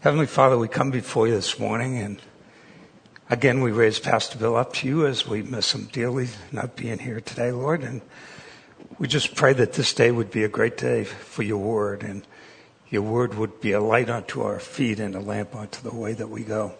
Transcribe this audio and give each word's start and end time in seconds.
Heavenly 0.00 0.26
Father, 0.26 0.56
we 0.56 0.68
come 0.68 0.92
before 0.92 1.26
you 1.26 1.34
this 1.34 1.58
morning 1.58 1.98
and 1.98 2.22
again 3.28 3.62
we 3.62 3.72
raise 3.72 3.98
Pastor 3.98 4.38
Bill 4.38 4.54
up 4.54 4.72
to 4.74 4.86
you 4.86 5.04
as 5.04 5.26
we 5.26 5.42
miss 5.42 5.74
him 5.74 5.88
dearly 5.90 6.28
not 6.52 6.76
being 6.76 7.00
here 7.00 7.20
today, 7.20 7.50
Lord. 7.50 7.82
And 7.82 8.02
we 9.00 9.08
just 9.08 9.34
pray 9.34 9.54
that 9.54 9.72
this 9.72 9.92
day 9.92 10.12
would 10.12 10.30
be 10.30 10.44
a 10.44 10.48
great 10.48 10.76
day 10.76 11.02
for 11.02 11.42
your 11.42 11.58
word 11.58 12.04
and 12.04 12.24
your 12.88 13.02
word 13.02 13.34
would 13.34 13.60
be 13.60 13.72
a 13.72 13.80
light 13.80 14.08
unto 14.08 14.42
our 14.42 14.60
feet 14.60 15.00
and 15.00 15.16
a 15.16 15.20
lamp 15.20 15.56
unto 15.56 15.82
the 15.82 15.92
way 15.92 16.12
that 16.12 16.28
we 16.30 16.44
go. 16.44 16.74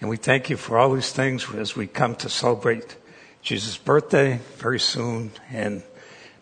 And 0.00 0.08
we 0.08 0.16
thank 0.16 0.48
you 0.48 0.56
for 0.56 0.78
all 0.78 0.94
these 0.94 1.12
things 1.12 1.46
as 1.54 1.76
we 1.76 1.86
come 1.86 2.14
to 2.16 2.30
celebrate 2.30 2.96
Jesus' 3.42 3.76
birthday 3.76 4.40
very 4.56 4.80
soon 4.80 5.32
and 5.50 5.82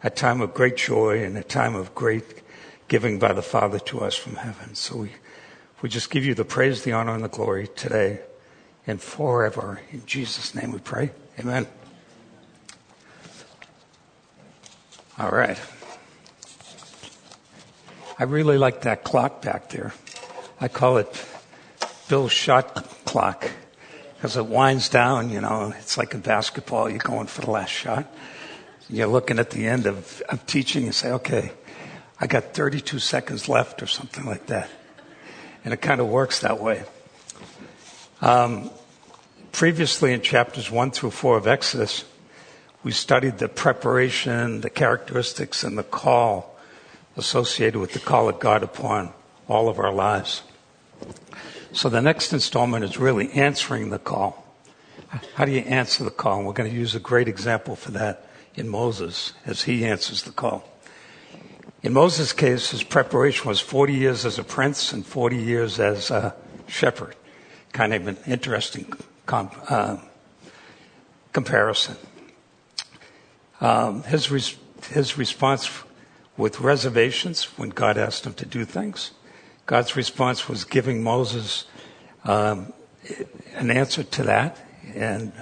a 0.05 0.11
time 0.11 0.41
of 0.41 0.55
great 0.55 0.77
joy 0.77 1.25
and 1.25 1.37
a 1.37 1.43
time 1.43 1.75
of 1.75 1.97
great 1.97 2.43
giving 2.87 3.19
by 3.19 3.33
the 3.33 3.43
Father 3.43 3.81
to 3.81 4.03
us 4.03 4.15
from 4.15 4.37
heaven. 4.37 4.77
So 4.77 4.99
we 4.99 5.11
we 5.85 5.91
just 5.91 6.09
give 6.09 6.25
you 6.25 6.33
the 6.33 6.47
praise, 6.47 6.83
the 6.83 6.93
honor, 6.93 7.13
and 7.13 7.23
the 7.23 7.29
glory 7.29 7.69
today 7.77 8.19
and 8.87 9.03
forever. 9.03 9.83
In 9.93 10.03
Jesus' 10.07 10.55
name 10.55 10.73
we 10.73 10.79
pray. 10.79 11.11
Amen. 11.39 11.67
All 15.19 15.29
right. 15.29 15.61
I 18.19 18.25
really 18.25 18.57
like 18.57 18.81
that 18.81 19.05
clock 19.05 19.43
back 19.43 19.69
there. 19.69 19.93
I 20.59 20.69
call 20.69 20.97
it 20.97 21.27
Bill's 22.09 22.33
shot 22.33 22.75
clock 23.05 23.51
because 24.17 24.39
it 24.39 24.47
winds 24.47 24.89
down, 24.89 25.29
you 25.29 25.43
know, 25.43 25.75
it's 25.79 25.99
like 25.99 26.15
in 26.15 26.21
basketball, 26.21 26.89
you're 26.89 26.99
going 26.99 27.27
for 27.27 27.43
the 27.43 27.51
last 27.51 27.69
shot. 27.69 28.11
You're 28.89 29.07
looking 29.07 29.39
at 29.39 29.51
the 29.51 29.67
end 29.67 29.85
of, 29.85 30.23
of 30.31 30.47
teaching 30.47 30.85
and 30.85 30.95
say, 30.95 31.11
okay, 31.11 31.53
I 32.19 32.27
got 32.27 32.55
32 32.55 33.01
seconds 33.01 33.51
left 33.51 33.83
or 33.83 33.87
something 33.87 34.25
like 34.25 34.47
that 34.47 34.71
and 35.65 35.73
it 35.73 35.81
kind 35.81 36.01
of 36.01 36.09
works 36.09 36.41
that 36.41 36.61
way. 36.61 36.85
Um, 38.21 38.71
previously, 39.53 40.13
in 40.13 40.21
chapters 40.21 40.71
1 40.71 40.91
through 40.91 41.11
4 41.11 41.37
of 41.39 41.47
Exodus, 41.47 42.05
we 42.83 42.93
studied 42.93 43.39
the 43.39 43.49
preparation, 43.49 44.61
the 44.61 44.71
characteristics, 44.71 45.65
and 45.65 45.79
the 45.79 45.83
call 45.83 46.59
associated 47.17 47.79
with 47.79 47.93
the 47.93 47.99
call 47.99 48.29
of 48.29 48.39
God 48.39 48.63
upon 48.63 49.13
all 49.49 49.69
of 49.69 49.79
our 49.79 49.93
lives. 49.93 50.43
So 51.73 51.89
the 51.89 52.03
next 52.03 52.33
installment 52.33 52.85
is 52.85 52.99
really 52.99 53.33
answering 53.33 53.91
the 53.91 53.99
call. 53.99 54.45
How 55.35 55.45
do 55.45 55.53
you 55.53 55.61
answer 55.61 56.05
the 56.05 56.11
call? 56.11 56.39
And 56.39 56.47
we're 56.47 56.53
going 56.53 56.71
to 56.71 56.77
use 56.77 56.95
a 56.95 57.01
great 57.01 57.29
example 57.29 57.77
for 57.77 57.91
that 57.93 58.29
in 58.55 58.69
Moses 58.69 59.33
as 59.47 59.63
he 59.63 59.85
answers 59.85 60.23
the 60.23 60.33
call. 60.33 60.69
In 61.85 61.93
Moses' 61.93 62.33
case, 62.33 62.71
his 62.71 62.83
preparation 62.83 63.47
was 63.47 63.61
40 63.61 63.93
years 63.93 64.25
as 64.25 64.39
a 64.39 64.43
prince 64.43 64.95
and 64.95 65.05
40 65.05 65.37
years 65.37 65.79
as 65.79 66.11
a 66.11 66.35
shepherd. 66.67 67.15
Kind 67.75 67.93
of 67.93 68.07
an 68.07 68.17
interesting 68.27 68.91
uh, 69.29 69.99
comparison. 71.35 71.97
Um, 73.61 74.03
his, 74.05 74.31
res- 74.31 74.57
his 74.93 75.19
response 75.19 75.83
with 76.39 76.59
reservations 76.59 77.45
when 77.59 77.69
God 77.69 77.99
asked 77.99 78.25
him 78.25 78.33
to 78.33 78.47
do 78.47 78.65
things. 78.65 79.11
God's 79.67 79.95
response 79.95 80.49
was 80.49 80.65
giving 80.65 81.03
Moses 81.03 81.67
um, 82.25 82.73
an 83.57 83.71
answer 83.71 84.03
to 84.03 84.23
that, 84.23 84.59
and 84.95 85.33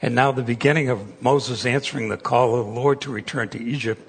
and 0.00 0.14
now 0.14 0.30
the 0.30 0.42
beginning 0.42 0.90
of 0.90 1.20
Moses 1.22 1.66
answering 1.66 2.08
the 2.08 2.16
call 2.16 2.56
of 2.56 2.66
the 2.66 2.72
Lord 2.72 3.00
to 3.00 3.10
return 3.10 3.48
to 3.50 3.60
Egypt 3.60 4.07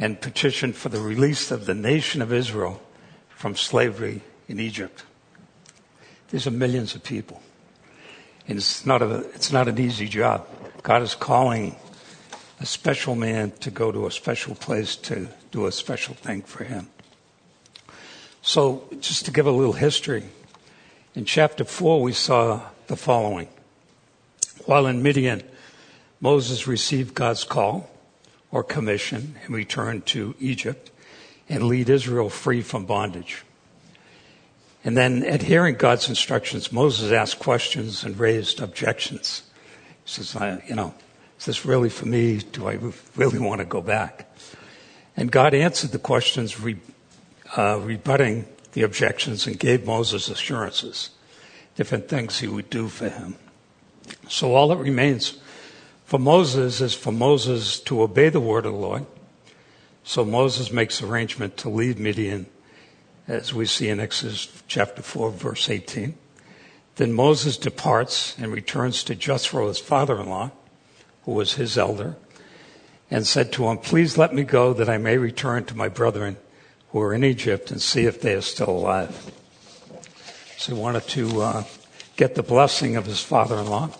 and 0.00 0.18
petitioned 0.18 0.74
for 0.74 0.88
the 0.88 0.98
release 0.98 1.50
of 1.50 1.66
the 1.66 1.74
nation 1.74 2.22
of 2.22 2.32
Israel 2.32 2.80
from 3.28 3.54
slavery 3.54 4.22
in 4.48 4.58
Egypt. 4.58 5.04
These 6.30 6.46
are 6.46 6.50
millions 6.50 6.94
of 6.94 7.04
people. 7.04 7.42
And 8.48 8.56
it's 8.56 8.86
not, 8.86 9.02
a, 9.02 9.18
it's 9.34 9.52
not 9.52 9.68
an 9.68 9.78
easy 9.78 10.08
job. 10.08 10.46
God 10.82 11.02
is 11.02 11.14
calling 11.14 11.76
a 12.60 12.66
special 12.66 13.14
man 13.14 13.52
to 13.60 13.70
go 13.70 13.92
to 13.92 14.06
a 14.06 14.10
special 14.10 14.54
place 14.54 14.96
to 14.96 15.28
do 15.50 15.66
a 15.66 15.72
special 15.72 16.14
thing 16.14 16.42
for 16.42 16.64
him. 16.64 16.88
So, 18.42 18.88
just 19.00 19.26
to 19.26 19.30
give 19.30 19.46
a 19.46 19.50
little 19.50 19.74
history, 19.74 20.24
in 21.14 21.26
chapter 21.26 21.64
4, 21.64 22.00
we 22.00 22.14
saw 22.14 22.62
the 22.86 22.96
following. 22.96 23.48
While 24.64 24.86
in 24.86 25.02
Midian, 25.02 25.42
Moses 26.20 26.66
received 26.66 27.14
God's 27.14 27.44
call 27.44 27.89
or 28.52 28.64
commission 28.64 29.36
and 29.44 29.54
return 29.54 30.02
to 30.02 30.34
Egypt 30.40 30.90
and 31.48 31.64
lead 31.64 31.88
Israel 31.88 32.30
free 32.30 32.62
from 32.62 32.86
bondage. 32.86 33.44
And 34.82 34.96
then 34.96 35.22
adhering 35.22 35.74
God's 35.74 36.08
instructions, 36.08 36.72
Moses 36.72 37.12
asked 37.12 37.38
questions 37.38 38.02
and 38.02 38.18
raised 38.18 38.60
objections. 38.60 39.42
He 40.04 40.22
says, 40.22 40.34
you 40.66 40.74
know, 40.74 40.94
is 41.38 41.46
this 41.46 41.64
really 41.66 41.90
for 41.90 42.06
me? 42.06 42.38
Do 42.38 42.68
I 42.68 42.78
really 43.16 43.38
want 43.38 43.60
to 43.60 43.66
go 43.66 43.80
back? 43.80 44.26
And 45.16 45.30
God 45.30 45.52
answered 45.52 45.90
the 45.90 45.98
questions, 45.98 46.60
re, 46.60 46.76
uh, 47.56 47.80
rebutting 47.82 48.46
the 48.72 48.82
objections 48.82 49.46
and 49.46 49.58
gave 49.58 49.84
Moses 49.84 50.28
assurances, 50.28 51.10
different 51.76 52.08
things 52.08 52.38
he 52.38 52.48
would 52.48 52.70
do 52.70 52.88
for 52.88 53.08
him. 53.08 53.36
So 54.28 54.54
all 54.54 54.68
that 54.68 54.78
remains 54.78 55.38
for 56.10 56.18
Moses 56.18 56.80
is 56.80 56.92
for 56.92 57.12
Moses 57.12 57.78
to 57.78 58.02
obey 58.02 58.30
the 58.30 58.40
word 58.40 58.66
of 58.66 58.72
the 58.72 58.78
Lord. 58.78 59.06
So 60.02 60.24
Moses 60.24 60.72
makes 60.72 61.00
arrangement 61.00 61.56
to 61.58 61.68
leave 61.68 62.00
Midian, 62.00 62.46
as 63.28 63.54
we 63.54 63.64
see 63.64 63.88
in 63.88 64.00
Exodus 64.00 64.48
chapter 64.66 65.02
4, 65.02 65.30
verse 65.30 65.70
18. 65.70 66.18
Then 66.96 67.12
Moses 67.12 67.56
departs 67.56 68.36
and 68.38 68.50
returns 68.50 69.04
to 69.04 69.14
Jethro, 69.14 69.68
his 69.68 69.78
father-in-law, 69.78 70.50
who 71.26 71.32
was 71.32 71.54
his 71.54 71.78
elder, 71.78 72.16
and 73.08 73.24
said 73.24 73.52
to 73.52 73.68
him, 73.68 73.78
Please 73.78 74.18
let 74.18 74.34
me 74.34 74.42
go 74.42 74.72
that 74.72 74.88
I 74.88 74.98
may 74.98 75.16
return 75.16 75.64
to 75.66 75.76
my 75.76 75.88
brethren 75.88 76.38
who 76.88 77.00
are 77.02 77.14
in 77.14 77.22
Egypt 77.22 77.70
and 77.70 77.80
see 77.80 78.06
if 78.06 78.20
they 78.20 78.34
are 78.34 78.40
still 78.40 78.70
alive. 78.70 79.30
So 80.58 80.74
he 80.74 80.80
wanted 80.80 81.06
to 81.10 81.40
uh, 81.40 81.64
get 82.16 82.34
the 82.34 82.42
blessing 82.42 82.96
of 82.96 83.06
his 83.06 83.22
father-in-law 83.22 83.90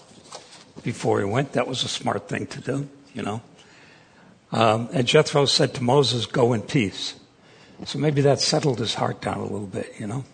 before 0.83 1.19
he 1.19 1.25
went. 1.25 1.53
That 1.53 1.67
was 1.67 1.85
a 1.85 1.89
smart 1.89 2.29
thing 2.29 2.47
to 2.49 2.61
do, 2.61 2.89
you 3.15 3.23
know. 3.23 3.43
Um, 4.53 4.89
and 4.93 5.07
Jethro 5.07 5.45
said 5.45 5.75
to 5.75 5.83
Moses, 5.83 6.27
Go 6.27 6.53
in 6.53 6.63
peace. 6.63 7.15
So 7.87 7.99
maybe 7.99 8.21
that 8.23 8.41
settled 8.41 8.79
his 8.79 8.95
heart 8.95 9.21
down 9.21 9.39
a 9.39 9.43
little 9.43 9.67
bit, 9.67 9.95
you 9.99 10.07
know. 10.07 10.25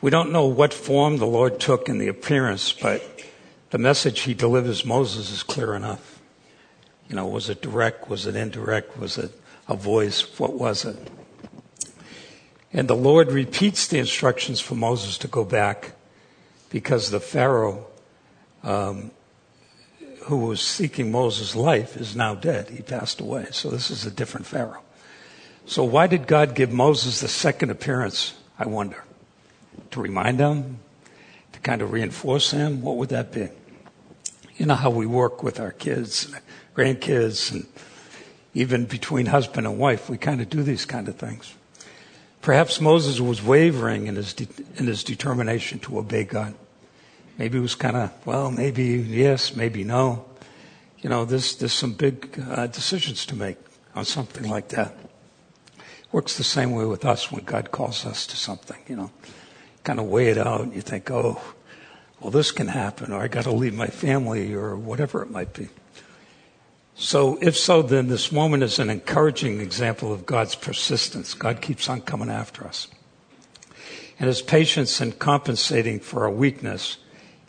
We 0.00 0.10
don't 0.10 0.32
know 0.32 0.46
what 0.46 0.74
form 0.74 1.18
the 1.18 1.26
Lord 1.26 1.60
took 1.60 1.88
in 1.88 1.98
the 1.98 2.08
appearance, 2.08 2.72
but 2.72 3.22
the 3.70 3.78
message 3.78 4.20
he 4.20 4.34
delivers 4.34 4.84
Moses 4.84 5.30
is 5.30 5.42
clear 5.42 5.74
enough. 5.74 6.20
You 7.08 7.16
know, 7.16 7.26
was 7.26 7.48
it 7.48 7.62
direct? 7.62 8.08
Was 8.08 8.26
it 8.26 8.34
indirect? 8.34 8.98
Was 8.98 9.18
it 9.18 9.30
a 9.68 9.76
voice? 9.76 10.38
What 10.38 10.54
was 10.54 10.84
it? 10.84 10.96
And 12.72 12.88
the 12.88 12.96
Lord 12.96 13.30
repeats 13.30 13.86
the 13.86 13.98
instructions 13.98 14.58
for 14.60 14.74
Moses 14.74 15.18
to 15.18 15.28
go 15.28 15.44
back 15.44 15.92
because 16.70 17.10
the 17.10 17.20
Pharaoh 17.20 17.86
um, 18.62 19.10
who 20.24 20.38
was 20.38 20.60
seeking 20.60 21.10
Moses' 21.10 21.54
life 21.54 21.96
is 21.96 22.16
now 22.16 22.34
dead. 22.34 22.70
He 22.70 22.82
passed 22.82 23.20
away. 23.20 23.46
So 23.50 23.70
this 23.70 23.90
is 23.90 24.06
a 24.06 24.10
different 24.10 24.46
Pharaoh. 24.46 24.82
So 25.66 25.84
why 25.84 26.06
did 26.06 26.26
God 26.26 26.54
give 26.54 26.72
Moses 26.72 27.20
the 27.20 27.28
second 27.28 27.70
appearance, 27.70 28.34
I 28.58 28.66
wonder? 28.66 29.04
To 29.92 30.00
remind 30.00 30.40
him? 30.40 30.78
To 31.52 31.60
kind 31.60 31.82
of 31.82 31.92
reinforce 31.92 32.50
him? 32.50 32.82
What 32.82 32.96
would 32.96 33.10
that 33.10 33.32
be? 33.32 33.48
You 34.56 34.66
know 34.66 34.74
how 34.74 34.90
we 34.90 35.06
work 35.06 35.42
with 35.42 35.60
our 35.60 35.72
kids, 35.72 36.32
grandkids, 36.74 37.52
and 37.52 37.66
even 38.54 38.84
between 38.84 39.26
husband 39.26 39.66
and 39.66 39.78
wife, 39.78 40.10
we 40.10 40.18
kind 40.18 40.40
of 40.40 40.50
do 40.50 40.62
these 40.62 40.84
kind 40.84 41.08
of 41.08 41.16
things. 41.16 41.54
Perhaps 42.42 42.80
Moses 42.80 43.20
was 43.20 43.42
wavering 43.42 44.08
in 44.08 44.16
his, 44.16 44.34
de- 44.34 44.48
in 44.76 44.86
his 44.86 45.04
determination 45.04 45.78
to 45.80 45.98
obey 45.98 46.24
God. 46.24 46.54
Maybe 47.38 47.58
it 47.58 47.62
was 47.62 47.74
kind 47.74 47.96
of, 47.96 48.26
well, 48.26 48.50
maybe 48.50 48.84
yes, 48.84 49.56
maybe 49.56 49.84
no. 49.84 50.24
You 51.00 51.10
know, 51.10 51.24
there's, 51.24 51.56
there's 51.56 51.72
some 51.72 51.94
big 51.94 52.40
uh, 52.48 52.66
decisions 52.68 53.26
to 53.26 53.36
make 53.36 53.56
on 53.94 54.04
something 54.04 54.48
like 54.48 54.68
that. 54.68 54.94
It 55.76 56.12
works 56.12 56.36
the 56.36 56.44
same 56.44 56.72
way 56.72 56.84
with 56.84 57.04
us 57.04 57.32
when 57.32 57.44
God 57.44 57.70
calls 57.70 58.06
us 58.06 58.26
to 58.28 58.36
something, 58.36 58.78
you 58.86 58.96
know. 58.96 59.10
Kind 59.82 59.98
of 59.98 60.06
weigh 60.06 60.28
it 60.28 60.38
out 60.38 60.60
and 60.60 60.74
you 60.74 60.80
think, 60.80 61.10
oh, 61.10 61.40
well, 62.20 62.30
this 62.30 62.52
can 62.52 62.68
happen, 62.68 63.12
or 63.12 63.20
I 63.20 63.26
got 63.26 63.44
to 63.44 63.52
leave 63.52 63.74
my 63.74 63.88
family, 63.88 64.54
or 64.54 64.76
whatever 64.76 65.22
it 65.22 65.30
might 65.30 65.52
be. 65.52 65.68
So, 66.94 67.36
if 67.42 67.56
so, 67.56 67.82
then 67.82 68.06
this 68.06 68.30
moment 68.30 68.62
is 68.62 68.78
an 68.78 68.90
encouraging 68.90 69.60
example 69.60 70.12
of 70.12 70.24
God's 70.24 70.54
persistence. 70.54 71.34
God 71.34 71.60
keeps 71.60 71.88
on 71.88 72.02
coming 72.02 72.30
after 72.30 72.64
us. 72.64 72.86
And 74.20 74.28
his 74.28 74.40
patience 74.40 75.00
in 75.00 75.12
compensating 75.12 75.98
for 75.98 76.22
our 76.22 76.30
weakness 76.30 76.98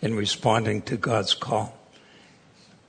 in 0.03 0.15
responding 0.15 0.81
to 0.81 0.97
God's 0.97 1.33
call. 1.33 1.73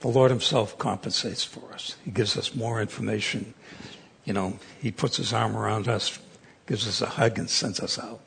The 0.01 0.09
Lord 0.09 0.33
Himself 0.33 0.77
compensates 0.77 1.45
for 1.45 1.73
us. 1.73 1.95
He 2.05 2.11
gives 2.11 2.37
us 2.37 2.57
more 2.57 2.83
information. 2.83 3.55
You 4.25 4.33
know, 4.33 4.59
He 4.83 4.91
puts 4.91 5.19
His 5.19 5.33
arm 5.33 5.57
around 5.57 5.87
us, 5.87 6.19
gives 6.67 6.89
us 6.89 7.01
a 7.01 7.07
hug, 7.07 7.39
and 7.39 7.49
sends 7.49 7.79
us 7.79 8.01
out. 8.01 8.21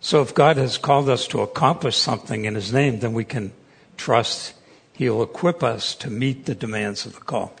So 0.00 0.20
if 0.20 0.34
God 0.34 0.58
has 0.58 0.76
called 0.76 1.08
us 1.08 1.26
to 1.28 1.40
accomplish 1.40 1.96
something 1.96 2.44
in 2.44 2.54
His 2.54 2.74
name, 2.74 3.00
then 3.00 3.14
we 3.14 3.24
can 3.24 3.52
trust 3.96 4.52
He'll 4.92 5.22
equip 5.22 5.62
us 5.62 5.94
to 5.96 6.10
meet 6.10 6.44
the 6.44 6.54
demands 6.54 7.06
of 7.06 7.14
the 7.14 7.20
call. 7.20 7.56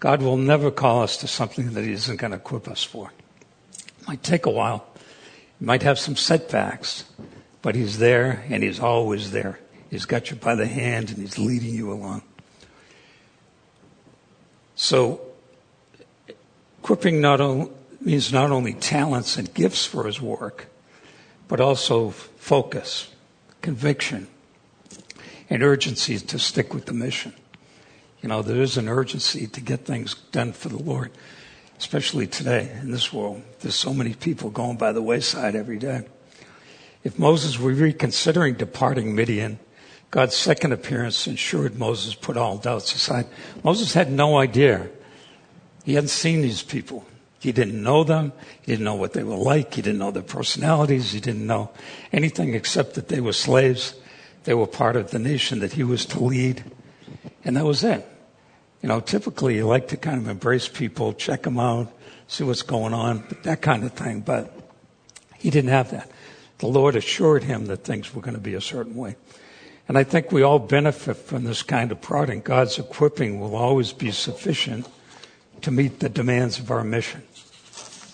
God 0.00 0.20
will 0.20 0.36
never 0.36 0.70
call 0.70 1.02
us 1.02 1.16
to 1.16 1.26
something 1.26 1.72
that 1.72 1.84
He 1.84 1.92
isn't 1.92 2.18
going 2.18 2.32
to 2.32 2.36
equip 2.36 2.68
us 2.68 2.84
for. 2.84 3.10
It 3.72 4.06
might 4.06 4.22
take 4.22 4.44
a 4.44 4.50
while. 4.50 4.86
You 5.58 5.66
might 5.66 5.82
have 5.82 5.98
some 5.98 6.16
setbacks, 6.16 7.04
but 7.62 7.74
He's 7.74 7.98
there 7.98 8.44
and 8.48 8.62
He's 8.62 8.80
always 8.80 9.30
there. 9.30 9.58
He's 9.90 10.04
got 10.04 10.30
you 10.30 10.36
by 10.36 10.54
the 10.54 10.66
hand 10.66 11.10
and 11.10 11.18
He's 11.18 11.38
leading 11.38 11.74
you 11.74 11.92
along. 11.92 12.22
So, 14.74 15.20
equipping 16.78 17.20
not 17.20 17.40
only, 17.40 17.70
means 18.00 18.32
not 18.32 18.50
only 18.50 18.72
talents 18.72 19.36
and 19.36 19.52
gifts 19.52 19.84
for 19.84 20.06
His 20.06 20.20
work, 20.20 20.66
but 21.48 21.60
also 21.60 22.10
focus, 22.10 23.12
conviction, 23.60 24.28
and 25.50 25.62
urgency 25.62 26.18
to 26.18 26.38
stick 26.38 26.72
with 26.72 26.86
the 26.86 26.94
mission. 26.94 27.34
You 28.22 28.28
know, 28.28 28.42
there 28.42 28.60
is 28.62 28.76
an 28.76 28.88
urgency 28.88 29.46
to 29.48 29.60
get 29.60 29.84
things 29.84 30.14
done 30.14 30.52
for 30.52 30.68
the 30.68 30.82
Lord, 30.82 31.10
especially 31.78 32.26
today 32.26 32.70
in 32.80 32.90
this 32.90 33.12
world. 33.12 33.42
There's 33.60 33.74
so 33.74 33.92
many 33.92 34.14
people 34.14 34.50
going 34.50 34.76
by 34.76 34.92
the 34.92 35.02
wayside 35.02 35.56
every 35.56 35.78
day. 35.78 36.06
If 37.02 37.18
Moses 37.18 37.58
were 37.58 37.72
reconsidering 37.72 38.54
departing 38.54 39.14
Midian, 39.14 39.58
God's 40.10 40.34
second 40.34 40.72
appearance 40.72 41.26
ensured 41.26 41.78
Moses 41.78 42.14
put 42.14 42.36
all 42.36 42.58
doubts 42.58 42.94
aside. 42.94 43.26
Moses 43.62 43.94
had 43.94 44.10
no 44.10 44.38
idea. 44.38 44.88
He 45.84 45.94
hadn't 45.94 46.08
seen 46.08 46.42
these 46.42 46.62
people. 46.62 47.06
He 47.38 47.52
didn't 47.52 47.82
know 47.82 48.04
them. 48.04 48.32
He 48.60 48.72
didn't 48.72 48.84
know 48.84 48.96
what 48.96 49.14
they 49.14 49.22
were 49.22 49.36
like. 49.36 49.72
He 49.72 49.82
didn't 49.82 49.98
know 49.98 50.10
their 50.10 50.22
personalities. 50.22 51.12
He 51.12 51.20
didn't 51.20 51.46
know 51.46 51.70
anything 52.12 52.54
except 52.54 52.94
that 52.94 53.08
they 53.08 53.20
were 53.20 53.32
slaves. 53.32 53.94
They 54.44 54.52
were 54.52 54.66
part 54.66 54.96
of 54.96 55.10
the 55.10 55.18
nation 55.18 55.60
that 55.60 55.72
he 55.72 55.84
was 55.84 56.04
to 56.06 56.22
lead. 56.22 56.64
And 57.44 57.56
that 57.56 57.64
was 57.64 57.82
it. 57.82 58.06
You 58.82 58.88
know, 58.88 59.00
typically 59.00 59.56
you 59.56 59.66
like 59.66 59.88
to 59.88 59.96
kind 59.96 60.18
of 60.18 60.28
embrace 60.28 60.68
people, 60.68 61.12
check 61.12 61.42
them 61.42 61.58
out, 61.58 61.92
see 62.28 62.44
what's 62.44 62.62
going 62.62 62.94
on, 62.94 63.24
that 63.42 63.62
kind 63.62 63.84
of 63.84 63.92
thing. 63.92 64.20
But 64.20 64.52
he 65.38 65.50
didn't 65.50 65.70
have 65.70 65.90
that. 65.92 66.10
The 66.60 66.66
Lord 66.66 66.94
assured 66.94 67.44
him 67.44 67.66
that 67.66 67.84
things 67.84 68.14
were 68.14 68.20
going 68.20 68.34
to 68.34 68.40
be 68.40 68.54
a 68.54 68.60
certain 68.60 68.94
way. 68.94 69.16
And 69.88 69.96
I 69.96 70.04
think 70.04 70.30
we 70.30 70.42
all 70.42 70.58
benefit 70.58 71.16
from 71.16 71.44
this 71.44 71.62
kind 71.62 71.90
of 71.90 72.00
prodding. 72.00 72.42
God's 72.42 72.78
equipping 72.78 73.40
will 73.40 73.56
always 73.56 73.92
be 73.92 74.10
sufficient 74.10 74.86
to 75.62 75.70
meet 75.70 76.00
the 76.00 76.10
demands 76.10 76.58
of 76.58 76.70
our 76.70 76.84
mission. 76.84 77.22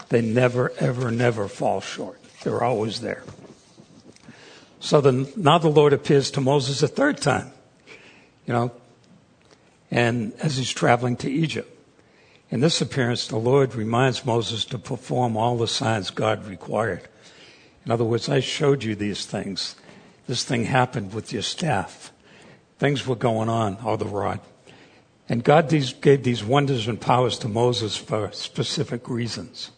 They 0.08 0.22
never, 0.22 0.72
ever, 0.78 1.10
never 1.10 1.48
fall 1.48 1.80
short. 1.80 2.20
They're 2.44 2.62
always 2.62 3.00
there. 3.00 3.24
So 4.78 5.00
the, 5.00 5.30
now 5.36 5.58
the 5.58 5.68
Lord 5.68 5.92
appears 5.92 6.30
to 6.32 6.40
Moses 6.40 6.82
a 6.84 6.88
third 6.88 7.18
time, 7.18 7.50
you 8.46 8.52
know, 8.52 8.70
and 9.90 10.32
as 10.34 10.56
he's 10.56 10.70
traveling 10.70 11.16
to 11.16 11.30
Egypt. 11.30 11.72
In 12.50 12.60
this 12.60 12.80
appearance, 12.80 13.26
the 13.26 13.38
Lord 13.38 13.74
reminds 13.74 14.24
Moses 14.24 14.64
to 14.66 14.78
perform 14.78 15.36
all 15.36 15.56
the 15.56 15.66
signs 15.66 16.10
God 16.10 16.46
required. 16.46 17.08
In 17.86 17.92
other 17.92 18.04
words, 18.04 18.28
I 18.28 18.40
showed 18.40 18.82
you 18.82 18.96
these 18.96 19.24
things. 19.24 19.76
This 20.26 20.42
thing 20.42 20.64
happened 20.64 21.14
with 21.14 21.32
your 21.32 21.42
staff. 21.42 22.12
Things 22.78 23.06
were 23.06 23.16
going 23.16 23.48
on, 23.48 23.78
or 23.84 23.96
the 23.96 24.04
rod. 24.04 24.40
And 25.28 25.42
God 25.42 25.68
these, 25.68 25.92
gave 25.92 26.24
these 26.24 26.44
wonders 26.44 26.88
and 26.88 27.00
powers 27.00 27.38
to 27.38 27.48
Moses 27.48 27.96
for 27.96 28.30
specific 28.32 29.08
reasons. 29.08 29.70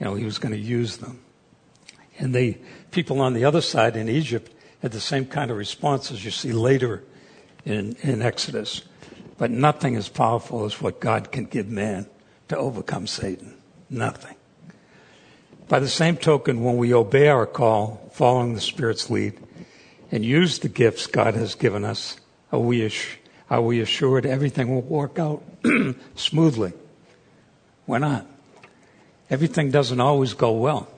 You 0.00 0.06
know, 0.06 0.14
he 0.14 0.24
was 0.24 0.38
going 0.38 0.54
to 0.54 0.60
use 0.60 0.96
them. 0.96 1.20
And 2.18 2.34
the 2.34 2.56
people 2.90 3.20
on 3.20 3.34
the 3.34 3.44
other 3.44 3.60
side 3.60 3.96
in 3.96 4.08
Egypt 4.08 4.52
had 4.80 4.92
the 4.92 5.00
same 5.00 5.26
kind 5.26 5.50
of 5.50 5.58
response 5.58 6.10
as 6.10 6.24
you 6.24 6.30
see 6.30 6.52
later 6.52 7.04
in, 7.66 7.96
in 8.02 8.22
Exodus. 8.22 8.82
But 9.36 9.50
nothing 9.50 9.96
as 9.96 10.08
powerful 10.08 10.64
as 10.64 10.80
what 10.80 11.00
God 11.00 11.30
can 11.30 11.44
give 11.44 11.68
man 11.68 12.06
to 12.48 12.56
overcome 12.56 13.06
Satan. 13.06 13.58
Nothing. 13.90 14.35
By 15.68 15.80
the 15.80 15.88
same 15.88 16.16
token, 16.16 16.62
when 16.62 16.76
we 16.76 16.94
obey 16.94 17.28
our 17.28 17.46
call, 17.46 18.10
following 18.12 18.54
the 18.54 18.60
Spirit's 18.60 19.10
lead, 19.10 19.38
and 20.12 20.24
use 20.24 20.60
the 20.60 20.68
gifts 20.68 21.08
God 21.08 21.34
has 21.34 21.56
given 21.56 21.84
us, 21.84 22.16
are 22.52 22.60
we, 22.60 22.88
are 23.50 23.60
we 23.60 23.80
assured 23.80 24.26
everything 24.26 24.72
will 24.72 24.82
work 24.82 25.18
out 25.18 25.42
smoothly? 26.14 26.72
We're 27.86 27.98
not. 27.98 28.26
Everything 29.28 29.72
doesn't 29.72 29.98
always 30.00 30.34
go 30.34 30.52
well. 30.52 30.88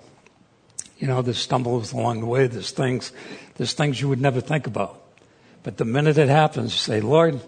You 0.99 1.07
know, 1.07 1.23
there's 1.23 1.39
stumbles 1.39 1.93
along 1.93 2.21
the 2.21 2.27
way. 2.27 2.47
There's 2.47 2.71
things, 2.71 3.13
there's 3.55 3.73
things 3.73 4.01
you 4.01 4.09
would 4.11 4.21
never 4.21 4.43
think 4.43 4.67
about. 4.67 5.01
But 5.63 5.79
the 5.79 5.87
minute 5.87 6.19
it 6.19 6.29
happens, 6.29 6.73
you 6.73 6.79
say, 6.79 7.01
Lord, 7.01 7.41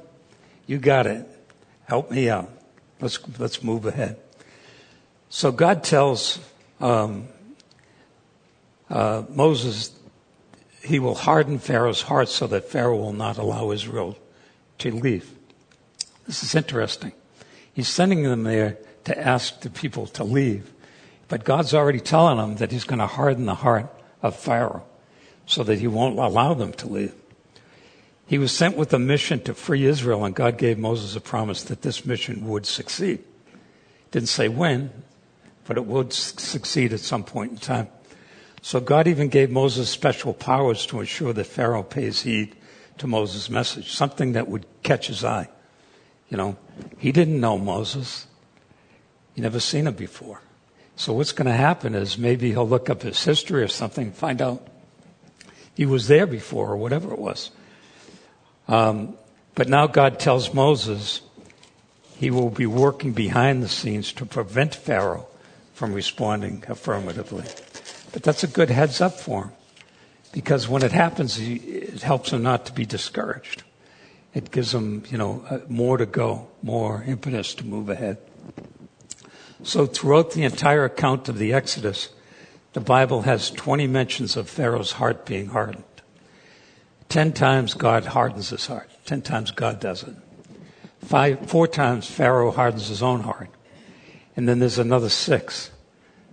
you 0.66 0.78
got 0.78 1.06
it. 1.06 1.26
Help 1.86 2.10
me 2.10 2.30
out. 2.30 2.48
Let's, 3.00 3.18
let's 3.38 3.62
move 3.62 3.84
ahead. 3.84 4.18
So 5.28 5.52
God 5.52 5.84
tells 5.84 6.38
um, 6.80 7.28
uh, 8.88 9.22
Moses 9.28 9.92
he 10.82 10.98
will 10.98 11.14
harden 11.14 11.58
Pharaoh's 11.58 12.02
heart 12.02 12.28
so 12.28 12.46
that 12.48 12.68
Pharaoh 12.68 12.96
will 12.96 13.12
not 13.12 13.38
allow 13.38 13.70
Israel 13.70 14.16
to 14.78 14.90
leave. 14.90 15.30
This 16.26 16.42
is 16.42 16.54
interesting. 16.54 17.12
He's 17.72 17.88
sending 17.88 18.22
them 18.22 18.44
there 18.44 18.78
to 19.04 19.18
ask 19.18 19.60
the 19.60 19.70
people 19.70 20.06
to 20.06 20.24
leave. 20.24 20.70
But 21.28 21.44
God's 21.44 21.74
already 21.74 22.00
telling 22.00 22.38
them 22.38 22.56
that 22.56 22.72
He's 22.72 22.84
going 22.84 22.98
to 22.98 23.06
harden 23.06 23.46
the 23.46 23.54
heart 23.54 23.88
of 24.22 24.36
Pharaoh 24.36 24.84
so 25.46 25.62
that 25.64 25.78
He 25.78 25.86
won't 25.86 26.18
allow 26.18 26.54
them 26.54 26.72
to 26.74 26.88
leave. 26.88 27.14
He 28.26 28.38
was 28.38 28.52
sent 28.52 28.76
with 28.76 28.92
a 28.94 28.98
mission 28.98 29.40
to 29.44 29.54
free 29.54 29.84
Israel, 29.84 30.24
and 30.24 30.34
God 30.34 30.56
gave 30.56 30.78
Moses 30.78 31.16
a 31.16 31.20
promise 31.20 31.62
that 31.64 31.82
this 31.82 32.06
mission 32.06 32.46
would 32.48 32.64
succeed. 32.64 33.24
Didn't 34.12 34.28
say 34.28 34.48
when, 34.48 34.90
but 35.70 35.76
it 35.76 35.86
would 35.86 36.12
succeed 36.12 36.92
at 36.92 36.98
some 36.98 37.22
point 37.22 37.52
in 37.52 37.56
time. 37.56 37.86
So 38.60 38.80
God 38.80 39.06
even 39.06 39.28
gave 39.28 39.52
Moses 39.52 39.88
special 39.88 40.34
powers 40.34 40.84
to 40.86 40.98
ensure 40.98 41.32
that 41.32 41.44
Pharaoh 41.44 41.84
pays 41.84 42.22
heed 42.22 42.56
to 42.98 43.06
Moses' 43.06 43.48
message, 43.48 43.92
something 43.92 44.32
that 44.32 44.48
would 44.48 44.66
catch 44.82 45.06
his 45.06 45.22
eye. 45.22 45.48
You 46.28 46.38
know, 46.38 46.56
he 46.98 47.12
didn't 47.12 47.38
know 47.38 47.56
Moses. 47.56 48.26
He 49.36 49.42
never 49.42 49.60
seen 49.60 49.86
him 49.86 49.94
before. 49.94 50.40
So 50.96 51.12
what's 51.12 51.30
going 51.30 51.46
to 51.46 51.52
happen 51.52 51.94
is 51.94 52.18
maybe 52.18 52.50
he'll 52.50 52.68
look 52.68 52.90
up 52.90 53.02
his 53.02 53.22
history 53.22 53.62
or 53.62 53.68
something 53.68 54.10
find 54.10 54.42
out 54.42 54.66
he 55.76 55.86
was 55.86 56.08
there 56.08 56.26
before 56.26 56.72
or 56.72 56.78
whatever 56.78 57.12
it 57.12 57.18
was. 57.20 57.52
Um, 58.66 59.14
but 59.54 59.68
now 59.68 59.86
God 59.86 60.18
tells 60.18 60.52
Moses 60.52 61.20
he 62.16 62.32
will 62.32 62.50
be 62.50 62.66
working 62.66 63.12
behind 63.12 63.62
the 63.62 63.68
scenes 63.68 64.12
to 64.14 64.26
prevent 64.26 64.74
Pharaoh 64.74 65.28
from 65.80 65.94
responding 65.94 66.62
affirmatively. 66.68 67.42
But 68.12 68.22
that's 68.22 68.44
a 68.44 68.46
good 68.46 68.68
heads 68.68 69.00
up 69.00 69.14
for 69.14 69.44
him 69.44 69.52
because 70.30 70.68
when 70.68 70.82
it 70.82 70.92
happens, 70.92 71.40
it 71.40 72.02
helps 72.02 72.34
him 72.34 72.42
not 72.42 72.66
to 72.66 72.74
be 72.74 72.84
discouraged. 72.84 73.62
It 74.34 74.50
gives 74.50 74.74
him, 74.74 75.04
you 75.08 75.16
know, 75.16 75.42
uh, 75.48 75.60
more 75.70 75.96
to 75.96 76.04
go, 76.04 76.48
more 76.62 77.02
impetus 77.04 77.54
to 77.54 77.64
move 77.64 77.88
ahead. 77.88 78.18
So 79.62 79.86
throughout 79.86 80.32
the 80.32 80.42
entire 80.42 80.84
account 80.84 81.30
of 81.30 81.38
the 81.38 81.54
Exodus, 81.54 82.10
the 82.74 82.80
Bible 82.80 83.22
has 83.22 83.50
20 83.50 83.86
mentions 83.86 84.36
of 84.36 84.50
Pharaoh's 84.50 84.92
heart 84.92 85.24
being 85.24 85.46
hardened. 85.46 85.84
Ten 87.08 87.32
times 87.32 87.72
God 87.72 88.04
hardens 88.04 88.50
his 88.50 88.66
heart. 88.66 88.90
Ten 89.06 89.22
times 89.22 89.50
God 89.50 89.80
does 89.80 90.02
it. 90.02 90.14
Five, 90.98 91.48
four 91.48 91.66
times 91.66 92.06
Pharaoh 92.06 92.50
hardens 92.50 92.88
his 92.88 93.02
own 93.02 93.20
heart. 93.20 93.48
And 94.40 94.48
then 94.48 94.58
there's 94.58 94.78
another 94.78 95.10
six 95.10 95.70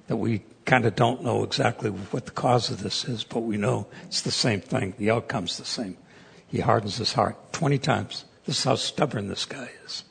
that 0.07 0.15
we 0.15 0.41
kind 0.63 0.85
of 0.85 0.95
don't 0.95 1.25
know 1.25 1.43
exactly 1.43 1.89
what 1.89 2.23
the 2.23 2.31
cause 2.31 2.71
of 2.71 2.81
this 2.81 3.03
is, 3.03 3.25
but 3.25 3.41
we 3.41 3.57
know 3.57 3.85
it's 4.05 4.21
the 4.21 4.31
same 4.31 4.61
thing. 4.61 4.93
The 4.97 5.11
outcome's 5.11 5.57
the 5.57 5.65
same. 5.65 5.97
He 6.47 6.61
hardens 6.61 6.95
his 6.95 7.11
heart 7.11 7.35
20 7.51 7.77
times. 7.79 8.23
This 8.45 8.59
is 8.59 8.63
how 8.63 8.75
stubborn 8.75 9.27
this 9.27 9.43
guy 9.43 9.69
is. 9.83 10.05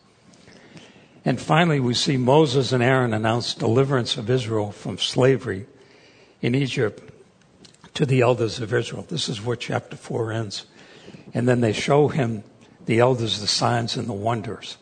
And 1.25 1.41
finally, 1.41 1.81
we 1.81 1.95
see 1.95 2.19
Moses 2.19 2.71
and 2.71 2.83
Aaron 2.83 3.15
announce 3.15 3.55
deliverance 3.55 4.19
of 4.19 4.29
Israel 4.29 4.73
from 4.73 4.99
slavery 4.99 5.65
in 6.43 6.55
Egypt 6.55 7.03
to 7.95 8.05
the 8.05 8.21
elders 8.21 8.61
of 8.61 8.75
Israel. 8.75 9.07
This 9.09 9.31
is 9.31 9.43
where 9.43 9.57
chapter 9.57 9.97
4 9.97 10.33
ends. 10.33 10.67
And 11.33 11.49
then 11.49 11.63
they 11.63 11.73
show 11.73 12.09
him, 12.09 12.45
the 12.85 12.99
elders, 12.99 13.41
the 13.41 13.47
signs 13.47 13.97
and 13.97 14.07
the 14.07 14.13
wonders 14.13 14.77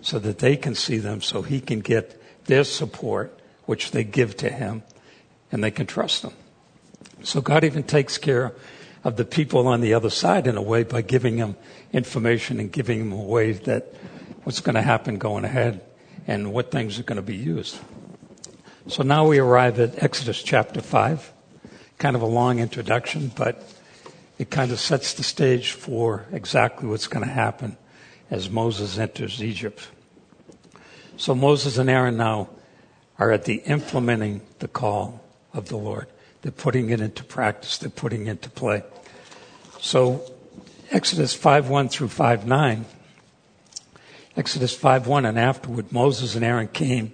so 0.00 0.18
that 0.18 0.40
they 0.40 0.56
can 0.56 0.74
see 0.74 0.98
them, 0.98 1.20
so 1.20 1.42
he 1.42 1.60
can 1.60 1.78
get 1.78 2.20
their 2.46 2.64
support, 2.64 3.38
which 3.66 3.90
they 3.90 4.04
give 4.04 4.36
to 4.38 4.50
him, 4.50 4.82
and 5.52 5.62
they 5.62 5.70
can 5.70 5.86
trust 5.86 6.22
them. 6.22 6.32
So 7.22 7.40
God 7.40 7.64
even 7.64 7.82
takes 7.82 8.18
care 8.18 8.54
of 9.04 9.16
the 9.16 9.24
people 9.24 9.68
on 9.68 9.80
the 9.80 9.94
other 9.94 10.10
side 10.10 10.46
in 10.46 10.56
a 10.56 10.62
way 10.62 10.82
by 10.82 11.02
giving 11.02 11.36
them 11.36 11.56
information 11.92 12.58
and 12.60 12.72
giving 12.72 12.98
them 12.98 13.12
a 13.12 13.22
way 13.22 13.52
that 13.52 13.94
what's 14.44 14.60
going 14.60 14.74
to 14.74 14.82
happen 14.82 15.18
going 15.18 15.44
ahead 15.44 15.80
and 16.26 16.52
what 16.52 16.70
things 16.70 16.98
are 16.98 17.04
going 17.04 17.16
to 17.16 17.22
be 17.22 17.36
used. 17.36 17.78
So 18.88 19.02
now 19.02 19.26
we 19.26 19.38
arrive 19.38 19.80
at 19.80 20.02
Exodus 20.02 20.42
chapter 20.42 20.80
5. 20.80 21.32
kind 21.98 22.14
of 22.14 22.22
a 22.22 22.26
long 22.26 22.58
introduction, 22.58 23.32
but 23.34 23.62
it 24.38 24.50
kind 24.50 24.70
of 24.70 24.78
sets 24.78 25.14
the 25.14 25.22
stage 25.22 25.72
for 25.72 26.26
exactly 26.30 26.88
what's 26.88 27.06
going 27.06 27.24
to 27.24 27.32
happen 27.32 27.76
as 28.30 28.50
Moses 28.50 28.98
enters 28.98 29.42
Egypt. 29.42 29.88
So 31.16 31.34
Moses 31.34 31.78
and 31.78 31.88
Aaron 31.88 32.16
now 32.16 32.50
are 33.18 33.32
at 33.32 33.44
the 33.44 33.56
implementing 33.66 34.42
the 34.58 34.68
call 34.68 35.24
of 35.54 35.68
the 35.68 35.76
Lord. 35.76 36.06
They're 36.42 36.52
putting 36.52 36.90
it 36.90 37.00
into 37.00 37.24
practice. 37.24 37.78
They're 37.78 37.90
putting 37.90 38.26
it 38.26 38.32
into 38.32 38.50
play. 38.50 38.82
So 39.80 40.22
Exodus 40.90 41.34
5 41.34 41.68
1 41.68 41.88
through 41.88 42.08
5 42.08 42.46
9. 42.46 42.84
Exodus 44.36 44.76
5 44.76 45.06
1 45.06 45.24
and 45.24 45.38
afterward, 45.38 45.90
Moses 45.90 46.34
and 46.34 46.44
Aaron 46.44 46.68
came 46.68 47.12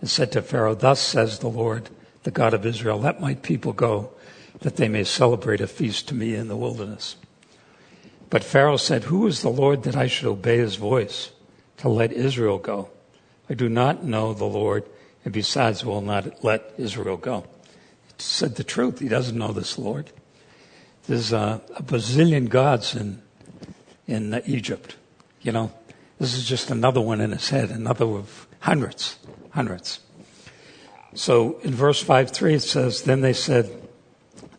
and 0.00 0.10
said 0.10 0.32
to 0.32 0.42
Pharaoh, 0.42 0.74
Thus 0.74 1.00
says 1.00 1.38
the 1.38 1.48
Lord, 1.48 1.88
the 2.24 2.32
God 2.32 2.52
of 2.52 2.66
Israel, 2.66 2.98
let 2.98 3.20
my 3.20 3.34
people 3.34 3.72
go, 3.72 4.10
that 4.60 4.76
they 4.76 4.88
may 4.88 5.04
celebrate 5.04 5.60
a 5.60 5.68
feast 5.68 6.08
to 6.08 6.14
me 6.14 6.34
in 6.34 6.48
the 6.48 6.56
wilderness. 6.56 7.16
But 8.28 8.42
Pharaoh 8.42 8.76
said, 8.76 9.04
Who 9.04 9.26
is 9.28 9.42
the 9.42 9.50
Lord 9.50 9.84
that 9.84 9.96
I 9.96 10.08
should 10.08 10.26
obey 10.26 10.58
his 10.58 10.74
voice 10.74 11.30
to 11.78 11.88
let 11.88 12.12
Israel 12.12 12.58
go? 12.58 12.90
I 13.48 13.54
do 13.54 13.68
not 13.68 14.04
know 14.04 14.32
the 14.32 14.46
Lord, 14.46 14.84
and 15.24 15.32
besides 15.32 15.84
will 15.84 16.00
not 16.00 16.42
let 16.42 16.72
Israel 16.78 17.16
go. 17.16 17.44
He 18.06 18.14
said 18.18 18.56
the 18.56 18.64
truth. 18.64 19.00
He 19.00 19.08
doesn't 19.08 19.36
know 19.36 19.52
this 19.52 19.78
Lord. 19.78 20.10
There's 21.06 21.32
a, 21.32 21.60
a 21.76 21.82
bazillion 21.82 22.48
gods 22.48 22.94
in, 22.94 23.20
in 24.06 24.40
Egypt. 24.46 24.96
You 25.42 25.52
know, 25.52 25.72
this 26.18 26.34
is 26.34 26.46
just 26.46 26.70
another 26.70 27.00
one 27.00 27.20
in 27.20 27.32
his 27.32 27.50
head, 27.50 27.70
another 27.70 28.06
of 28.06 28.46
hundreds, 28.60 29.18
hundreds. 29.50 30.00
So 31.14 31.58
in 31.60 31.74
verse 31.74 32.02
5 32.02 32.30
3, 32.30 32.54
it 32.54 32.60
says, 32.60 33.02
Then 33.02 33.20
they 33.20 33.34
said, 33.34 33.70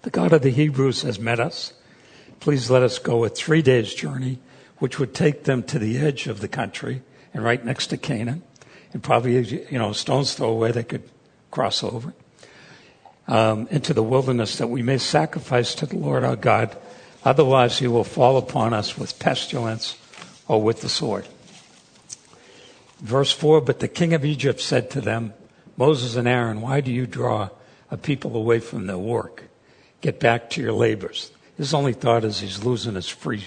The 0.04 0.12
God 0.12 0.32
of 0.32 0.44
the 0.44 0.52
Hebrews 0.52 1.02
has 1.02 1.20
met 1.20 1.40
us. 1.40 1.74
Please 2.40 2.70
let 2.70 2.84
us 2.84 3.00
go 3.00 3.24
a 3.24 3.30
three 3.30 3.64
days' 3.64 3.96
journey, 3.96 4.38
which 4.78 5.00
would 5.00 5.16
take 5.16 5.46
them 5.46 5.64
to 5.64 5.80
the 5.80 5.98
edge 5.98 6.28
of 6.28 6.42
the 6.42 6.48
country 6.48 7.02
and 7.34 7.44
right 7.44 7.66
next 7.66 7.88
to 7.88 7.98
Canaan 7.98 8.44
and 8.96 9.04
probably, 9.04 9.46
you 9.70 9.78
know, 9.78 9.92
stone's 9.92 10.36
throw 10.36 10.52
away 10.52 10.72
they 10.72 10.82
could 10.82 11.04
cross 11.52 11.84
over 11.84 12.14
um, 13.28 13.68
into 13.70 13.94
the 13.94 14.02
wilderness 14.02 14.60
that 14.60 14.68
we 14.68 14.84
may 14.84 14.98
sacrifice 14.98 15.76
to 15.76 15.86
the 15.86 15.98
Lord 15.98 16.24
our 16.24 16.38
God. 16.38 16.78
Otherwise, 17.26 17.78
he 17.78 17.88
will 17.88 18.06
fall 18.06 18.38
upon 18.38 18.74
us 18.74 18.98
with 18.98 19.20
pestilence 19.20 19.98
or 20.48 20.62
with 20.62 20.80
the 20.80 20.88
sword. 20.88 21.28
Verse 23.02 23.34
4 23.34 23.60
But 23.60 23.82
the 23.82 23.90
king 23.90 24.14
of 24.14 24.24
Egypt 24.24 24.62
said 24.62 24.90
to 24.92 25.02
them, 25.02 25.34
Moses 25.76 26.16
and 26.16 26.26
Aaron, 26.26 26.62
why 26.62 26.80
do 26.80 26.90
you 26.90 27.06
draw 27.06 27.50
a 27.92 27.98
people 27.98 28.34
away 28.38 28.60
from 28.62 28.88
their 28.88 28.98
work? 28.98 29.44
Get 30.00 30.22
back 30.22 30.50
to 30.52 30.62
your 30.62 30.72
labors. 30.72 31.32
His 31.58 31.74
only 31.74 31.92
thought 31.92 32.24
is 32.24 32.40
he's 32.40 32.64
losing 32.64 32.96
his 32.96 33.10
free, 33.10 33.44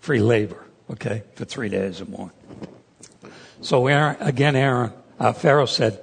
free 0.00 0.20
labor, 0.20 0.62
okay, 0.90 1.22
for 1.36 1.46
three 1.46 1.70
days 1.70 2.02
or 2.02 2.04
more. 2.04 2.32
So 3.62 3.86
Aaron, 3.86 4.16
again, 4.20 4.56
Aaron, 4.56 4.92
uh, 5.18 5.32
Pharaoh 5.32 5.66
said, 5.66 6.00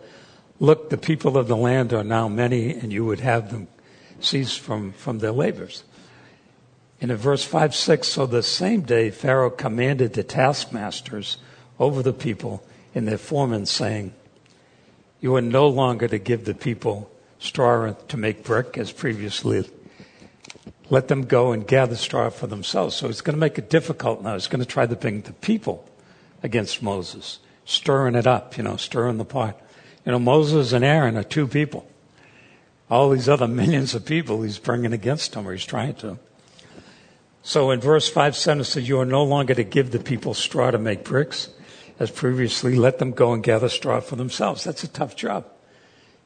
look, 0.59 0.89
the 0.89 0.97
people 0.97 1.37
of 1.37 1.47
the 1.47 1.57
land 1.57 1.91
are 1.91 2.03
now 2.03 2.27
many 2.27 2.71
and 2.71 2.93
you 2.93 3.03
would 3.05 3.19
have 3.19 3.51
them 3.51 3.67
cease 4.19 4.55
from, 4.55 4.93
from 4.93 5.19
their 5.19 5.31
labors. 5.31 5.83
And 7.01 7.11
in 7.11 7.17
verse 7.17 7.43
5, 7.43 7.75
6, 7.75 8.07
so 8.07 8.25
the 8.25 8.43
same 8.43 8.81
day 8.81 9.09
Pharaoh 9.09 9.49
commanded 9.49 10.13
the 10.13 10.23
taskmasters 10.23 11.37
over 11.79 12.01
the 12.03 12.13
people 12.13 12.63
and 12.93 13.07
their 13.07 13.17
foremen 13.17 13.65
saying, 13.65 14.13
you 15.19 15.35
are 15.35 15.41
no 15.41 15.67
longer 15.67 16.07
to 16.07 16.19
give 16.19 16.45
the 16.45 16.53
people 16.53 17.09
straw 17.39 17.91
to 17.91 18.17
make 18.17 18.43
brick 18.43 18.77
as 18.77 18.91
previously. 18.91 19.67
Let 20.89 21.07
them 21.07 21.25
go 21.25 21.51
and 21.51 21.67
gather 21.67 21.95
straw 21.95 22.29
for 22.29 22.47
themselves. 22.47 22.95
So 22.95 23.07
it's 23.09 23.21
going 23.21 23.35
to 23.35 23.39
make 23.39 23.57
it 23.57 23.69
difficult 23.69 24.21
now. 24.21 24.35
It's 24.35 24.47
going 24.47 24.59
to 24.59 24.65
try 24.65 24.85
to 24.85 24.95
bring 24.95 25.21
the 25.21 25.33
people 25.33 25.87
against 26.43 26.83
Moses 26.83 27.39
stirring 27.67 28.15
it 28.15 28.25
up, 28.25 28.57
you 28.57 28.63
know, 28.63 28.77
stirring 28.77 29.17
the 29.17 29.25
pot. 29.25 29.59
You 30.05 30.13
know, 30.13 30.19
Moses 30.19 30.71
and 30.71 30.85
Aaron 30.85 31.17
are 31.17 31.23
two 31.23 31.47
people. 31.47 31.85
All 32.89 33.09
these 33.09 33.27
other 33.27 33.47
millions 33.61 33.93
of 33.93 34.05
people 34.05 34.41
he's 34.41 34.57
bringing 34.57 34.93
against 34.93 35.35
him, 35.35 35.45
or 35.45 35.51
he's 35.51 35.65
trying 35.65 35.95
to. 35.95 36.17
So 37.43 37.69
in 37.71 37.81
verse 37.81 38.09
5, 38.09 38.35
7 38.35 38.61
it 38.61 38.63
says, 38.63 38.87
You 38.87 38.99
are 38.99 39.05
no 39.05 39.23
longer 39.23 39.53
to 39.53 39.63
give 39.63 39.91
the 39.91 39.99
people 39.99 40.33
straw 40.33 40.71
to 40.71 40.77
make 40.77 41.03
bricks, 41.03 41.49
as 41.99 42.09
previously, 42.09 42.75
let 42.75 42.99
them 42.99 43.11
go 43.11 43.33
and 43.33 43.43
gather 43.43 43.69
straw 43.69 43.99
for 43.99 44.15
themselves. 44.15 44.63
That's 44.63 44.83
a 44.83 44.87
tough 44.87 45.15
job. 45.15 45.45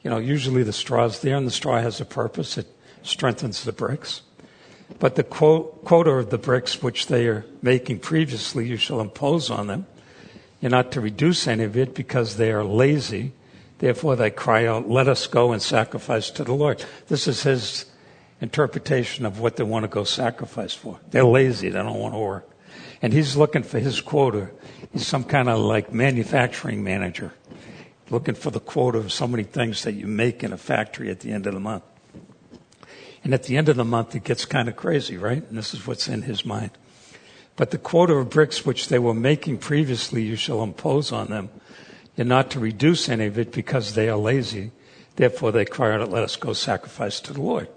You 0.03 0.11
know, 0.11 0.19
usually 0.19 0.63
the 0.63 0.73
straw 0.73 1.05
is 1.05 1.19
there 1.21 1.35
and 1.35 1.47
the 1.47 1.51
straw 1.51 1.79
has 1.79 1.99
a 1.99 2.05
purpose. 2.05 2.57
It 2.57 2.67
strengthens 3.01 3.63
the 3.63 3.71
bricks. 3.71 4.21
But 4.99 5.15
the 5.15 5.23
quota 5.23 6.11
of 6.11 6.29
the 6.29 6.37
bricks 6.37 6.83
which 6.83 7.07
they 7.07 7.25
are 7.27 7.45
making 7.61 7.99
previously, 7.99 8.67
you 8.67 8.77
shall 8.77 8.99
impose 8.99 9.49
on 9.49 9.67
them 9.67 9.87
you're 10.61 10.69
not 10.69 10.91
to 10.91 11.01
reduce 11.01 11.47
any 11.47 11.63
of 11.63 11.75
it 11.75 11.95
because 11.95 12.37
they 12.37 12.51
are 12.51 12.63
lazy. 12.63 13.33
Therefore, 13.79 14.15
they 14.15 14.29
cry 14.29 14.67
out, 14.67 14.87
Let 14.87 15.07
us 15.07 15.25
go 15.25 15.51
and 15.51 15.61
sacrifice 15.61 16.29
to 16.31 16.43
the 16.43 16.53
Lord. 16.53 16.85
This 17.07 17.27
is 17.27 17.43
his 17.43 17.85
interpretation 18.39 19.25
of 19.25 19.39
what 19.39 19.55
they 19.55 19.63
want 19.63 19.83
to 19.83 19.87
go 19.87 20.03
sacrifice 20.03 20.73
for. 20.73 20.99
They're 21.09 21.25
lazy, 21.25 21.69
they 21.69 21.79
don't 21.79 21.99
want 21.99 22.13
to 22.13 22.19
work. 22.19 22.49
And 23.01 23.11
he's 23.11 23.35
looking 23.35 23.63
for 23.63 23.79
his 23.79 23.99
quota. 24.01 24.51
He's 24.93 25.07
some 25.07 25.23
kind 25.23 25.49
of 25.49 25.59
like 25.59 25.91
manufacturing 25.91 26.83
manager, 26.83 27.33
looking 28.11 28.35
for 28.35 28.51
the 28.51 28.59
quota 28.59 28.99
of 28.99 29.11
so 29.11 29.27
many 29.27 29.43
things 29.43 29.83
that 29.83 29.93
you 29.93 30.05
make 30.05 30.43
in 30.43 30.53
a 30.53 30.57
factory 30.57 31.09
at 31.09 31.21
the 31.21 31.31
end 31.31 31.47
of 31.47 31.55
the 31.55 31.59
month. 31.59 31.83
And 33.23 33.33
at 33.33 33.43
the 33.43 33.57
end 33.57 33.69
of 33.69 33.75
the 33.75 33.85
month, 33.85 34.15
it 34.15 34.23
gets 34.23 34.45
kind 34.45 34.67
of 34.67 34.75
crazy, 34.75 35.17
right? 35.17 35.43
And 35.47 35.57
this 35.57 35.73
is 35.73 35.85
what's 35.85 36.07
in 36.07 36.23
his 36.23 36.45
mind. 36.45 36.71
But 37.55 37.71
the 37.71 37.77
quota 37.77 38.13
of 38.13 38.29
bricks 38.29 38.65
which 38.65 38.87
they 38.87 38.99
were 38.99 39.13
making 39.13 39.59
previously, 39.59 40.23
you 40.23 40.35
shall 40.35 40.63
impose 40.63 41.11
on 41.11 41.27
them. 41.27 41.49
You're 42.15 42.25
not 42.25 42.51
to 42.51 42.59
reduce 42.59 43.09
any 43.09 43.25
of 43.25 43.37
it 43.37 43.51
because 43.51 43.93
they 43.93 44.09
are 44.09 44.17
lazy. 44.17 44.71
Therefore, 45.15 45.51
they 45.51 45.65
cry 45.65 45.93
out, 45.93 46.09
let 46.09 46.23
us 46.23 46.35
go 46.35 46.53
sacrifice 46.53 47.19
to 47.21 47.33
the 47.33 47.41
Lord. 47.41 47.67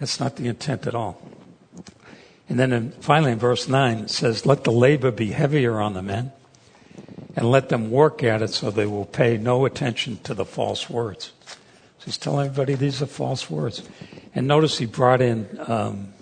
That's 0.00 0.20
not 0.20 0.36
the 0.36 0.48
intent 0.48 0.86
at 0.86 0.94
all. 0.94 1.20
And 2.48 2.58
then 2.58 2.72
in, 2.72 2.90
finally 2.92 3.32
in 3.32 3.38
verse 3.38 3.68
9, 3.68 3.98
it 3.98 4.10
says, 4.10 4.44
let 4.44 4.64
the 4.64 4.72
labor 4.72 5.10
be 5.10 5.30
heavier 5.30 5.80
on 5.80 5.94
the 5.94 6.02
men 6.02 6.32
and 7.36 7.50
let 7.50 7.68
them 7.68 7.90
work 7.90 8.22
at 8.22 8.42
it 8.42 8.50
so 8.50 8.70
they 8.70 8.86
will 8.86 9.06
pay 9.06 9.36
no 9.38 9.64
attention 9.64 10.18
to 10.24 10.34
the 10.34 10.44
false 10.44 10.90
words. 10.90 11.32
So 11.46 12.04
he's 12.06 12.18
telling 12.18 12.46
everybody 12.46 12.74
these 12.74 13.00
are 13.00 13.06
false 13.06 13.50
words. 13.50 13.82
And 14.34 14.46
notice 14.46 14.78
he 14.78 14.86
brought 14.86 15.22
in 15.22 15.48
um, 15.66 16.12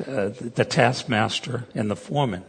uh, 0.00 0.28
the 0.28 0.64
taskmaster 0.64 1.64
and 1.74 1.90
the 1.90 1.96
foreman. 1.96 2.44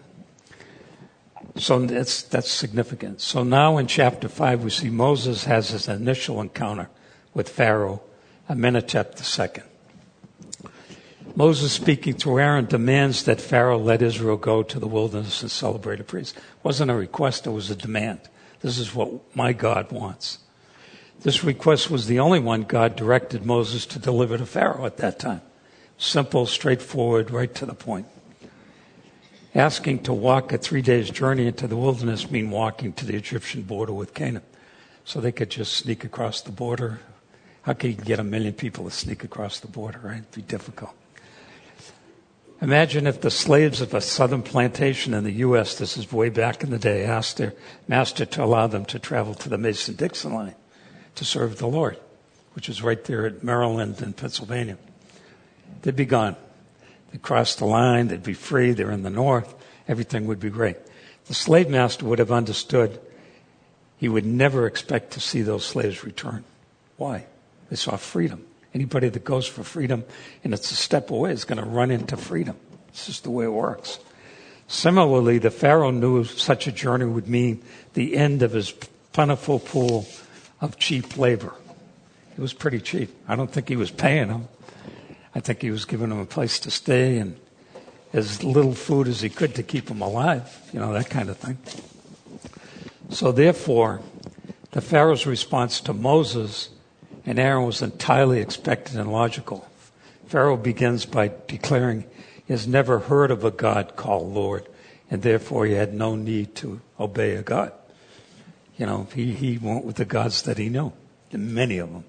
So 1.55 1.79
that's, 1.79 2.23
that's 2.23 2.51
significant. 2.51 3.21
So 3.21 3.43
now 3.43 3.77
in 3.77 3.87
chapter 3.87 4.27
5, 4.27 4.63
we 4.63 4.69
see 4.69 4.89
Moses 4.89 5.45
has 5.45 5.69
his 5.69 5.87
initial 5.87 6.41
encounter 6.41 6.89
with 7.33 7.49
Pharaoh, 7.49 8.01
Amenhotep 8.49 9.15
II. 9.19 9.63
Moses, 11.35 11.71
speaking 11.71 12.13
through 12.15 12.39
Aaron, 12.39 12.65
demands 12.65 13.23
that 13.23 13.39
Pharaoh 13.39 13.77
let 13.77 14.01
Israel 14.01 14.37
go 14.37 14.63
to 14.63 14.79
the 14.79 14.87
wilderness 14.87 15.41
and 15.41 15.51
celebrate 15.51 15.99
a 15.99 16.03
priest. 16.03 16.35
It 16.35 16.43
wasn't 16.63 16.91
a 16.91 16.95
request, 16.95 17.45
it 17.45 17.51
was 17.51 17.69
a 17.69 17.75
demand. 17.75 18.21
This 18.61 18.79
is 18.79 18.95
what 18.95 19.35
my 19.35 19.53
God 19.53 19.91
wants. 19.91 20.39
This 21.21 21.43
request 21.43 21.89
was 21.89 22.07
the 22.07 22.19
only 22.19 22.39
one 22.39 22.63
God 22.63 22.95
directed 22.95 23.45
Moses 23.45 23.85
to 23.87 23.99
deliver 23.99 24.37
to 24.37 24.45
Pharaoh 24.45 24.85
at 24.85 24.97
that 24.97 25.19
time. 25.19 25.41
Simple, 25.97 26.45
straightforward, 26.45 27.31
right 27.31 27.53
to 27.55 27.65
the 27.65 27.73
point. 27.73 28.05
Asking 29.55 30.03
to 30.03 30.13
walk 30.13 30.53
a 30.53 30.57
three 30.57 30.83
days 30.83 31.09
journey 31.09 31.47
into 31.47 31.67
the 31.67 31.75
wilderness 31.75 32.29
mean 32.29 32.51
walking 32.51 32.93
to 32.93 33.05
the 33.05 33.15
Egyptian 33.15 33.63
border 33.63 33.93
with 33.93 34.13
Canaan. 34.13 34.43
So 35.05 35.19
they 35.19 35.31
could 35.31 35.49
just 35.49 35.73
sneak 35.73 36.03
across 36.03 36.41
the 36.41 36.51
border. 36.51 36.99
How 37.63 37.73
could 37.73 37.89
you 37.89 37.95
get 37.95 38.19
a 38.19 38.23
million 38.23 38.53
people 38.53 38.85
to 38.85 38.91
sneak 38.91 39.23
across 39.23 39.59
the 39.59 39.67
border, 39.67 39.99
right? 40.03 40.17
It'd 40.17 40.31
be 40.31 40.41
difficult. 40.43 40.93
Imagine 42.61 43.07
if 43.07 43.21
the 43.21 43.31
slaves 43.31 43.81
of 43.81 43.93
a 43.93 44.01
southern 44.01 44.43
plantation 44.43 45.13
in 45.13 45.23
the 45.23 45.31
U.S., 45.31 45.75
this 45.75 45.97
is 45.97 46.11
way 46.11 46.29
back 46.29 46.63
in 46.63 46.69
the 46.69 46.79
day, 46.79 47.05
asked 47.05 47.37
their 47.37 47.53
master 47.87 48.25
to 48.25 48.43
allow 48.43 48.67
them 48.67 48.85
to 48.85 48.99
travel 48.99 49.33
to 49.35 49.49
the 49.49 49.57
Mason 49.57 49.95
Dixon 49.95 50.33
line 50.33 50.55
to 51.15 51.25
serve 51.25 51.57
the 51.57 51.67
Lord, 51.67 51.97
which 52.53 52.69
is 52.69 52.83
right 52.83 53.03
there 53.03 53.25
at 53.25 53.43
Maryland 53.43 54.01
and 54.01 54.15
Pennsylvania 54.15 54.77
they'd 55.81 55.95
be 55.95 56.05
gone. 56.05 56.35
They'd 57.11 57.21
cross 57.21 57.55
the 57.55 57.65
line, 57.65 58.07
they'd 58.07 58.23
be 58.23 58.33
free, 58.33 58.71
they're 58.71 58.91
in 58.91 59.03
the 59.03 59.09
north, 59.09 59.53
everything 59.87 60.27
would 60.27 60.39
be 60.39 60.49
great. 60.49 60.77
The 61.25 61.33
slave 61.33 61.69
master 61.69 62.05
would 62.05 62.19
have 62.19 62.31
understood 62.31 62.99
he 63.97 64.09
would 64.09 64.25
never 64.25 64.67
expect 64.67 65.11
to 65.11 65.19
see 65.19 65.41
those 65.41 65.65
slaves 65.65 66.03
return. 66.03 66.43
Why? 66.97 67.25
They 67.69 67.75
saw 67.75 67.97
freedom. 67.97 68.45
Anybody 68.73 69.09
that 69.09 69.23
goes 69.23 69.47
for 69.47 69.63
freedom 69.63 70.03
and 70.43 70.53
it's 70.53 70.71
a 70.71 70.75
step 70.75 71.09
away 71.09 71.31
is 71.31 71.45
going 71.45 71.61
to 71.61 71.67
run 71.67 71.91
into 71.91 72.15
freedom. 72.15 72.55
It's 72.89 73.07
just 73.07 73.23
the 73.23 73.31
way 73.31 73.45
it 73.45 73.49
works. 73.49 73.99
Similarly, 74.67 75.37
the 75.37 75.49
Pharaoh 75.49 75.91
knew 75.91 76.25
such 76.25 76.67
a 76.67 76.71
journey 76.71 77.05
would 77.05 77.27
mean 77.27 77.63
the 77.93 78.15
end 78.17 78.43
of 78.43 78.51
his 78.51 78.73
plentiful 79.13 79.59
pool 79.59 80.05
of 80.61 80.77
cheap 80.77 81.17
labor. 81.17 81.53
It 82.37 82.41
was 82.41 82.53
pretty 82.53 82.79
cheap. 82.79 83.09
I 83.27 83.35
don't 83.35 83.51
think 83.51 83.69
he 83.69 83.75
was 83.75 83.89
paying 83.89 84.27
them. 84.27 84.47
I 85.37 85.39
think 85.39 85.61
he 85.61 85.69
was 85.69 85.85
giving 85.85 86.09
them 86.09 86.19
a 86.19 86.25
place 86.25 86.57
to 86.61 86.71
stay 86.71 87.19
and 87.19 87.39
as 88.11 88.43
little 88.43 88.73
food 88.73 89.07
as 89.07 89.21
he 89.21 89.29
could 89.29 89.53
to 89.53 89.61
keep 89.61 89.85
them 89.85 90.01
alive, 90.01 90.59
you 90.73 90.79
know, 90.79 90.91
that 90.93 91.11
kind 91.11 91.29
of 91.29 91.37
thing. 91.37 91.59
So 93.11 93.31
therefore, 93.31 94.01
the 94.71 94.81
Pharaoh's 94.81 95.27
response 95.27 95.79
to 95.81 95.93
Moses 95.93 96.69
and 97.23 97.37
Aaron 97.37 97.67
was 97.67 97.83
entirely 97.83 98.39
expected 98.39 98.95
and 98.95 99.11
logical. 99.11 99.69
Pharaoh 100.25 100.57
begins 100.57 101.05
by 101.05 101.31
declaring 101.47 102.05
he 102.47 102.53
has 102.53 102.67
never 102.67 102.97
heard 102.97 103.29
of 103.29 103.43
a 103.43 103.51
God 103.51 103.95
called 103.95 104.33
Lord, 104.33 104.67
and 105.11 105.21
therefore 105.21 105.67
he 105.67 105.73
had 105.73 105.93
no 105.93 106.15
need 106.15 106.55
to 106.55 106.81
obey 106.99 107.35
a 107.35 107.43
God. 107.43 107.73
You 108.75 108.87
know, 108.87 109.07
he, 109.13 109.33
he 109.33 109.59
went 109.59 109.85
with 109.85 109.97
the 109.97 110.05
gods 110.05 110.41
that 110.43 110.57
he 110.57 110.69
knew, 110.69 110.93
many 111.31 111.77
of 111.77 111.93
them. 111.93 112.05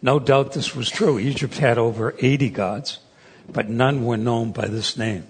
No 0.00 0.18
doubt 0.18 0.52
this 0.52 0.76
was 0.76 0.90
true. 0.90 1.18
Egypt 1.18 1.58
had 1.58 1.78
over 1.78 2.14
80 2.20 2.50
gods, 2.50 2.98
but 3.48 3.68
none 3.68 4.04
were 4.04 4.16
known 4.16 4.52
by 4.52 4.66
this 4.66 4.96
name. 4.96 5.26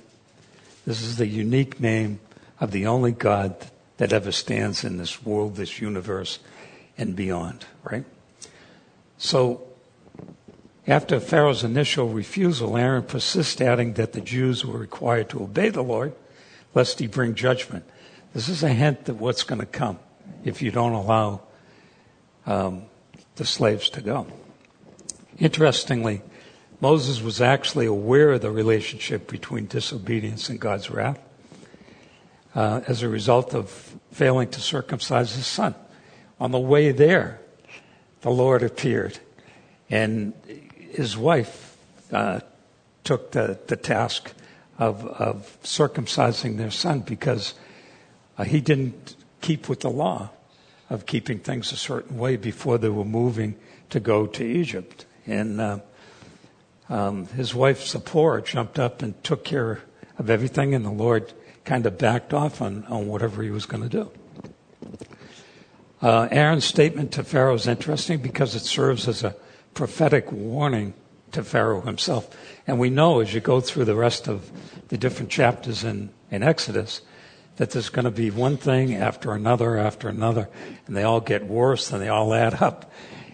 This 0.87 1.03
is 1.03 1.17
the 1.17 1.27
unique 1.27 1.81
name 1.81 2.21
of 2.61 2.71
the 2.71 2.87
only 2.87 3.13
God 3.13 3.57
that 3.97 4.13
ever 4.13 4.33
stands 4.33 4.85
in 4.85 4.97
this 4.97 5.25
world, 5.25 5.57
this 5.57 5.81
universe, 5.81 6.39
and 6.97 7.17
beyond, 7.17 7.67
right? 7.83 8.05
So, 9.17 9.63
after 10.87 11.21
Pharaoh's 11.21 11.65
initial 11.65 12.09
refusal, 12.09 12.77
Aaron 12.77 13.03
persists, 13.03 13.61
adding 13.61 13.95
that 13.95 14.13
the 14.13 14.21
Jews 14.21 14.65
were 14.65 14.79
required 14.79 15.29
to 15.31 15.43
obey 15.43 15.69
the 15.69 15.83
Lord, 15.83 16.15
lest 16.75 16.99
he 16.99 17.07
bring 17.07 17.35
judgment. 17.35 17.85
This 18.35 18.49
is 18.49 18.63
a 18.63 18.69
hint 18.69 19.09
of 19.09 19.21
what's 19.21 19.43
going 19.43 19.61
to 19.61 19.67
come 19.67 19.99
if 20.45 20.63
you 20.63 20.71
don't 20.71 20.93
allow 20.93 21.43
um, 22.47 22.85
the 23.37 23.45
slaves 23.45 23.91
to 23.91 24.01
go. 24.01 24.27
Interestingly, 25.39 26.23
Moses 26.81 27.21
was 27.21 27.41
actually 27.41 27.87
aware 27.87 28.33
of 28.33 28.41
the 28.41 28.51
relationship 28.51 29.31
between 29.31 29.67
disobedience 29.67 30.49
and 30.49 30.61
God's 30.61 30.91
wrath 30.91 31.21
uh, 32.55 32.81
as 32.87 33.03
a 33.03 33.09
result 33.09 33.55
of 33.55 33.71
failing 34.13 34.49
to 34.51 34.61
circumcise 34.61 35.35
his 35.35 35.47
son. 35.47 35.75
On 36.41 36.51
the 36.51 36.59
way 36.59 36.93
there, 36.93 37.41
the 38.23 38.31
Lord 38.31 38.63
appeared, 38.63 39.19
and 39.91 40.33
his 40.93 41.17
wife 41.17 41.77
uh, 42.13 42.41
took 43.05 43.33
the, 43.33 43.59
the 43.67 43.77
task 43.77 44.33
of, 44.79 45.05
of 45.07 45.59
circumcising 45.63 46.57
their 46.57 46.71
son 46.71 47.01
because 47.01 47.55
uh, 48.39 48.45
he 48.45 48.61
didn't 48.61 49.15
keep 49.41 49.69
with 49.69 49.81
the 49.81 49.91
law 49.91 50.31
of 50.91 51.07
keeping 51.07 51.39
things 51.39 51.71
a 51.73 51.77
certain 51.77 52.19
way 52.19 52.37
before 52.37 52.79
they 52.79 52.89
were 52.89 53.05
moving 53.05 53.57
to 53.91 54.01
go 54.01 54.27
to 54.27 54.45
Egypt. 54.45 55.05
And 55.29 55.61
uh, 55.61 55.79
um, 56.89 57.27
his 57.27 57.55
wife 57.55 57.87
Zipporah 57.87 58.43
jumped 58.43 58.79
up 58.79 59.03
and 59.03 59.23
took 59.23 59.45
care 59.45 59.83
of 60.19 60.31
everything, 60.31 60.75
and 60.75 60.85
the 60.85 60.91
Lord 60.91 61.33
kind 61.65 61.85
of 61.85 61.99
backed 61.99 62.33
off 62.33 62.63
on, 62.63 62.85
on 62.87 63.09
whatever 63.09 63.43
he 63.43 63.51
was 63.51 63.67
going 63.67 63.83
to 63.83 63.89
do. 63.89 64.11
Uh, 66.01 66.29
Aaron's 66.31 66.65
statement 66.65 67.13
to 67.13 67.25
Pharaoh 67.25 67.55
is 67.55 67.67
interesting 67.67 68.21
because 68.21 68.55
it 68.55 68.61
serves 68.61 69.07
as 69.07 69.23
a 69.23 69.37
prophetic 69.75 70.33
warning 70.33 70.95
to 71.33 71.43
Pharaoh 71.45 71.83
himself. 71.83 72.35
And 72.67 72.79
we 72.79 72.89
know 72.89 73.21
as 73.21 73.35
you 73.35 73.41
go 73.41 73.61
through 73.61 73.85
the 73.85 73.95
rest 73.95 74.29
of 74.29 74.51
the 74.89 74.97
different 74.97 75.31
chapters 75.31 75.85
in, 75.85 76.11
in 76.31 76.43
Exodus 76.43 77.03
that 77.57 77.73
there's 77.73 77.91
going 77.91 78.05
to 78.05 78.11
be 78.11 78.31
one 78.31 78.57
thing 78.57 78.95
after 78.95 79.33
another 79.33 79.77
after 79.77 80.09
another, 80.09 80.49
and 80.87 80.97
they 80.97 81.03
all 81.03 81.21
get 81.21 81.47
worse 81.47 81.93
and 81.93 82.01
they 82.01 82.09
all 82.09 82.33
add 82.33 82.63
up. 82.63 82.91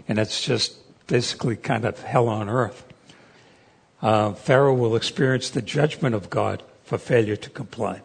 And 0.08 0.18
it's 0.18 0.42
just 0.44 0.76
basically 1.06 1.56
kind 1.56 1.84
of 1.84 2.02
hell 2.02 2.28
on 2.28 2.48
earth. 2.48 2.84
Uh, 4.02 4.32
Pharaoh 4.32 4.74
will 4.74 4.96
experience 4.96 5.50
the 5.50 5.62
judgment 5.62 6.14
of 6.14 6.30
God 6.30 6.62
for 6.84 6.98
failure 6.98 7.36
to 7.36 7.50
comply. 7.50 8.02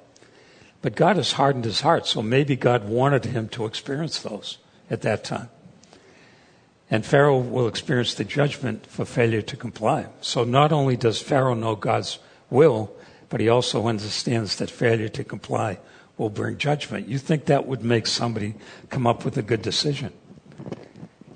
But 0.81 0.95
God 0.95 1.17
has 1.17 1.33
hardened 1.33 1.65
his 1.65 1.81
heart, 1.81 2.07
so 2.07 2.21
maybe 2.21 2.55
God 2.55 2.87
wanted 2.87 3.25
him 3.25 3.49
to 3.49 3.65
experience 3.65 4.19
those 4.19 4.57
at 4.89 5.01
that 5.01 5.23
time. 5.23 5.49
And 6.89 7.05
Pharaoh 7.05 7.37
will 7.37 7.67
experience 7.67 8.13
the 8.13 8.23
judgment 8.23 8.85
for 8.85 9.05
failure 9.05 9.41
to 9.43 9.57
comply. 9.57 10.07
So 10.21 10.43
not 10.43 10.71
only 10.71 10.95
does 10.95 11.21
Pharaoh 11.21 11.53
know 11.53 11.75
God's 11.75 12.19
will, 12.49 12.91
but 13.27 13.39
he 13.39 13.49
also 13.49 13.87
understands 13.87 14.55
that 14.55 14.71
failure 14.71 15.09
to 15.09 15.23
comply 15.23 15.79
will 16.17 16.29
bring 16.29 16.57
judgment. 16.57 17.07
You 17.07 17.17
think 17.17 17.45
that 17.45 17.67
would 17.67 17.83
make 17.83 18.07
somebody 18.07 18.55
come 18.89 19.05
up 19.05 19.23
with 19.23 19.37
a 19.37 19.41
good 19.41 19.61
decision? 19.61 20.13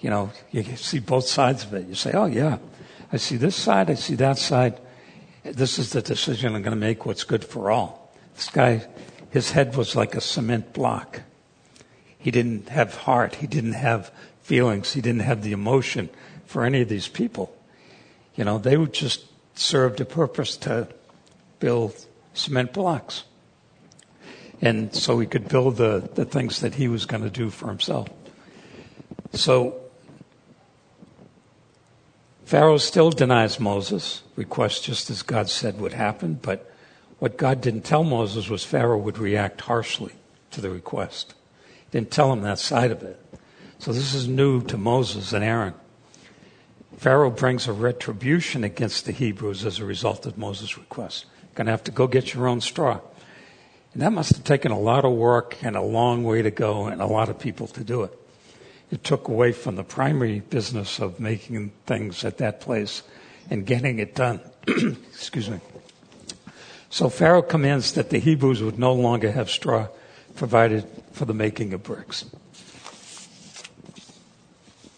You 0.04 0.10
know, 0.10 0.32
you 0.52 0.64
see 0.76 1.00
both 1.00 1.26
sides 1.26 1.64
of 1.64 1.74
it. 1.74 1.88
You 1.88 1.96
say, 1.96 2.12
oh, 2.12 2.26
yeah, 2.26 2.58
I 3.14 3.18
see 3.18 3.38
this 3.38 3.56
side, 3.56 3.90
I 3.90 3.94
see 3.94 4.16
that 4.16 4.38
side. 4.38 4.80
This 5.44 5.80
is 5.80 5.92
the 5.92 6.02
decision 6.02 6.54
I'm 6.54 6.62
going 6.62 6.78
to 6.78 6.80
make 6.80 7.06
what's 7.06 7.24
good 7.24 7.44
for 7.44 7.72
all. 7.72 8.14
This 8.36 8.50
guy, 8.50 8.86
his 9.30 9.52
head 9.52 9.78
was 9.78 9.96
like 9.96 10.14
a 10.14 10.22
cement 10.22 10.74
block. 10.74 11.22
He 12.20 12.32
didn't 12.32 12.68
have 12.68 12.96
heart. 12.96 13.36
He 13.36 13.48
didn't 13.48 13.74
have 13.74 14.12
feelings. 14.42 14.92
He 14.92 15.00
didn't 15.00 15.22
have 15.22 15.42
the 15.42 15.54
emotion 15.54 16.10
for 16.46 16.66
any 16.66 16.82
of 16.82 16.90
these 16.90 17.08
people. 17.08 17.56
You 18.36 18.44
know, 18.44 18.58
they 18.58 18.76
would 18.76 18.94
just 18.94 19.26
served 19.56 20.02
a 20.02 20.06
purpose 20.06 20.58
to 20.58 20.90
build 21.62 21.96
cement 22.34 22.74
blocks. 22.74 23.24
And 24.62 24.94
so 24.94 25.18
he 25.20 25.28
could 25.28 25.48
build 25.48 25.78
the, 25.78 26.10
the 26.14 26.26
things 26.26 26.60
that 26.60 26.76
he 26.76 26.90
was 26.90 27.06
going 27.06 27.24
to 27.24 27.30
do 27.30 27.50
for 27.50 27.68
himself. 27.68 28.10
So 29.32 29.83
Pharaoh 32.46 32.78
still 32.78 33.10
denies 33.10 33.60
Moses' 33.60 34.22
request 34.36 34.84
just 34.84 35.10
as 35.10 35.22
God 35.22 35.50
said 35.50 35.80
would 35.80 35.94
happen, 35.94 36.40
but 36.42 36.70
what 37.20 37.38
God 37.38 37.62
didn't 37.62 37.86
tell 37.86 38.04
Moses 38.04 38.50
was 38.50 38.66
Pharaoh 38.66 38.98
would 38.98 39.18
react 39.18 39.62
harshly 39.62 40.14
to 40.52 40.62
the 40.62 40.70
request. 40.70 41.36
Didn't 41.92 42.12
tell 42.12 42.34
him 42.34 42.42
that 42.42 42.60
side 42.60 42.92
of 42.92 43.02
it. 43.04 43.20
So 43.80 43.94
this 43.94 44.14
is 44.14 44.28
new 44.28 44.62
to 44.64 44.78
Moses 44.78 45.32
and 45.32 45.44
Aaron. 45.44 45.74
Pharaoh 46.98 47.32
brings 47.32 47.68
a 47.68 47.74
retribution 47.74 48.64
against 48.64 49.06
the 49.06 49.12
Hebrews 49.12 49.66
as 49.66 49.80
a 49.80 49.86
result 49.86 50.26
of 50.26 50.38
Moses' 50.38 50.78
request. 50.78 51.26
Going 51.56 51.66
to 51.66 51.72
have 51.72 51.84
to 51.86 51.92
go 51.92 52.08
get 52.08 52.34
your 52.34 52.48
own 52.48 52.62
straw. 52.62 53.00
And 53.94 54.02
that 54.02 54.12
must 54.12 54.36
have 54.36 54.44
taken 54.44 54.72
a 54.72 54.80
lot 54.80 55.06
of 55.06 55.14
work 55.14 55.58
and 55.64 55.76
a 55.76 55.82
long 55.82 56.24
way 56.24 56.42
to 56.42 56.52
go 56.52 56.88
and 56.88 57.02
a 57.02 57.06
lot 57.06 57.30
of 57.30 57.40
people 57.40 57.68
to 57.68 57.84
do 57.84 58.04
it. 58.04 58.18
It 58.92 59.04
took 59.04 59.28
away 59.28 59.52
from 59.52 59.76
the 59.76 59.84
primary 59.84 60.40
business 60.40 61.00
of 61.00 61.20
making 61.20 61.72
things 61.86 62.24
at 62.24 62.38
that 62.38 62.60
place 62.60 63.04
and 63.50 63.66
getting 63.66 64.00
it 64.00 64.16
done. 64.16 64.40
Excuse 64.68 65.50
me. 65.50 65.60
So 66.90 67.10
Pharaoh 67.10 67.42
commands 67.42 67.94
that 67.94 68.12
the 68.12 68.20
Hebrews 68.20 68.62
would 68.62 68.78
no 68.78 68.94
longer 68.94 69.32
have 69.32 69.50
straw 69.50 69.88
provided 70.36 70.86
for 71.12 71.26
the 71.26 71.34
making 71.34 71.74
of 71.74 71.84
bricks. 71.84 72.26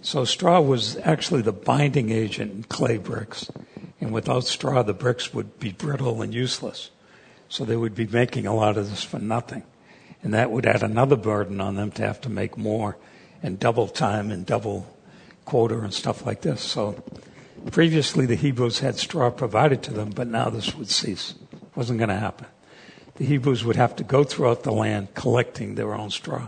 So 0.02 0.24
straw 0.24 0.62
was 0.62 0.98
actually 0.98 1.42
the 1.42 1.52
binding 1.52 2.10
agent 2.12 2.52
in 2.52 2.64
clay 2.64 2.98
bricks. 2.98 3.50
And 4.00 4.14
without 4.14 4.44
straw, 4.44 4.84
the 4.84 4.94
bricks 4.94 5.34
would 5.34 5.60
be 5.60 5.72
brittle 5.72 6.22
and 6.22 6.34
useless. 6.34 6.92
So 7.50 7.66
they 7.66 7.76
would 7.76 7.96
be 7.96 8.06
making 8.06 8.46
a 8.46 8.54
lot 8.54 8.78
of 8.78 8.90
this 8.90 9.04
for 9.04 9.20
nothing. 9.20 9.64
And 10.22 10.34
that 10.34 10.52
would 10.52 10.66
add 10.66 10.84
another 10.84 11.16
burden 11.16 11.60
on 11.62 11.76
them 11.76 11.92
to 11.94 12.04
have 12.04 12.22
to 12.22 12.30
make 12.30 12.58
more 12.58 12.98
and 13.46 13.60
double 13.60 13.88
time 13.88 14.32
and 14.32 14.44
double 14.44 14.92
quota 15.46 15.78
and 15.80 15.94
stuff 15.94 16.26
like 16.26 16.42
this. 16.42 16.62
So 16.62 17.02
previously 17.72 18.26
the 18.26 18.36
Hebrews 18.36 18.80
had 18.80 18.96
straw 18.96 19.30
provided 19.30 19.84
to 19.84 19.94
them, 19.94 20.10
but 20.10 20.28
now 20.28 20.50
this 20.50 20.76
would 20.76 20.90
cease. 20.90 21.36
It 21.54 21.60
wasn't 21.76 22.00
going 22.00 22.10
to 22.10 22.16
happen. 22.16 22.48
The 23.18 23.26
Hebrews 23.26 23.64
would 23.64 23.76
have 23.76 23.96
to 23.98 24.04
go 24.04 24.24
throughout 24.24 24.64
the 24.64 24.72
land 24.72 25.14
collecting 25.14 25.76
their 25.76 25.94
own 25.94 26.10
straw. 26.10 26.48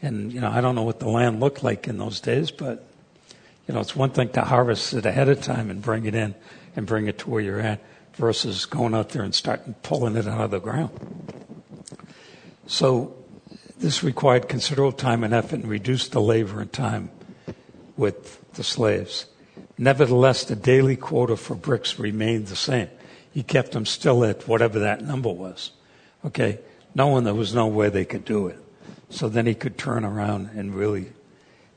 And, 0.00 0.32
you 0.32 0.40
know, 0.40 0.48
I 0.48 0.60
don't 0.60 0.76
know 0.76 0.84
what 0.84 1.00
the 1.00 1.08
land 1.08 1.40
looked 1.40 1.64
like 1.64 1.88
in 1.88 1.98
those 1.98 2.20
days, 2.20 2.52
but, 2.52 2.86
you 3.66 3.74
know, 3.74 3.80
it's 3.80 3.96
one 3.96 4.10
thing 4.10 4.28
to 4.30 4.42
harvest 4.42 4.94
it 4.94 5.06
ahead 5.06 5.28
of 5.28 5.42
time 5.42 5.70
and 5.70 5.82
bring 5.82 6.06
it 6.06 6.14
in 6.14 6.36
and 6.76 6.86
bring 6.86 7.08
it 7.08 7.18
to 7.18 7.30
where 7.30 7.42
you're 7.42 7.60
at 7.60 7.80
versus 8.14 8.64
going 8.64 8.94
out 8.94 9.08
there 9.08 9.22
and 9.22 9.34
starting 9.34 9.74
pulling 9.82 10.14
it 10.14 10.28
out 10.28 10.40
of 10.40 10.50
the 10.52 10.60
ground. 10.60 10.90
So 12.68 13.16
this 13.78 14.02
required 14.02 14.48
considerable 14.48 14.92
time 14.92 15.22
and 15.22 15.34
effort 15.34 15.60
and 15.60 15.68
reduced 15.68 16.12
the 16.12 16.20
labor 16.20 16.60
and 16.60 16.72
time 16.72 17.10
with 17.96 18.42
the 18.52 18.64
slaves. 18.64 19.26
Nevertheless, 19.78 20.44
the 20.44 20.56
daily 20.56 20.96
quota 20.96 21.36
for 21.36 21.54
bricks 21.54 21.98
remained 21.98 22.46
the 22.46 22.56
same. 22.56 22.88
He 23.32 23.42
kept 23.42 23.72
them 23.72 23.84
still 23.84 24.24
at 24.24 24.48
whatever 24.48 24.78
that 24.78 25.02
number 25.02 25.30
was. 25.30 25.72
Okay? 26.24 26.58
Knowing 26.94 27.24
there 27.24 27.34
was 27.34 27.54
no 27.54 27.66
way 27.66 27.90
they 27.90 28.06
could 28.06 28.24
do 28.24 28.48
it. 28.48 28.58
So 29.10 29.28
then 29.28 29.46
he 29.46 29.54
could 29.54 29.76
turn 29.76 30.04
around 30.04 30.50
and 30.56 30.74
really, 30.74 31.12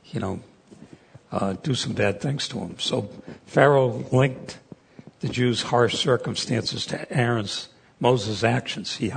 you 0.05 0.19
know, 0.19 0.39
uh, 1.31 1.53
do 1.61 1.75
some 1.75 1.93
bad 1.93 2.21
things 2.21 2.47
to 2.47 2.59
him. 2.59 2.79
So 2.79 3.09
Pharaoh 3.45 4.05
linked 4.11 4.57
the 5.19 5.27
Jews' 5.27 5.63
harsh 5.63 5.95
circumstances 5.95 6.85
to 6.87 7.11
Aaron's, 7.11 7.67
Moses' 7.99 8.43
actions. 8.43 8.95
He 8.97 9.11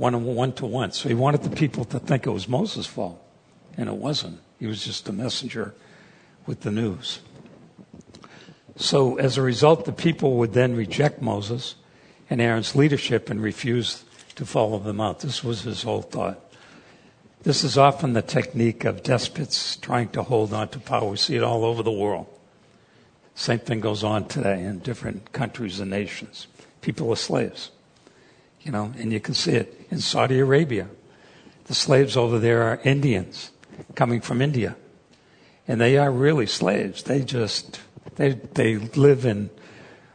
one 0.00 0.24
one 0.24 0.52
to 0.54 0.66
one. 0.66 0.92
So 0.92 1.08
he 1.08 1.14
wanted 1.14 1.42
the 1.42 1.54
people 1.54 1.84
to 1.84 1.98
think 1.98 2.26
it 2.26 2.30
was 2.30 2.48
Moses' 2.48 2.86
fault, 2.86 3.22
and 3.76 3.88
it 3.88 3.96
wasn't. 3.96 4.40
He 4.58 4.66
was 4.66 4.84
just 4.84 5.08
a 5.08 5.12
messenger 5.12 5.74
with 6.46 6.62
the 6.62 6.70
news. 6.70 7.20
So 8.76 9.18
as 9.18 9.36
a 9.36 9.42
result, 9.42 9.84
the 9.84 9.92
people 9.92 10.36
would 10.36 10.54
then 10.54 10.74
reject 10.74 11.20
Moses 11.20 11.74
and 12.30 12.40
Aaron's 12.40 12.74
leadership 12.74 13.28
and 13.28 13.42
refuse 13.42 14.04
to 14.36 14.46
follow 14.46 14.78
them 14.78 15.00
out. 15.00 15.20
This 15.20 15.44
was 15.44 15.62
his 15.62 15.82
whole 15.82 16.02
thought. 16.02 16.40
This 17.42 17.62
is 17.62 17.76
often 17.76 18.14
the 18.14 18.22
technique 18.22 18.84
of 18.84 19.02
despots 19.02 19.76
trying 19.76 20.08
to 20.10 20.22
hold 20.22 20.54
on 20.54 20.68
to 20.68 20.78
power. 20.78 21.10
We 21.10 21.16
see 21.18 21.36
it 21.36 21.42
all 21.42 21.64
over 21.64 21.82
the 21.82 21.90
world. 21.90 22.26
Same 23.34 23.58
thing 23.58 23.80
goes 23.80 24.02
on 24.02 24.28
today 24.28 24.62
in 24.62 24.78
different 24.78 25.32
countries 25.32 25.80
and 25.80 25.90
nations. 25.90 26.46
People 26.80 27.10
are 27.10 27.16
slaves, 27.16 27.70
you 28.62 28.72
know, 28.72 28.92
and 28.98 29.12
you 29.12 29.20
can 29.20 29.34
see 29.34 29.52
it 29.52 29.86
in 29.90 30.00
Saudi 30.00 30.38
Arabia. 30.38 30.88
The 31.64 31.74
slaves 31.74 32.16
over 32.16 32.38
there 32.38 32.62
are 32.62 32.80
Indians 32.84 33.50
coming 33.94 34.20
from 34.20 34.42
India. 34.42 34.76
And 35.68 35.80
they 35.80 35.98
are 35.98 36.10
really 36.10 36.46
slaves. 36.46 37.04
They 37.04 37.22
just, 37.22 37.80
they, 38.16 38.30
they 38.32 38.76
live 38.76 39.24
in 39.24 39.50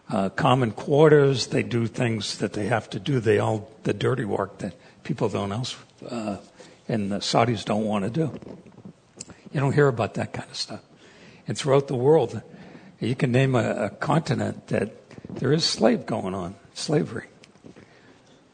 uh, 0.09 0.29
common 0.29 0.71
quarters. 0.71 1.47
They 1.47 1.63
do 1.63 1.87
things 1.87 2.37
that 2.39 2.53
they 2.53 2.65
have 2.67 2.89
to 2.91 2.99
do. 2.99 3.19
They 3.19 3.39
all, 3.39 3.71
the 3.83 3.93
dirty 3.93 4.25
work 4.25 4.59
that 4.59 4.75
people 5.03 5.29
don't 5.29 5.51
else, 5.51 5.77
uh, 6.09 6.37
and 6.87 7.11
the 7.11 7.17
Saudis 7.17 7.63
don't 7.63 7.85
want 7.85 8.03
to 8.03 8.11
do. 8.11 8.37
You 9.53 9.59
don't 9.61 9.71
hear 9.71 9.87
about 9.87 10.15
that 10.15 10.33
kind 10.33 10.49
of 10.49 10.57
stuff. 10.57 10.81
And 11.47 11.57
throughout 11.57 11.87
the 11.87 11.95
world, 11.95 12.41
you 12.99 13.15
can 13.15 13.31
name 13.31 13.55
a, 13.55 13.85
a 13.85 13.89
continent 13.89 14.67
that 14.67 14.91
there 15.29 15.53
is 15.53 15.63
slave 15.63 16.05
going 16.05 16.33
on, 16.33 16.55
slavery. 16.73 17.27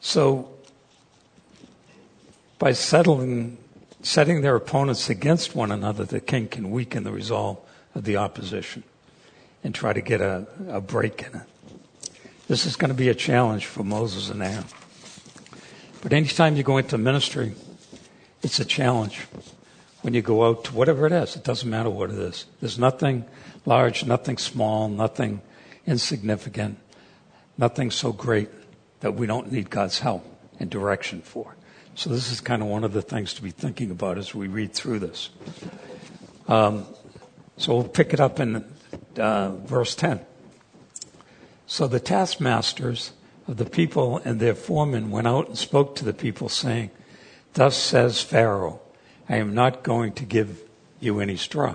So, 0.02 0.48
by 2.58 2.72
settling, 2.72 3.56
setting 4.02 4.40
their 4.40 4.56
opponents 4.56 5.08
against 5.08 5.54
one 5.54 5.70
another, 5.70 6.04
the 6.04 6.20
king 6.20 6.48
can 6.48 6.72
weaken 6.72 7.04
the 7.04 7.12
resolve 7.12 7.58
of 7.94 8.02
the 8.02 8.16
opposition 8.16 8.82
and 9.62 9.72
try 9.72 9.92
to 9.92 10.00
get 10.00 10.20
a, 10.20 10.48
a 10.68 10.80
break 10.80 11.22
in 11.22 11.36
it. 11.36 11.46
This 12.48 12.66
is 12.66 12.74
going 12.74 12.88
to 12.88 12.96
be 12.96 13.10
a 13.10 13.14
challenge 13.14 13.66
for 13.66 13.84
Moses 13.84 14.28
and 14.28 14.42
Aaron. 14.42 14.64
But 16.02 16.12
anytime 16.12 16.56
you 16.56 16.64
go 16.64 16.78
into 16.78 16.98
ministry, 16.98 17.54
it's 18.42 18.58
a 18.58 18.64
challenge. 18.64 19.20
When 20.00 20.14
you 20.14 20.20
go 20.20 20.44
out 20.48 20.64
to 20.64 20.74
whatever 20.74 21.06
it 21.06 21.12
is, 21.12 21.36
it 21.36 21.44
doesn't 21.44 21.70
matter 21.70 21.90
what 21.90 22.10
it 22.10 22.18
is. 22.18 22.46
There's 22.60 22.76
nothing 22.76 23.24
large, 23.66 24.04
nothing 24.04 24.36
small, 24.36 24.88
nothing 24.88 25.42
insignificant, 25.86 26.80
nothing 27.56 27.92
so 27.92 28.10
great 28.10 28.48
that 29.02 29.14
we 29.14 29.26
don't 29.26 29.52
need 29.52 29.68
God's 29.68 29.98
help 29.98 30.24
and 30.58 30.70
direction 30.70 31.20
for. 31.20 31.54
So 31.94 32.08
this 32.08 32.32
is 32.32 32.40
kind 32.40 32.62
of 32.62 32.68
one 32.68 32.84
of 32.84 32.92
the 32.92 33.02
things 33.02 33.34
to 33.34 33.42
be 33.42 33.50
thinking 33.50 33.90
about 33.90 34.16
as 34.16 34.34
we 34.34 34.48
read 34.48 34.72
through 34.72 35.00
this. 35.00 35.28
Um, 36.48 36.86
so 37.58 37.74
we'll 37.74 37.88
pick 37.88 38.14
it 38.14 38.20
up 38.20 38.40
in 38.40 38.64
uh, 39.18 39.50
verse 39.56 39.94
10. 39.94 40.20
So 41.66 41.86
the 41.86 42.00
taskmasters 42.00 43.12
of 43.48 43.56
the 43.56 43.66
people 43.66 44.18
and 44.24 44.40
their 44.40 44.54
foremen 44.54 45.10
went 45.10 45.26
out 45.26 45.48
and 45.48 45.58
spoke 45.58 45.96
to 45.96 46.04
the 46.04 46.14
people, 46.14 46.48
saying, 46.48 46.90
Thus 47.54 47.76
says 47.76 48.20
Pharaoh, 48.20 48.80
I 49.28 49.36
am 49.36 49.52
not 49.54 49.82
going 49.82 50.12
to 50.14 50.24
give 50.24 50.62
you 51.00 51.20
any 51.20 51.36
straw. 51.36 51.74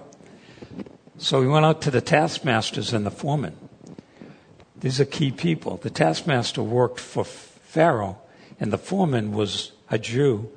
So 1.18 1.42
he 1.42 1.48
went 1.48 1.66
out 1.66 1.82
to 1.82 1.92
the 1.92 2.02
taskmasters 2.02 2.94
and 2.94 3.06
the 3.06 3.12
foremen. 3.12 3.58
These 4.80 5.00
are 5.00 5.06
key 5.06 5.32
people. 5.32 5.78
The 5.78 5.90
taskmaster 5.90 6.62
worked 6.62 7.00
for 7.00 7.24
Pharaoh, 7.24 8.20
and 8.60 8.72
the 8.72 8.78
foreman 8.78 9.32
was 9.32 9.72
a 9.90 9.98
Jew 9.98 10.50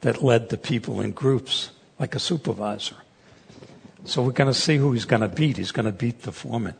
that 0.00 0.22
led 0.22 0.48
the 0.48 0.58
people 0.58 1.00
in 1.00 1.12
groups 1.12 1.70
like 1.98 2.14
a 2.14 2.20
supervisor. 2.20 2.96
So 4.04 4.22
we're 4.22 4.32
going 4.32 4.52
to 4.52 4.58
see 4.58 4.76
who 4.76 4.92
he's 4.92 5.04
going 5.04 5.22
to 5.22 5.28
beat. 5.28 5.56
He's 5.56 5.72
going 5.72 5.86
to 5.86 5.92
beat 5.92 6.22
the 6.22 6.32
foreman. 6.32 6.74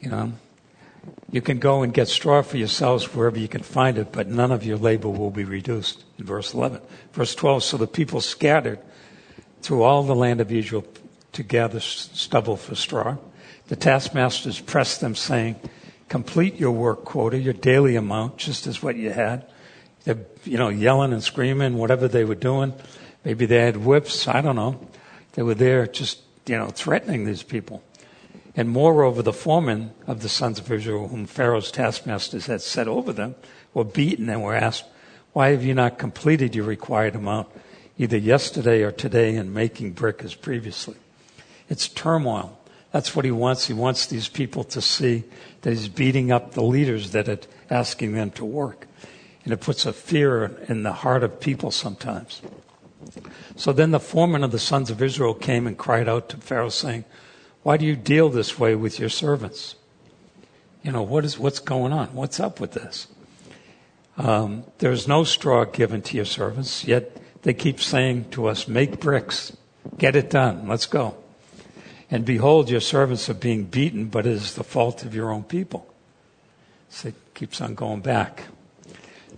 You 0.00 0.10
know, 0.10 0.32
you 1.30 1.40
can 1.40 1.58
go 1.58 1.82
and 1.82 1.94
get 1.94 2.08
straw 2.08 2.42
for 2.42 2.56
yourselves 2.56 3.14
wherever 3.14 3.38
you 3.38 3.48
can 3.48 3.62
find 3.62 3.98
it, 3.98 4.12
but 4.12 4.28
none 4.28 4.50
of 4.50 4.64
your 4.64 4.76
labor 4.76 5.08
will 5.08 5.30
be 5.30 5.44
reduced. 5.44 6.04
In 6.18 6.24
verse 6.24 6.52
11. 6.54 6.80
Verse 7.12 7.34
12, 7.34 7.62
so 7.62 7.76
the 7.76 7.86
people 7.86 8.20
scattered 8.20 8.78
through 9.62 9.82
all 9.82 10.02
the 10.02 10.14
land 10.14 10.40
of 10.40 10.52
Israel 10.52 10.84
to 11.32 11.42
gather 11.42 11.80
stubble 11.80 12.56
for 12.56 12.74
straw. 12.74 13.16
The 13.68 13.76
taskmasters 13.76 14.58
pressed 14.58 15.00
them, 15.00 15.14
saying, 15.14 15.56
Complete 16.10 16.56
your 16.56 16.72
work 16.72 17.04
quota, 17.04 17.38
your 17.38 17.52
daily 17.52 17.94
amount, 17.94 18.36
just 18.36 18.66
as 18.66 18.82
what 18.82 18.96
you 18.96 19.10
had. 19.10 19.46
They're, 20.02 20.18
you 20.42 20.58
know, 20.58 20.68
yelling 20.68 21.12
and 21.12 21.22
screaming, 21.22 21.78
whatever 21.78 22.08
they 22.08 22.24
were 22.24 22.34
doing. 22.34 22.74
Maybe 23.24 23.46
they 23.46 23.60
had 23.60 23.76
whips, 23.76 24.26
I 24.26 24.40
don't 24.40 24.56
know. 24.56 24.88
They 25.34 25.42
were 25.42 25.54
there 25.54 25.86
just, 25.86 26.20
you 26.46 26.58
know, 26.58 26.66
threatening 26.66 27.26
these 27.26 27.44
people. 27.44 27.84
And 28.56 28.68
moreover, 28.68 29.22
the 29.22 29.32
foremen 29.32 29.92
of 30.08 30.20
the 30.20 30.28
sons 30.28 30.58
of 30.58 30.72
Israel, 30.72 31.06
whom 31.06 31.26
Pharaoh's 31.26 31.70
taskmasters 31.70 32.46
had 32.46 32.60
set 32.60 32.88
over 32.88 33.12
them, 33.12 33.36
were 33.72 33.84
beaten 33.84 34.28
and 34.28 34.42
were 34.42 34.56
asked, 34.56 34.86
Why 35.32 35.50
have 35.50 35.62
you 35.62 35.74
not 35.74 36.00
completed 36.00 36.56
your 36.56 36.64
required 36.64 37.14
amount, 37.14 37.46
either 37.98 38.16
yesterday 38.16 38.82
or 38.82 38.90
today, 38.90 39.36
in 39.36 39.54
making 39.54 39.92
brick 39.92 40.24
as 40.24 40.34
previously? 40.34 40.96
It's 41.68 41.86
turmoil. 41.86 42.58
That's 42.92 43.14
what 43.14 43.24
he 43.24 43.30
wants. 43.30 43.66
He 43.66 43.72
wants 43.72 44.06
these 44.06 44.28
people 44.28 44.64
to 44.64 44.80
see 44.80 45.24
that 45.62 45.70
he's 45.70 45.88
beating 45.88 46.32
up 46.32 46.52
the 46.52 46.62
leaders 46.62 47.12
that 47.12 47.28
are 47.28 47.38
asking 47.68 48.12
them 48.12 48.30
to 48.32 48.44
work. 48.44 48.86
And 49.44 49.52
it 49.52 49.60
puts 49.60 49.86
a 49.86 49.92
fear 49.92 50.56
in 50.68 50.82
the 50.82 50.92
heart 50.92 51.22
of 51.22 51.40
people 51.40 51.70
sometimes. 51.70 52.42
So 53.56 53.72
then 53.72 53.90
the 53.90 54.00
foreman 54.00 54.44
of 54.44 54.52
the 54.52 54.58
sons 54.58 54.90
of 54.90 55.02
Israel 55.02 55.34
came 55.34 55.66
and 55.66 55.78
cried 55.78 56.08
out 56.08 56.28
to 56.30 56.36
Pharaoh, 56.36 56.68
saying, 56.68 57.04
Why 57.62 57.76
do 57.76 57.86
you 57.86 57.96
deal 57.96 58.28
this 58.28 58.58
way 58.58 58.74
with 58.74 58.98
your 58.98 59.08
servants? 59.08 59.76
You 60.82 60.92
know, 60.92 61.02
what 61.02 61.24
is, 61.24 61.38
what's 61.38 61.58
going 61.58 61.92
on? 61.92 62.08
What's 62.14 62.40
up 62.40 62.60
with 62.60 62.72
this? 62.72 63.06
Um, 64.16 64.64
there's 64.78 65.06
no 65.08 65.24
straw 65.24 65.64
given 65.64 66.02
to 66.02 66.16
your 66.16 66.26
servants, 66.26 66.84
yet 66.84 67.16
they 67.42 67.54
keep 67.54 67.80
saying 67.80 68.30
to 68.30 68.46
us, 68.46 68.68
Make 68.68 69.00
bricks, 69.00 69.56
get 69.96 70.16
it 70.16 70.30
done, 70.30 70.68
let's 70.68 70.86
go. 70.86 71.16
And 72.10 72.24
behold, 72.24 72.68
your 72.68 72.80
servants 72.80 73.30
are 73.30 73.34
being 73.34 73.64
beaten, 73.64 74.06
but 74.06 74.26
it 74.26 74.32
is 74.32 74.54
the 74.54 74.64
fault 74.64 75.04
of 75.04 75.14
your 75.14 75.30
own 75.30 75.44
people. 75.44 75.86
So 76.88 77.08
it 77.08 77.14
keeps 77.34 77.60
on 77.60 77.76
going 77.76 78.00
back. 78.00 78.44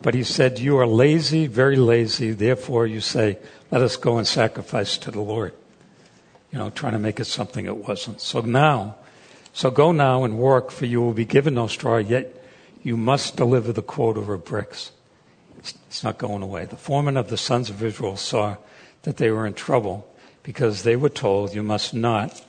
But 0.00 0.14
he 0.14 0.24
said, 0.24 0.58
You 0.58 0.78
are 0.78 0.86
lazy, 0.86 1.46
very 1.46 1.76
lazy. 1.76 2.32
Therefore, 2.32 2.86
you 2.86 3.00
say, 3.00 3.38
Let 3.70 3.82
us 3.82 3.96
go 3.96 4.16
and 4.16 4.26
sacrifice 4.26 4.96
to 4.98 5.10
the 5.10 5.20
Lord. 5.20 5.52
You 6.50 6.58
know, 6.58 6.70
trying 6.70 6.92
to 6.92 6.98
make 6.98 7.20
it 7.20 7.26
something 7.26 7.66
it 7.66 7.76
wasn't. 7.76 8.20
So 8.20 8.40
now, 8.40 8.96
so 9.52 9.70
go 9.70 9.92
now 9.92 10.24
and 10.24 10.38
work, 10.38 10.70
for 10.70 10.86
you 10.86 11.02
will 11.02 11.12
be 11.12 11.24
given 11.24 11.54
no 11.54 11.66
straw, 11.66 11.98
yet 11.98 12.42
you 12.82 12.96
must 12.96 13.36
deliver 13.36 13.72
the 13.72 13.82
quota 13.82 14.20
of 14.20 14.44
bricks. 14.44 14.92
It's 15.58 16.02
not 16.02 16.18
going 16.18 16.42
away. 16.42 16.64
The 16.64 16.76
foreman 16.76 17.16
of 17.16 17.28
the 17.28 17.36
sons 17.36 17.70
of 17.70 17.82
Israel 17.82 18.16
saw 18.16 18.56
that 19.02 19.18
they 19.18 19.30
were 19.30 19.46
in 19.46 19.54
trouble 19.54 20.08
because 20.42 20.82
they 20.82 20.96
were 20.96 21.08
told, 21.08 21.54
You 21.54 21.62
must 21.62 21.94
not 21.94 22.42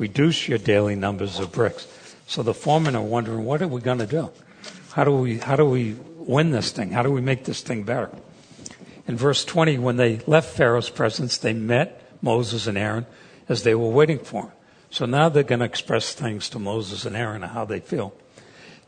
reduce 0.00 0.48
your 0.48 0.58
daily 0.58 0.96
numbers 0.96 1.38
of 1.38 1.52
bricks. 1.52 1.86
So 2.26 2.42
the 2.42 2.54
foremen 2.54 2.96
are 2.96 3.02
wondering, 3.02 3.44
what 3.44 3.60
are 3.60 3.68
we 3.68 3.82
going 3.82 3.98
to 3.98 4.06
do? 4.06 4.30
How 4.92 5.04
do 5.04 5.12
we, 5.12 5.38
how 5.38 5.56
do 5.56 5.66
we 5.66 5.94
win 6.16 6.50
this 6.50 6.72
thing? 6.72 6.90
How 6.90 7.02
do 7.02 7.10
we 7.10 7.20
make 7.20 7.44
this 7.44 7.60
thing 7.60 7.82
better? 7.82 8.10
In 9.06 9.16
verse 9.16 9.44
20, 9.44 9.78
when 9.78 9.96
they 9.96 10.18
left 10.26 10.56
Pharaoh's 10.56 10.88
presence, 10.88 11.36
they 11.36 11.52
met 11.52 12.02
Moses 12.22 12.66
and 12.66 12.78
Aaron 12.78 13.06
as 13.48 13.62
they 13.62 13.74
were 13.74 13.90
waiting 13.90 14.18
for 14.18 14.44
him. 14.44 14.52
So 14.90 15.04
now 15.04 15.28
they're 15.28 15.42
going 15.42 15.58
to 15.58 15.66
express 15.66 16.14
things 16.14 16.48
to 16.50 16.58
Moses 16.58 17.04
and 17.04 17.14
Aaron 17.14 17.42
how 17.42 17.64
they 17.66 17.80
feel. 17.80 18.14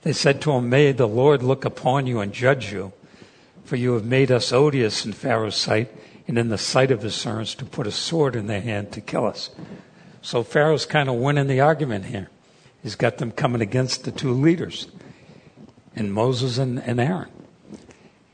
They 0.03 0.13
said 0.13 0.41
to 0.43 0.53
him, 0.53 0.71
May 0.71 0.93
the 0.93 1.07
Lord 1.07 1.43
look 1.43 1.65
upon 1.65 2.07
you 2.07 2.21
and 2.21 2.33
judge 2.33 2.73
you, 2.73 2.93
for 3.65 3.77
you 3.77 3.93
have 3.93 4.05
made 4.05 4.33
us 4.33 4.51
odious 4.51 5.05
in 5.05 5.13
Pharaoh's 5.13 5.57
sight 5.57 5.95
and 6.27 6.39
in 6.39 6.49
the 6.49 6.59
sight 6.59 6.91
of 6.91 7.03
his 7.03 7.15
servants 7.15 7.55
to 7.57 7.65
put 7.65 7.87
a 7.87 7.93
sword 7.93 8.35
in 8.35 8.47
their 8.47 8.61
hand 8.63 8.93
to 8.93 9.01
kill 9.01 9.27
us. 9.27 9.51
So 10.23 10.43
Pharaoh's 10.45 10.87
kind 10.87 11.09
of 11.09 11.17
winning 11.17 11.49
the 11.49 11.61
argument 11.61 12.07
here. 12.07 12.31
He's 12.83 12.95
got 12.95 13.19
them 13.19 13.33
coming 13.33 13.61
against 13.61 14.05
the 14.05 14.13
two 14.13 14.33
leaders, 14.33 14.89
and 15.95 16.13
Moses 16.13 16.59
and, 16.59 16.81
and 16.81 17.01
Aaron. 17.01 17.31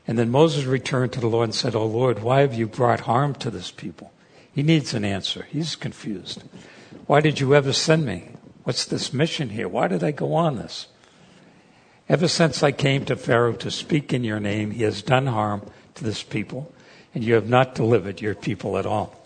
And 0.07 0.17
then 0.17 0.29
Moses 0.29 0.65
returned 0.65 1.13
to 1.13 1.19
the 1.19 1.27
Lord 1.27 1.45
and 1.45 1.55
said, 1.55 1.75
Oh 1.75 1.85
Lord, 1.85 2.23
why 2.23 2.41
have 2.41 2.53
you 2.53 2.67
brought 2.67 3.01
harm 3.01 3.35
to 3.35 3.51
this 3.51 3.69
people? 3.69 4.11
He 4.51 4.63
needs 4.63 4.93
an 4.93 5.05
answer. 5.05 5.45
He's 5.51 5.75
confused. 5.75 6.43
Why 7.05 7.21
did 7.21 7.39
you 7.39 7.53
ever 7.53 7.73
send 7.73 8.05
me? 8.05 8.29
What's 8.63 8.85
this 8.85 9.13
mission 9.13 9.49
here? 9.49 9.67
Why 9.67 9.87
did 9.87 10.03
I 10.03 10.11
go 10.11 10.33
on 10.33 10.55
this? 10.55 10.87
Ever 12.07 12.27
since 12.27 12.63
I 12.63 12.71
came 12.71 13.05
to 13.05 13.15
Pharaoh 13.15 13.53
to 13.53 13.69
speak 13.69 14.11
in 14.11 14.23
your 14.23 14.39
name, 14.39 14.71
he 14.71 14.83
has 14.83 15.03
done 15.03 15.27
harm 15.27 15.61
to 15.95 16.03
this 16.03 16.23
people, 16.23 16.73
and 17.13 17.23
you 17.23 17.35
have 17.35 17.47
not 17.47 17.75
delivered 17.75 18.19
your 18.19 18.33
people 18.33 18.77
at 18.79 18.87
all. 18.87 19.18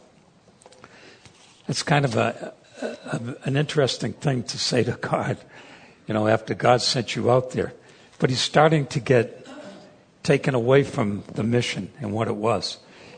It's 1.73 1.81
kind 1.81 2.05
of 2.05 2.15
a, 2.15 2.53
a, 2.83 3.19
an 3.45 3.57
interesting 3.57 4.13
thing 4.13 4.43
to 4.43 4.59
say 4.59 4.83
to 4.83 4.91
God, 4.91 5.39
you 6.05 6.13
know, 6.13 6.27
after 6.27 6.53
God 6.53 6.83
sent 6.83 7.15
you 7.15 7.31
out 7.31 7.49
there. 7.49 7.73
But 8.19 8.29
he's 8.29 8.41
starting 8.41 8.85
to 8.93 8.99
get 8.99 9.47
taken 10.21 10.53
away 10.53 10.83
from 10.83 11.23
the 11.33 11.41
mission 11.41 11.91
and 11.99 12.13
what 12.13 12.27
it 12.27 12.35
was. 12.35 12.77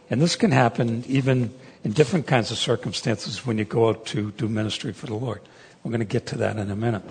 And 0.09 0.21
this 0.21 0.37
can 0.37 0.51
happen 0.51 1.03
even 1.05 1.53
in 1.83 1.91
different 1.91 2.27
kinds 2.27 2.49
of 2.49 2.57
circumstances 2.57 3.45
when 3.45 3.57
you 3.57 3.65
go 3.65 3.89
out 3.89 4.05
to 4.05 4.31
do 4.31 4.47
ministry 4.47 4.93
for 4.93 5.07
the 5.07 5.15
Lord. 5.15 5.41
We're 5.83 5.91
going 5.91 5.99
to 5.99 6.05
get 6.05 6.25
to 6.27 6.37
that 6.37 6.55
in 6.55 6.71
a 6.71 6.77
minute. 6.77 7.03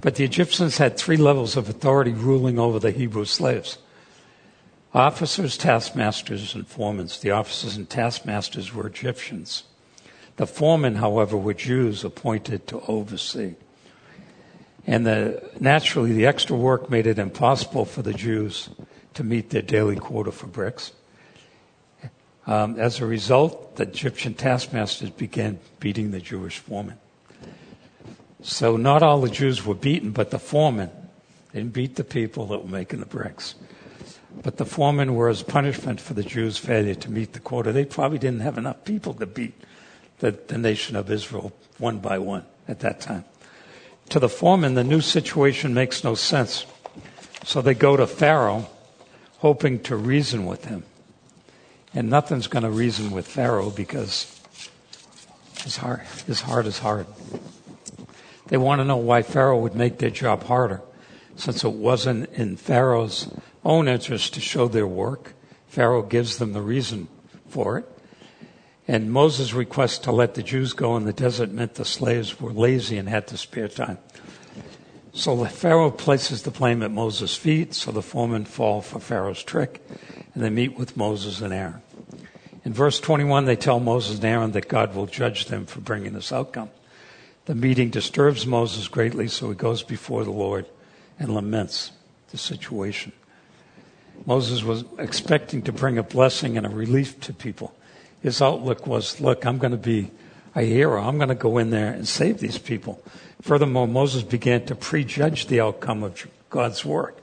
But 0.00 0.14
the 0.14 0.22
Egyptians 0.22 0.78
had 0.78 0.96
three 0.96 1.16
levels 1.16 1.56
of 1.56 1.68
authority 1.68 2.12
ruling 2.12 2.60
over 2.60 2.78
the 2.78 2.92
Hebrew 2.92 3.24
slaves 3.24 3.78
officers, 4.94 5.58
taskmasters, 5.58 6.54
and 6.54 6.68
foremen. 6.68 7.10
The 7.20 7.32
officers 7.32 7.74
and 7.74 7.90
taskmasters 7.90 8.72
were 8.72 8.86
Egyptians. 8.86 9.64
The 10.36 10.46
foremen, 10.46 10.96
however, 10.96 11.36
were 11.36 11.54
Jews 11.54 12.04
appointed 12.04 12.66
to 12.68 12.80
oversee. 12.88 13.54
And 14.86 15.06
the, 15.06 15.50
naturally, 15.60 16.12
the 16.12 16.26
extra 16.26 16.56
work 16.56 16.90
made 16.90 17.06
it 17.06 17.18
impossible 17.18 17.84
for 17.84 18.02
the 18.02 18.12
Jews 18.12 18.68
to 19.14 19.24
meet 19.24 19.50
their 19.50 19.62
daily 19.62 19.96
quota 19.96 20.32
for 20.32 20.46
bricks. 20.46 20.92
Um, 22.46 22.78
as 22.78 23.00
a 23.00 23.06
result, 23.06 23.76
the 23.76 23.84
Egyptian 23.84 24.34
taskmasters 24.34 25.10
began 25.10 25.58
beating 25.80 26.10
the 26.10 26.20
Jewish 26.20 26.58
foremen. 26.58 26.98
So 28.42 28.76
not 28.76 29.02
all 29.02 29.20
the 29.22 29.30
Jews 29.30 29.64
were 29.64 29.74
beaten, 29.74 30.10
but 30.10 30.30
the 30.30 30.38
foremen. 30.38 30.90
Didn't 31.54 31.72
beat 31.72 31.96
the 31.96 32.04
people 32.04 32.46
that 32.48 32.64
were 32.64 32.70
making 32.70 33.00
the 33.00 33.06
bricks. 33.06 33.54
But 34.42 34.58
the 34.58 34.66
foremen 34.66 35.14
were 35.14 35.28
as 35.28 35.42
punishment 35.42 36.00
for 36.00 36.12
the 36.12 36.24
Jews' 36.24 36.58
failure 36.58 36.96
to 36.96 37.10
meet 37.10 37.32
the 37.32 37.40
quota. 37.40 37.72
They 37.72 37.84
probably 37.84 38.18
didn't 38.18 38.40
have 38.40 38.58
enough 38.58 38.84
people 38.84 39.14
to 39.14 39.26
beat 39.26 39.54
the, 40.18 40.32
the 40.32 40.58
nation 40.58 40.96
of 40.96 41.10
Israel 41.10 41.52
one 41.78 41.98
by 41.98 42.18
one 42.18 42.44
at 42.68 42.80
that 42.80 43.00
time. 43.00 43.24
To 44.10 44.18
the 44.18 44.28
foreman, 44.28 44.74
the 44.74 44.84
new 44.84 45.00
situation 45.00 45.74
makes 45.74 46.04
no 46.04 46.14
sense. 46.14 46.66
So 47.44 47.60
they 47.60 47.74
go 47.74 47.96
to 47.96 48.06
Pharaoh, 48.06 48.66
hoping 49.38 49.80
to 49.84 49.96
reason 49.96 50.46
with 50.46 50.66
him. 50.66 50.84
And 51.94 52.10
nothing's 52.10 52.46
going 52.46 52.64
to 52.64 52.70
reason 52.70 53.10
with 53.10 53.26
Pharaoh 53.26 53.70
because 53.70 54.40
his 55.62 55.76
heart, 55.76 56.02
his 56.26 56.42
heart 56.42 56.66
is 56.66 56.78
hard. 56.78 57.06
They 58.48 58.56
want 58.56 58.80
to 58.80 58.84
know 58.84 58.96
why 58.96 59.22
Pharaoh 59.22 59.60
would 59.60 59.74
make 59.74 59.98
their 59.98 60.10
job 60.10 60.44
harder, 60.44 60.82
since 61.36 61.64
it 61.64 61.72
wasn't 61.72 62.30
in 62.30 62.56
Pharaoh's 62.56 63.30
own 63.64 63.88
interest 63.88 64.34
to 64.34 64.40
show 64.40 64.68
their 64.68 64.86
work. 64.86 65.32
Pharaoh 65.68 66.02
gives 66.02 66.36
them 66.36 66.52
the 66.52 66.60
reason 66.60 67.08
for 67.48 67.78
it. 67.78 67.93
And 68.86 69.10
Moses' 69.10 69.54
request 69.54 70.04
to 70.04 70.12
let 70.12 70.34
the 70.34 70.42
Jews 70.42 70.74
go 70.74 70.96
in 70.96 71.04
the 71.04 71.12
desert 71.12 71.50
meant 71.50 71.74
the 71.74 71.84
slaves 71.84 72.40
were 72.40 72.52
lazy 72.52 72.98
and 72.98 73.08
had 73.08 73.26
to 73.28 73.38
spare 73.38 73.68
time. 73.68 73.98
So 75.14 75.36
the 75.36 75.48
Pharaoh 75.48 75.90
places 75.90 76.42
the 76.42 76.50
blame 76.50 76.82
at 76.82 76.90
Moses' 76.90 77.36
feet, 77.36 77.72
so 77.72 77.92
the 77.92 78.02
foremen 78.02 78.44
fall 78.44 78.82
for 78.82 78.98
Pharaoh's 78.98 79.42
trick, 79.42 79.80
and 80.34 80.42
they 80.42 80.50
meet 80.50 80.76
with 80.76 80.96
Moses 80.96 81.40
and 81.40 81.54
Aaron. 81.54 81.80
In 82.64 82.74
verse 82.74 82.98
21, 83.00 83.44
they 83.44 83.56
tell 83.56 83.78
Moses 83.80 84.16
and 84.16 84.24
Aaron 84.24 84.52
that 84.52 84.68
God 84.68 84.94
will 84.94 85.06
judge 85.06 85.46
them 85.46 85.66
for 85.66 85.80
bringing 85.80 86.12
this 86.12 86.32
outcome. 86.32 86.70
The 87.46 87.54
meeting 87.54 87.90
disturbs 87.90 88.46
Moses 88.46 88.88
greatly, 88.88 89.28
so 89.28 89.50
he 89.50 89.54
goes 89.54 89.82
before 89.82 90.24
the 90.24 90.30
Lord 90.30 90.66
and 91.18 91.34
laments 91.34 91.92
the 92.30 92.38
situation. 92.38 93.12
Moses 94.26 94.62
was 94.62 94.84
expecting 94.98 95.62
to 95.62 95.72
bring 95.72 95.96
a 95.96 96.02
blessing 96.02 96.56
and 96.56 96.66
a 96.66 96.70
relief 96.70 97.20
to 97.20 97.32
people 97.32 97.74
his 98.24 98.40
outlook 98.40 98.86
was, 98.86 99.20
look, 99.20 99.44
I'm 99.44 99.58
going 99.58 99.72
to 99.72 99.76
be 99.76 100.10
a 100.54 100.62
hero. 100.62 101.02
I'm 101.02 101.18
going 101.18 101.28
to 101.28 101.34
go 101.34 101.58
in 101.58 101.68
there 101.68 101.92
and 101.92 102.08
save 102.08 102.38
these 102.38 102.56
people. 102.56 103.04
Furthermore, 103.42 103.86
Moses 103.86 104.22
began 104.22 104.64
to 104.64 104.74
prejudge 104.74 105.48
the 105.48 105.60
outcome 105.60 106.02
of 106.02 106.26
God's 106.48 106.86
work. 106.86 107.18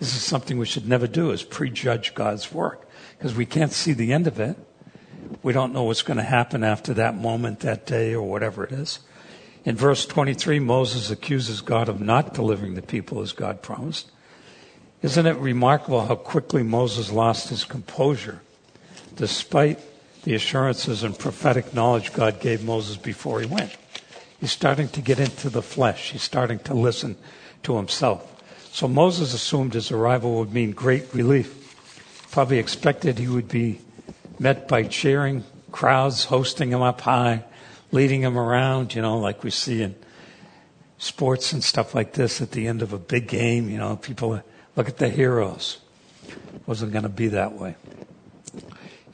This 0.00 0.16
is 0.16 0.22
something 0.24 0.58
we 0.58 0.66
should 0.66 0.88
never 0.88 1.06
do 1.06 1.30
is 1.30 1.44
prejudge 1.44 2.16
God's 2.16 2.50
work 2.50 2.88
because 3.16 3.36
we 3.36 3.46
can't 3.46 3.70
see 3.70 3.92
the 3.92 4.12
end 4.12 4.26
of 4.26 4.40
it. 4.40 4.56
We 5.44 5.52
don't 5.52 5.72
know 5.72 5.84
what's 5.84 6.02
going 6.02 6.16
to 6.16 6.24
happen 6.24 6.64
after 6.64 6.92
that 6.94 7.14
moment, 7.14 7.60
that 7.60 7.86
day, 7.86 8.12
or 8.12 8.28
whatever 8.28 8.64
it 8.64 8.72
is. 8.72 8.98
In 9.64 9.76
verse 9.76 10.06
23, 10.06 10.58
Moses 10.58 11.08
accuses 11.08 11.60
God 11.60 11.88
of 11.88 12.00
not 12.00 12.34
delivering 12.34 12.74
the 12.74 12.82
people 12.82 13.22
as 13.22 13.30
God 13.30 13.62
promised. 13.62 14.10
Isn't 15.02 15.26
it 15.26 15.36
remarkable 15.36 16.04
how 16.04 16.16
quickly 16.16 16.64
Moses 16.64 17.12
lost 17.12 17.50
his 17.50 17.62
composure 17.62 18.42
despite 19.14 19.78
the 20.24 20.34
assurances 20.34 21.02
and 21.02 21.18
prophetic 21.18 21.74
knowledge 21.74 22.12
God 22.12 22.40
gave 22.40 22.64
Moses 22.64 22.96
before 22.96 23.40
he 23.40 23.46
went. 23.46 23.76
He's 24.40 24.52
starting 24.52 24.88
to 24.88 25.00
get 25.00 25.20
into 25.20 25.50
the 25.50 25.62
flesh. 25.62 26.10
He's 26.12 26.22
starting 26.22 26.58
to 26.60 26.74
listen 26.74 27.16
to 27.64 27.76
himself. 27.76 28.28
So 28.72 28.88
Moses 28.88 29.34
assumed 29.34 29.74
his 29.74 29.90
arrival 29.90 30.38
would 30.38 30.52
mean 30.52 30.72
great 30.72 31.12
relief. 31.14 31.58
Probably 32.30 32.58
expected 32.58 33.18
he 33.18 33.28
would 33.28 33.48
be 33.48 33.80
met 34.38 34.66
by 34.66 34.84
cheering 34.84 35.44
crowds, 35.70 36.24
hosting 36.24 36.70
him 36.70 36.82
up 36.82 37.02
high, 37.02 37.44
leading 37.90 38.22
him 38.22 38.38
around, 38.38 38.94
you 38.94 39.02
know, 39.02 39.18
like 39.18 39.44
we 39.44 39.50
see 39.50 39.82
in 39.82 39.94
sports 40.98 41.52
and 41.52 41.62
stuff 41.62 41.94
like 41.94 42.12
this 42.12 42.40
at 42.40 42.52
the 42.52 42.66
end 42.66 42.80
of 42.80 42.92
a 42.92 42.98
big 42.98 43.26
game, 43.26 43.68
you 43.68 43.76
know, 43.76 43.96
people 43.96 44.40
look 44.76 44.88
at 44.88 44.98
the 44.98 45.08
heroes. 45.08 45.78
Wasn't 46.66 46.92
going 46.92 47.02
to 47.02 47.08
be 47.08 47.28
that 47.28 47.52
way. 47.52 47.74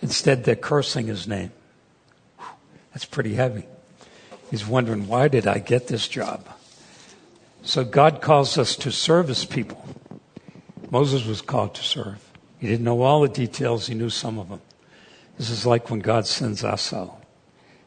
Instead, 0.01 0.45
they're 0.45 0.57
cursing 0.57 1.07
his 1.07 1.27
name. 1.27 1.53
That's 2.93 3.05
pretty 3.05 3.35
heavy. 3.35 3.65
He's 4.51 4.67
wondering, 4.67 5.09
why 5.09 5.29
did 5.29 5.47
I 5.47 5.59
get 5.59 5.89
this 5.89 6.09
job? 6.09 6.49
So 7.63 7.85
God 7.85 8.23
calls 8.23 8.57
us 8.57 8.77
to 8.77 8.91
serve 8.91 9.29
his 9.29 9.45
people. 9.45 9.85
Moses 10.91 11.27
was 11.27 11.43
called 11.43 11.75
to 11.75 11.83
serve. 11.83 12.25
He 12.59 12.67
didn't 12.67 12.85
know 12.85 13.03
all 13.03 13.21
the 13.21 13.29
details, 13.29 13.87
he 13.87 13.95
knew 13.95 14.11
some 14.11 14.39
of 14.39 14.49
them. 14.49 14.61
This 15.37 15.51
is 15.51 15.67
like 15.67 15.91
when 15.91 16.01
God 16.01 16.27
sends 16.27 16.65
us 16.65 16.93
out 16.93 17.23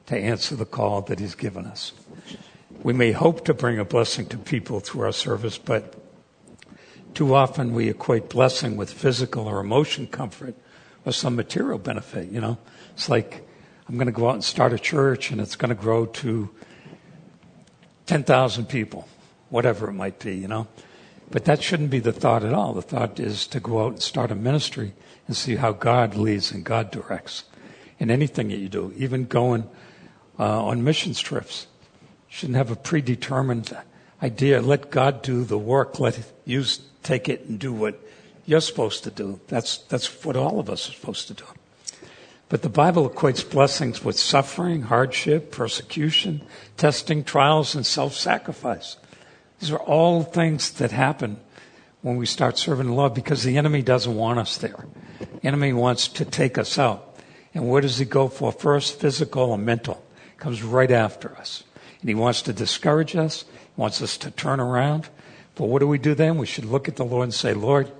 to 0.05 0.17
answer 0.17 0.55
the 0.55 0.65
call 0.65 1.01
that 1.03 1.19
he's 1.19 1.35
given 1.35 1.65
us. 1.65 1.93
We 2.83 2.93
may 2.93 3.11
hope 3.11 3.45
to 3.45 3.53
bring 3.53 3.79
a 3.79 3.85
blessing 3.85 4.27
to 4.27 4.37
people 4.37 4.79
through 4.79 5.01
our 5.01 5.11
service, 5.11 5.57
but 5.57 5.95
too 7.13 7.35
often 7.35 7.73
we 7.73 7.89
equate 7.89 8.29
blessing 8.29 8.77
with 8.77 8.91
physical 8.91 9.47
or 9.47 9.59
emotion 9.59 10.07
comfort 10.07 10.55
or 11.05 11.11
some 11.11 11.35
material 11.35 11.77
benefit, 11.77 12.29
you 12.29 12.41
know. 12.41 12.57
It's 12.93 13.09
like 13.09 13.47
I'm 13.87 13.95
going 13.95 14.07
to 14.07 14.11
go 14.11 14.29
out 14.29 14.35
and 14.35 14.43
start 14.43 14.73
a 14.73 14.79
church 14.79 15.31
and 15.31 15.41
it's 15.41 15.55
going 15.55 15.69
to 15.69 15.75
grow 15.75 16.05
to 16.05 16.49
10,000 18.05 18.65
people, 18.67 19.07
whatever 19.49 19.89
it 19.89 19.93
might 19.93 20.19
be, 20.19 20.35
you 20.35 20.47
know. 20.47 20.67
But 21.29 21.45
that 21.45 21.63
shouldn't 21.63 21.89
be 21.89 21.99
the 21.99 22.11
thought 22.11 22.43
at 22.43 22.53
all. 22.53 22.73
The 22.73 22.81
thought 22.81 23.19
is 23.19 23.47
to 23.47 23.59
go 23.59 23.85
out 23.85 23.93
and 23.93 24.01
start 24.01 24.31
a 24.31 24.35
ministry 24.35 24.93
and 25.27 25.35
see 25.35 25.55
how 25.55 25.71
God 25.71 26.15
leads 26.15 26.51
and 26.51 26.63
God 26.63 26.91
directs 26.91 27.45
in 27.99 28.11
anything 28.11 28.49
that 28.49 28.57
you 28.57 28.67
do, 28.67 28.93
even 28.97 29.25
going 29.25 29.69
uh, 30.39 30.65
on 30.65 30.83
missions 30.83 31.19
trips. 31.19 31.67
You 32.29 32.35
shouldn't 32.35 32.57
have 32.57 32.71
a 32.71 32.75
predetermined 32.75 33.75
idea. 34.21 34.61
Let 34.61 34.91
God 34.91 35.21
do 35.21 35.43
the 35.43 35.57
work. 35.57 35.99
Let 35.99 36.19
you 36.45 36.65
take 37.03 37.29
it 37.29 37.45
and 37.45 37.59
do 37.59 37.71
what 37.71 37.99
you're 38.45 38.61
supposed 38.61 39.03
to 39.03 39.11
do. 39.11 39.39
That's, 39.47 39.77
that's 39.77 40.23
what 40.23 40.35
all 40.35 40.59
of 40.59 40.69
us 40.69 40.89
are 40.89 40.93
supposed 40.93 41.27
to 41.27 41.33
do. 41.33 41.45
But 42.49 42.63
the 42.63 42.69
Bible 42.69 43.09
equates 43.09 43.49
blessings 43.49 44.03
with 44.03 44.19
suffering, 44.19 44.83
hardship, 44.83 45.51
persecution, 45.51 46.41
testing, 46.75 47.23
trials, 47.23 47.75
and 47.75 47.85
self-sacrifice. 47.85 48.97
These 49.59 49.71
are 49.71 49.79
all 49.79 50.23
things 50.23 50.71
that 50.71 50.91
happen 50.91 51.39
when 52.01 52.17
we 52.17 52.25
start 52.25 52.57
serving 52.57 52.87
the 52.87 52.93
Lord 52.93 53.13
because 53.13 53.43
the 53.43 53.57
enemy 53.57 53.81
doesn't 53.81 54.15
want 54.15 54.39
us 54.39 54.57
there. 54.57 54.85
The 55.19 55.47
enemy 55.47 55.71
wants 55.71 56.07
to 56.09 56.25
take 56.25 56.57
us 56.57 56.77
out. 56.77 57.15
And 57.53 57.69
where 57.69 57.81
does 57.81 57.99
he 57.99 58.05
go 58.05 58.27
for? 58.27 58.51
First, 58.51 58.99
physical 58.99 59.53
and 59.53 59.65
mental. 59.65 60.03
Comes 60.37 60.63
right 60.63 60.91
after 60.91 61.35
us. 61.37 61.63
And 62.01 62.09
he 62.09 62.15
wants 62.15 62.41
to 62.43 62.53
discourage 62.53 63.15
us. 63.15 63.43
He 63.43 63.81
wants 63.81 64.01
us 64.01 64.17
to 64.17 64.31
turn 64.31 64.59
around. 64.59 65.07
But 65.55 65.67
what 65.67 65.79
do 65.79 65.87
we 65.87 65.99
do 65.99 66.15
then? 66.15 66.37
We 66.37 66.47
should 66.47 66.65
look 66.65 66.87
at 66.87 66.95
the 66.95 67.05
Lord 67.05 67.25
and 67.25 67.33
say, 67.33 67.53
Lord, 67.53 67.91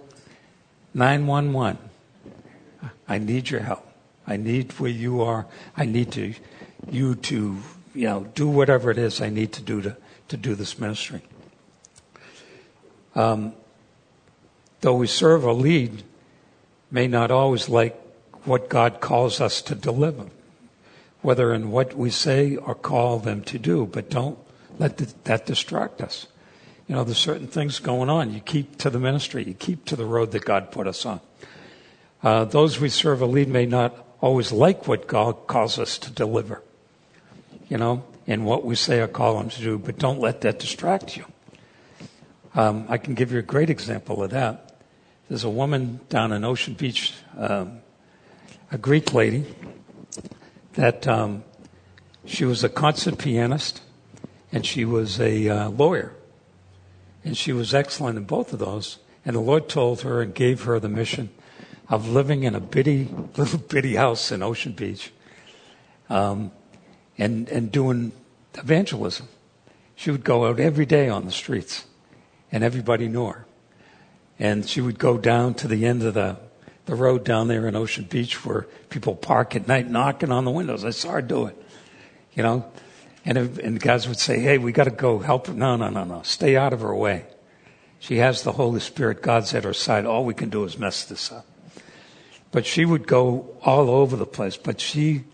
911. 0.94 1.78
I 3.08 3.18
need 3.18 3.50
your 3.50 3.62
help. 3.62 3.88
I 4.28 4.38
need 4.38 4.72
where 4.74 4.90
you 4.90 5.22
are. 5.22 5.48
I 5.76 5.86
need 5.86 6.12
to, 6.14 6.34
you 6.90 7.16
to, 7.16 7.58
you 7.94 8.08
know, 8.08 8.24
do 8.36 8.48
whatever 8.48 8.92
it 8.92 8.98
is 8.98 9.22
I 9.22 9.30
need 9.30 9.54
to 9.54 9.62
do 9.62 9.82
to, 9.82 9.98
to 10.30 10.38
do 10.38 10.56
this 10.56 10.80
ministry. 10.80 11.22
Um, 13.16 13.54
though 14.82 14.96
we 14.96 15.08
serve 15.08 15.44
a 15.44 15.54
lead, 15.54 16.04
may 16.90 17.08
not 17.08 17.32
always 17.32 17.70
like 17.70 18.00
what 18.44 18.70
God 18.70 19.02
calls 19.02 19.40
us 19.40 19.62
to 19.64 19.76
deliver, 19.76 20.28
whether 21.22 21.54
in 21.54 21.72
what 21.72 21.96
we 21.96 22.10
say 22.10 22.56
or 22.56 22.76
call 22.76 23.20
them 23.20 23.44
to 23.44 23.60
do, 23.60 23.86
but 23.86 24.10
don't 24.10 24.40
let 24.80 24.98
that 25.26 25.46
distract 25.46 26.02
us 26.02 26.28
you 26.88 26.96
know, 26.96 27.04
there's 27.04 27.18
certain 27.18 27.48
things 27.48 27.80
going 27.80 28.10
on. 28.10 28.34
You 28.34 28.40
keep 28.40 28.78
to 28.80 28.90
the 28.90 29.00
ministry. 29.00 29.44
You 29.44 29.54
keep 29.54 29.86
to 29.86 29.96
the 29.96 30.06
road 30.06 30.32
that 30.32 30.46
God 30.46 30.72
put 30.72 30.88
us 30.88 31.06
on. 31.06 31.22
Uh, 32.24 32.46
those 32.46 32.80
we 32.80 32.90
serve 32.90 33.22
a 33.22 33.26
lead 33.26 33.48
may 33.48 33.66
not 33.66 33.96
always 34.20 34.52
like 34.52 34.88
what 34.88 35.08
God 35.08 35.48
calls 35.48 35.80
us 35.80 35.98
to 36.00 36.12
deliver, 36.12 36.62
you 37.68 37.78
know, 37.78 38.04
and 38.28 38.46
what 38.46 38.64
we 38.64 38.76
say 38.76 39.00
or 39.00 39.08
call 39.08 39.40
them 39.40 39.50
to 39.50 39.62
do, 39.62 39.78
but 39.80 39.98
don't 39.98 40.20
let 40.20 40.42
that 40.42 40.60
distract 40.60 41.18
you. 41.18 41.26
Um, 42.54 42.86
I 42.90 42.98
can 42.98 43.16
give 43.16 43.32
you 43.32 43.40
a 43.40 43.44
great 43.44 43.70
example 43.70 44.22
of 44.22 44.32
that. 44.32 44.76
There's 45.30 45.44
a 45.44 45.50
woman 45.50 46.02
down 46.10 46.32
in 46.32 46.44
Ocean 46.44 46.74
Beach, 46.74 47.14
um, 47.38 47.80
a 48.72 48.78
Greek 48.78 49.14
lady, 49.14 49.46
that 50.74 51.08
um, 51.08 51.44
she 52.26 52.46
was 52.46 52.64
a 52.64 52.70
concert 52.70 53.18
pianist 53.18 53.82
and 54.52 54.66
she 54.66 54.86
was 54.86 55.20
a 55.20 55.50
uh, 55.50 55.70
lawyer. 55.70 56.14
And 57.24 57.38
she 57.38 57.54
was 57.54 57.74
excellent 57.74 58.18
in 58.18 58.24
both 58.24 58.54
of 58.54 58.60
those. 58.60 59.00
And 59.26 59.36
the 59.36 59.42
Lord 59.42 59.70
told 59.70 60.02
her 60.02 60.22
and 60.22 60.34
gave 60.34 60.64
her 60.64 60.80
the 60.80 60.90
mission 60.90 61.30
of 61.90 62.08
living 62.08 62.44
in 62.44 62.56
a 62.56 62.60
bitty, 62.60 63.10
little 63.38 63.60
bitty 63.60 63.96
house 63.96 64.32
in 64.32 64.42
Ocean 64.42 64.72
Beach 64.72 65.12
um, 66.10 66.52
and, 67.18 67.48
and 67.50 67.72
doing 67.72 68.12
evangelism. 68.56 69.28
She 69.96 70.10
would 70.10 70.24
go 70.24 70.48
out 70.48 70.60
every 70.60 70.86
day 70.86 71.10
on 71.10 71.26
the 71.26 71.32
streets, 71.32 71.86
and 72.52 72.64
everybody 72.64 73.08
knew 73.08 73.28
her. 73.28 73.46
And 74.40 74.68
she 74.68 74.82
would 74.82 74.98
go 74.98 75.18
down 75.20 75.54
to 75.56 75.68
the 75.68 75.86
end 75.86 76.02
of 76.02 76.16
the, 76.16 76.38
the 76.86 76.96
road 76.96 77.24
down 77.24 77.48
there 77.48 77.68
in 77.68 77.76
Ocean 77.76 78.06
Beach 78.10 78.44
where 78.44 78.64
people 78.90 79.16
park 79.16 79.56
at 79.56 79.68
night 79.68 79.88
knocking 79.88 80.32
on 80.32 80.46
the 80.46 80.52
windows. 80.52 80.84
I 80.84 80.90
saw 80.90 81.12
her 81.12 81.22
do 81.22 81.46
it, 81.46 81.64
you 82.34 82.42
know. 82.42 82.72
And, 83.24 83.38
if, 83.38 83.58
and 83.60 83.80
guys 83.80 84.08
would 84.08 84.20
say, 84.20 84.40
hey, 84.40 84.58
we 84.58 84.72
got 84.72 84.86
to 84.86 84.92
go 84.92 85.20
help 85.20 85.48
her. 85.48 85.54
No, 85.54 85.76
no, 85.76 85.90
no, 85.90 86.04
no. 86.04 86.22
Stay 86.24 86.56
out 86.56 86.74
of 86.74 86.82
her 86.82 86.96
way. 86.96 87.26
She 88.00 88.18
has 88.18 88.42
the 88.42 88.54
Holy 88.54 88.80
Spirit. 88.80 89.22
God's 89.22 89.54
at 89.54 89.64
her 89.64 89.74
side. 89.74 90.06
All 90.06 90.26
we 90.26 90.34
can 90.34 90.50
do 90.50 90.64
is 90.64 90.78
mess 90.78 91.04
this 91.06 91.32
up. 91.32 91.46
But 92.52 92.66
she 92.66 92.84
would 92.84 93.08
go 93.08 93.56
all 93.64 93.90
over 93.90 94.16
the 94.16 94.26
place. 94.26 94.58
But 94.58 94.82
she, 94.82 95.26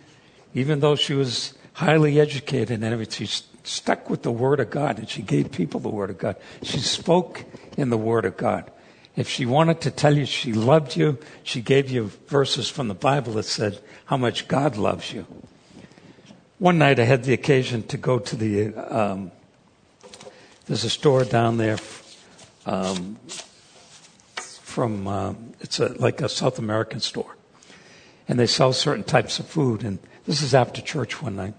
even 0.53 0.81
though 0.81 0.95
she 0.95 1.13
was 1.13 1.53
highly 1.73 2.19
educated 2.19 2.71
and 2.71 2.83
everything, 2.83 3.25
she 3.25 3.43
stuck 3.63 4.09
with 4.09 4.23
the 4.23 4.31
Word 4.31 4.59
of 4.59 4.69
God 4.69 4.99
and 4.99 5.09
she 5.09 5.21
gave 5.21 5.51
people 5.51 5.79
the 5.79 5.89
Word 5.89 6.09
of 6.09 6.17
God. 6.17 6.35
She 6.63 6.79
spoke 6.79 7.45
in 7.77 7.89
the 7.89 7.97
Word 7.97 8.25
of 8.25 8.35
God. 8.35 8.69
If 9.15 9.29
she 9.29 9.45
wanted 9.45 9.81
to 9.81 9.91
tell 9.91 10.15
you 10.15 10.25
she 10.25 10.53
loved 10.53 10.95
you, 10.95 11.17
she 11.43 11.61
gave 11.61 11.89
you 11.89 12.11
verses 12.27 12.69
from 12.69 12.87
the 12.87 12.93
Bible 12.93 13.33
that 13.33 13.43
said 13.43 13.79
how 14.05 14.17
much 14.17 14.47
God 14.47 14.77
loves 14.77 15.11
you. 15.11 15.25
One 16.59 16.79
night 16.79 16.99
I 16.99 17.03
had 17.03 17.23
the 17.23 17.33
occasion 17.33 17.83
to 17.83 17.97
go 17.97 18.17
to 18.17 18.35
the, 18.35 18.73
um, 18.73 19.31
there's 20.65 20.83
a 20.83 20.89
store 20.89 21.23
down 21.23 21.57
there 21.57 21.77
um, 22.65 23.19
from, 24.35 25.07
uh, 25.07 25.35
it's 25.59 25.79
a, 25.79 25.89
like 26.01 26.19
a 26.19 26.27
South 26.27 26.57
American 26.57 26.99
store. 26.99 27.35
And 28.27 28.39
they 28.39 28.47
sell 28.47 28.73
certain 28.73 29.03
types 29.03 29.37
of 29.37 29.45
food. 29.45 29.83
And 29.83 29.99
this 30.25 30.41
is 30.41 30.55
after 30.55 30.81
church 30.81 31.21
one 31.21 31.35
night. 31.35 31.53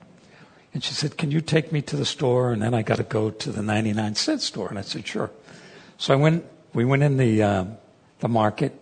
And 0.75 0.83
she 0.83 0.95
said, 0.95 1.17
Can 1.17 1.31
you 1.31 1.41
take 1.41 1.71
me 1.71 1.81
to 1.83 1.97
the 1.97 2.05
store? 2.05 2.53
And 2.53 2.61
then 2.61 2.75
I 2.75 2.83
got 2.83 2.97
to 2.97 3.05
go 3.05 3.31
to 3.31 3.53
the 3.53 3.63
99 3.63 4.17
cent 4.17 4.43
store. 4.43 4.69
And 4.69 4.81
I 4.81 4.83
said, 4.83 5.07
Sure. 5.07 5.31
So 5.97 6.13
I 6.13 6.17
went, 6.17 6.45
we 6.75 6.85
went 6.85 7.05
in 7.05 7.19
the, 7.19 7.41
uh, 7.41 7.65
the 8.19 8.29
market, 8.29 8.75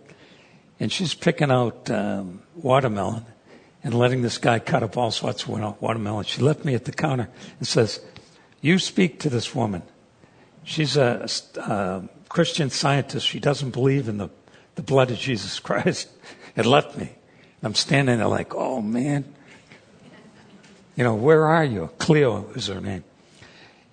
and 0.79 0.91
she's 0.91 1.13
picking 1.13 1.51
out 1.51 1.91
um, 1.91 2.41
watermelon 2.55 3.23
and 3.87 3.97
letting 3.97 4.21
this 4.21 4.37
guy 4.37 4.59
cut 4.59 4.83
up 4.83 4.97
all 4.97 5.11
sorts 5.11 5.43
of 5.43 5.81
watermelon. 5.81 6.25
She 6.25 6.41
left 6.41 6.65
me 6.65 6.75
at 6.75 6.83
the 6.83 6.91
counter 6.91 7.29
and 7.57 7.65
says, 7.65 8.01
You 8.59 8.79
speak 8.79 9.21
to 9.21 9.29
this 9.29 9.55
woman. 9.55 9.81
She's 10.65 10.97
a, 10.97 11.25
a 11.55 12.03
Christian 12.27 12.69
scientist. 12.69 13.25
She 13.25 13.39
doesn't 13.39 13.69
believe 13.69 14.09
in 14.09 14.17
the, 14.17 14.27
the 14.75 14.81
blood 14.81 15.09
of 15.09 15.17
Jesus 15.17 15.57
Christ. 15.61 16.09
It 16.57 16.65
left 16.65 16.97
me. 16.97 17.11
I'm 17.63 17.75
standing 17.75 18.17
there 18.17 18.27
like, 18.27 18.53
Oh 18.53 18.81
man. 18.81 19.23
You 20.97 21.05
know, 21.05 21.15
where 21.15 21.45
are 21.45 21.63
you? 21.63 21.89
Cleo 21.97 22.49
is 22.55 22.67
her 22.67 22.81
name. 22.81 23.05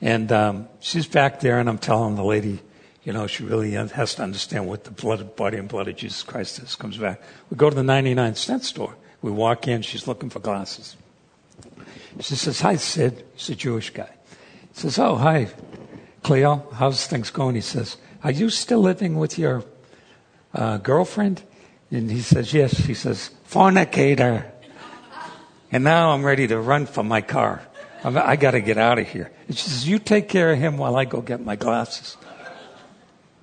And 0.00 0.32
um, 0.32 0.68
she's 0.80 1.06
back 1.06 1.38
there, 1.38 1.60
and 1.60 1.68
I'm 1.68 1.78
telling 1.78 2.16
the 2.16 2.24
lady, 2.24 2.58
you 3.04 3.12
know, 3.12 3.28
she 3.28 3.44
really 3.44 3.70
has 3.70 4.16
to 4.16 4.24
understand 4.24 4.66
what 4.66 4.82
the 4.82 4.90
blood, 4.90 5.36
body 5.36 5.56
and 5.56 5.68
blood 5.68 5.86
of 5.86 5.94
Jesus 5.94 6.24
Christ 6.24 6.58
is. 6.58 6.74
Comes 6.74 6.96
back. 6.96 7.22
We 7.48 7.56
go 7.56 7.70
to 7.70 7.76
the 7.76 7.84
99 7.84 8.34
cent 8.34 8.64
store. 8.64 8.96
We 9.24 9.30
walk 9.30 9.68
in, 9.68 9.80
she's 9.80 10.06
looking 10.06 10.28
for 10.28 10.38
glasses. 10.38 10.98
She 12.20 12.36
says, 12.36 12.60
Hi, 12.60 12.76
Sid. 12.76 13.24
He's 13.32 13.48
a 13.48 13.54
Jewish 13.54 13.88
guy. 13.88 14.10
He 14.74 14.80
says, 14.80 14.98
Oh, 14.98 15.14
hi, 15.14 15.48
Cleo. 16.22 16.68
How's 16.74 17.06
things 17.06 17.30
going? 17.30 17.54
He 17.54 17.62
says, 17.62 17.96
Are 18.22 18.30
you 18.30 18.50
still 18.50 18.80
living 18.80 19.16
with 19.16 19.38
your 19.38 19.64
uh, 20.52 20.76
girlfriend? 20.76 21.42
And 21.90 22.10
he 22.10 22.20
says, 22.20 22.52
Yes. 22.52 22.76
He 22.76 22.92
says, 22.92 23.30
Fornicator. 23.44 24.52
And 25.72 25.84
now 25.84 26.10
I'm 26.10 26.22
ready 26.22 26.46
to 26.48 26.60
run 26.60 26.84
for 26.84 27.02
my 27.02 27.22
car. 27.22 27.62
I'm, 28.04 28.18
I 28.18 28.36
got 28.36 28.50
to 28.50 28.60
get 28.60 28.76
out 28.76 28.98
of 28.98 29.08
here. 29.08 29.32
And 29.48 29.56
she 29.56 29.70
says, 29.70 29.88
You 29.88 29.98
take 29.98 30.28
care 30.28 30.52
of 30.52 30.58
him 30.58 30.76
while 30.76 30.96
I 30.96 31.06
go 31.06 31.22
get 31.22 31.40
my 31.40 31.56
glasses. 31.56 32.18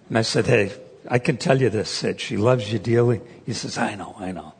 And 0.10 0.18
I 0.20 0.22
said, 0.22 0.46
Hey, 0.46 0.74
I 1.10 1.18
can 1.18 1.38
tell 1.38 1.60
you 1.60 1.72
this, 1.72 1.90
Sid. 1.90 2.22
She 2.22 2.38
loves 2.38 2.72
you 2.72 2.78
dearly. 2.78 3.22
He 3.48 3.54
says, 3.54 3.80
I 3.80 3.96
know, 3.96 4.14
I 4.20 4.32
know. 4.32 4.54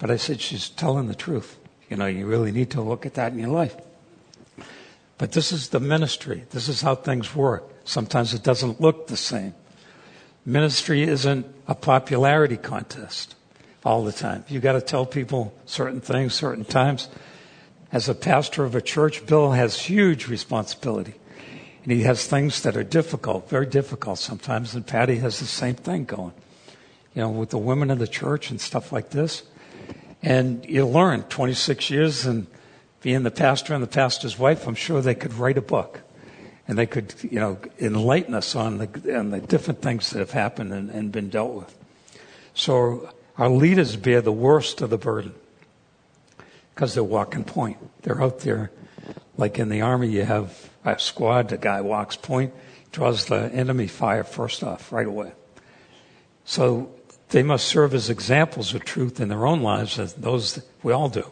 But 0.00 0.10
I 0.10 0.16
said, 0.16 0.40
she's 0.40 0.70
telling 0.70 1.06
the 1.06 1.14
truth. 1.14 1.56
You 1.88 1.96
know, 1.96 2.06
you 2.06 2.26
really 2.26 2.50
need 2.50 2.70
to 2.70 2.80
look 2.80 3.06
at 3.06 3.14
that 3.14 3.32
in 3.32 3.38
your 3.38 3.50
life. 3.50 3.76
But 5.18 5.32
this 5.32 5.52
is 5.52 5.68
the 5.68 5.80
ministry. 5.80 6.46
This 6.50 6.68
is 6.68 6.80
how 6.80 6.94
things 6.94 7.36
work. 7.36 7.70
Sometimes 7.84 8.32
it 8.32 8.42
doesn't 8.42 8.80
look 8.80 9.06
the 9.06 9.16
same. 9.16 9.54
Ministry 10.46 11.02
isn't 11.02 11.46
a 11.68 11.74
popularity 11.74 12.56
contest 12.56 13.34
all 13.84 14.02
the 14.02 14.12
time. 14.12 14.44
You 14.48 14.58
got 14.60 14.72
to 14.72 14.80
tell 14.80 15.04
people 15.04 15.52
certain 15.66 16.00
things, 16.00 16.32
certain 16.32 16.64
times. 16.64 17.08
As 17.92 18.08
a 18.08 18.14
pastor 18.14 18.64
of 18.64 18.74
a 18.74 18.80
church, 18.80 19.26
Bill 19.26 19.52
has 19.52 19.78
huge 19.78 20.28
responsibility. 20.28 21.14
And 21.82 21.92
he 21.92 22.04
has 22.04 22.26
things 22.26 22.62
that 22.62 22.76
are 22.76 22.84
difficult, 22.84 23.50
very 23.50 23.66
difficult 23.66 24.18
sometimes. 24.18 24.74
And 24.74 24.86
Patty 24.86 25.16
has 25.16 25.40
the 25.40 25.46
same 25.46 25.74
thing 25.74 26.04
going. 26.04 26.32
You 27.14 27.22
know, 27.22 27.30
with 27.30 27.50
the 27.50 27.58
women 27.58 27.90
of 27.90 27.98
the 27.98 28.08
church 28.08 28.50
and 28.50 28.58
stuff 28.58 28.92
like 28.92 29.10
this. 29.10 29.42
And 30.22 30.64
you 30.66 30.86
learn 30.86 31.22
26 31.24 31.90
years 31.90 32.26
and 32.26 32.46
being 33.02 33.22
the 33.22 33.30
pastor 33.30 33.74
and 33.74 33.82
the 33.82 33.88
pastor's 33.88 34.38
wife, 34.38 34.66
I'm 34.66 34.74
sure 34.74 35.00
they 35.00 35.14
could 35.14 35.34
write 35.34 35.56
a 35.56 35.62
book. 35.62 36.00
And 36.68 36.78
they 36.78 36.86
could, 36.86 37.14
you 37.22 37.40
know, 37.40 37.58
enlighten 37.80 38.34
us 38.34 38.54
on 38.54 38.78
the, 38.78 39.18
on 39.18 39.30
the 39.30 39.40
different 39.40 39.82
things 39.82 40.10
that 40.10 40.20
have 40.20 40.30
happened 40.30 40.72
and, 40.72 40.90
and 40.90 41.10
been 41.10 41.30
dealt 41.30 41.54
with. 41.54 41.76
So 42.54 43.12
our 43.38 43.48
leaders 43.48 43.96
bear 43.96 44.20
the 44.20 44.32
worst 44.32 44.80
of 44.82 44.90
the 44.90 44.98
burden 44.98 45.34
because 46.74 46.94
they're 46.94 47.02
walking 47.02 47.44
point. 47.44 47.78
They're 48.02 48.22
out 48.22 48.40
there, 48.40 48.70
like 49.36 49.58
in 49.58 49.68
the 49.68 49.80
army, 49.80 50.08
you 50.08 50.24
have 50.24 50.70
a 50.84 50.98
squad, 50.98 51.48
the 51.48 51.58
guy 51.58 51.80
walks 51.80 52.16
point, 52.16 52.52
draws 52.92 53.26
the 53.26 53.50
enemy 53.52 53.86
fire 53.86 54.24
first 54.24 54.62
off 54.62 54.92
right 54.92 55.06
away. 55.06 55.32
So 56.44 56.92
they 57.30 57.42
must 57.42 57.66
serve 57.66 57.94
as 57.94 58.10
examples 58.10 58.74
of 58.74 58.84
truth 58.84 59.20
in 59.20 59.28
their 59.28 59.46
own 59.46 59.62
lives, 59.62 59.98
as 59.98 60.14
those 60.14 60.62
we 60.82 60.92
all 60.92 61.08
do, 61.08 61.24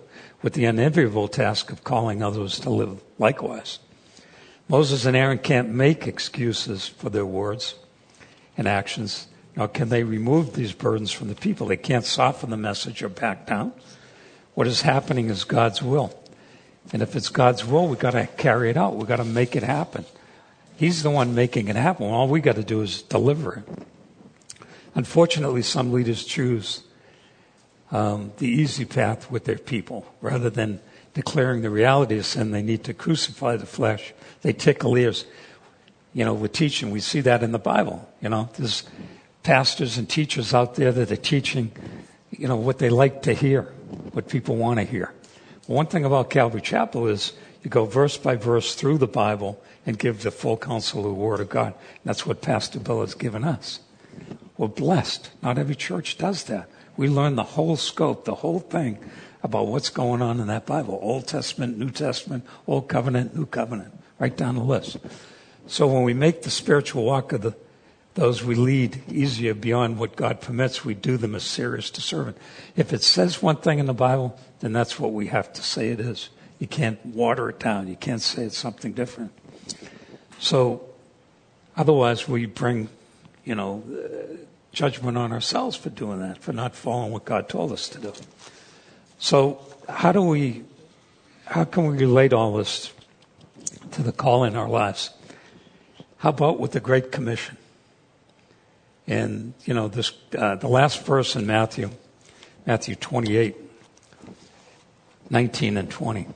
with 0.42 0.54
the 0.54 0.64
unenviable 0.64 1.28
task 1.28 1.70
of 1.70 1.84
calling 1.84 2.22
others 2.22 2.58
to 2.61 2.70
live 2.70 3.00
likewise. 3.18 3.78
Moses 4.68 5.06
and 5.06 5.16
Aaron 5.16 5.38
can't 5.38 5.70
make 5.70 6.06
excuses 6.06 6.87
for 6.87 7.11
their 7.11 7.26
words 7.26 7.74
and 8.56 8.68
actions, 8.68 9.28
nor 9.56 9.66
can 9.66 9.88
they 9.88 10.04
remove 10.04 10.54
these 10.54 10.72
burdens 10.72 11.11
from 11.11 11.28
the 11.28 11.34
people. 11.34 11.66
They 11.66 11.76
can't 11.76 12.04
soften 12.04 12.50
the 12.50 12.56
message 12.56 13.02
or 13.02 13.08
back 13.08 13.46
down. 13.46 13.72
What 14.54 14.66
is 14.66 14.82
happening 14.82 15.30
is 15.30 15.44
God's 15.44 15.82
will. 15.82 16.12
And 16.92 17.02
if 17.02 17.16
it's 17.16 17.28
God's 17.28 17.64
will, 17.64 17.88
we've 17.88 17.98
got 17.98 18.12
to 18.12 18.26
carry 18.26 18.70
it 18.70 18.76
out. 18.76 18.96
We've 18.96 19.08
got 19.08 19.16
to 19.16 19.24
make 19.24 19.56
it 19.56 19.62
happen. 19.62 20.04
He's 20.76 21.02
the 21.02 21.11
one 21.11 21.34
making 21.34 21.68
it 21.68 21.76
happen. 21.76 22.06
All 22.06 22.28
we 22.28 22.40
got 22.40 22.56
to 22.56 22.62
do 22.62 22.82
is 22.82 23.02
deliver 23.02 23.54
it. 23.56 23.64
Unfortunately, 24.94 25.62
some 25.62 25.92
leaders 25.92 26.24
choose 26.24 26.83
um, 27.90 28.33
the 28.38 28.46
easy 28.46 28.85
path 28.85 29.31
with 29.31 29.44
their 29.44 29.59
people 29.59 30.07
rather 30.20 30.51
than 30.51 30.81
declaring 31.14 31.62
the 31.62 31.70
reality 31.70 32.18
of 32.18 32.27
sin. 32.27 32.51
They 32.51 32.62
need 32.62 32.85
to 32.85 32.94
crucify 32.94 33.57
the 33.57 33.66
flesh. 33.66 34.12
They 34.42 34.53
tickle 34.53 34.96
ears. 34.96 35.24
You 36.14 36.24
know, 36.24 36.35
with 36.35 36.53
teaching, 36.53 36.90
we 36.90 37.01
see 37.01 37.20
that 37.22 37.42
in 37.42 37.53
the 37.53 37.59
Bible. 37.59 38.09
You 38.20 38.29
know, 38.29 38.48
there's 38.57 38.85
pastors 39.42 39.98
and 39.98 40.09
teachers 40.09 40.55
out 40.55 40.74
there 40.74 40.92
that 40.92 41.11
are 41.11 41.16
teaching, 41.16 41.72
you 42.31 42.48
know, 42.48 42.57
what 42.57 42.79
they 42.79 42.90
like 42.90 43.22
to 43.22 43.35
hear, 43.35 43.62
what 44.12 44.29
people 44.29 44.57
want 44.57 44.79
to 44.79 44.85
hear. 44.85 45.12
One 45.67 45.87
thing 45.87 46.04
about 46.04 46.31
Calvary 46.31 46.62
Chapel 46.62 47.06
is 47.08 47.33
you 47.62 47.71
go 47.71 47.85
verse 47.85 48.17
by 48.17 48.37
verse 48.37 48.75
through 48.75 48.98
the 48.98 49.06
Bible 49.06 49.62
and 49.85 49.98
give 49.98 50.23
the 50.23 50.31
full 50.31 50.56
counsel 50.56 51.00
of 51.00 51.06
the 51.06 51.12
Word 51.12 51.40
of 51.40 51.48
God. 51.48 51.75
that's 52.04 52.27
what 52.27 52.40
Pastor 52.40 52.79
Bill 52.79 53.00
has 53.00 53.15
given 53.15 53.44
us. 53.44 53.81
We're 54.59 54.69
blessed. 54.69 55.31
Not 55.42 55.56
every 55.56 55.77
church 55.77 56.19
does 56.19 56.44
that. 56.44 56.69
We 56.96 57.09
learn 57.09 57.37
the 57.37 57.44
whole 57.44 57.77
scope, 57.77 58.25
the 58.25 58.35
whole 58.35 58.59
thing 58.59 58.98
about 59.42 59.69
what's 59.69 59.88
going 59.88 60.21
on 60.21 60.40
in 60.40 60.48
that 60.48 60.67
Bible 60.67 60.98
Old 61.00 61.29
Testament, 61.29 61.79
New 61.79 61.90
Testament, 61.90 62.44
Old 62.67 62.88
Covenant, 62.88 63.37
New 63.37 63.46
Covenant, 63.46 63.94
right 64.19 64.37
down 64.37 64.56
the 64.56 64.63
list. 64.63 64.96
So 65.69 65.87
when 65.87 66.02
we 66.02 66.13
make 66.13 66.42
the 66.42 66.50
spiritual 66.50 67.04
walk 67.04 67.33
of 67.33 67.42
the, 67.42 67.54
those 68.15 68.42
we 68.42 68.56
lead 68.56 69.00
easier 69.09 69.54
beyond 69.54 69.98
what 69.98 70.17
God 70.17 70.40
permits, 70.40 70.85
we 70.85 70.94
do 70.94 71.17
them 71.17 71.37
as 71.37 71.44
serious 71.44 71.87
servant. 71.87 72.37
If 72.75 72.92
it 72.92 73.04
says 73.04 73.40
one 73.40 73.56
thing 73.56 73.79
in 73.79 73.87
the 73.87 73.94
Bible, 73.94 74.37
then 74.59 74.73
that's 74.73 74.98
what 74.98 75.13
we 75.13 75.29
have 75.29 75.52
to 75.52 75.63
say 75.63 75.90
it 75.90 76.00
is. 76.00 76.31
You 76.59 76.67
can't 76.67 77.04
water 77.06 77.48
it 77.48 77.61
down. 77.61 77.87
You 77.87 77.94
can't 77.94 78.21
say 78.21 78.44
it's 78.44 78.59
something 78.59 78.92
different. 78.92 79.31
So 80.40 80.85
otherwise 81.77 82.27
we 82.27 82.46
bring, 82.46 82.88
you 83.49 83.55
know, 83.55 83.83
judgment 84.73 85.17
on 85.17 85.33
ourselves 85.33 85.77
for 85.77 85.88
doing 85.90 86.21
that, 86.21 86.38
for 86.38 86.53
not 86.53 86.77
following 86.77 87.13
what 87.13 87.25
God 87.25 87.49
told 87.49 87.73
us 87.73 87.88
to 87.88 87.99
do. 87.99 88.13
So 89.19 89.61
how 89.88 90.13
do 90.13 90.23
we, 90.23 90.65
how 91.46 91.65
can 91.65 91.87
we 91.87 91.96
relate 91.96 92.33
all 92.33 92.53
this 92.53 92.92
to 93.92 94.03
the 94.03 94.13
call 94.13 94.44
in 94.44 94.57
our 94.57 94.69
lives. 94.69 95.11
How 96.19 96.31
about 96.31 96.61
with 96.61 96.73
the 96.73 96.81
Great 96.81 97.13
Commission? 97.13 97.57
And, 99.07 99.55
you 99.65 99.75
know, 99.75 99.88
this, 99.88 100.13
uh, 100.37 100.57
the 100.57 100.69
last 100.69 101.05
verse 101.05 101.35
in 101.37 101.46
Matthew, 101.46 101.90
Matthew 102.67 102.94
28, 102.94 103.57
19 105.31 105.77
and 105.77 105.90
20, 105.90 106.27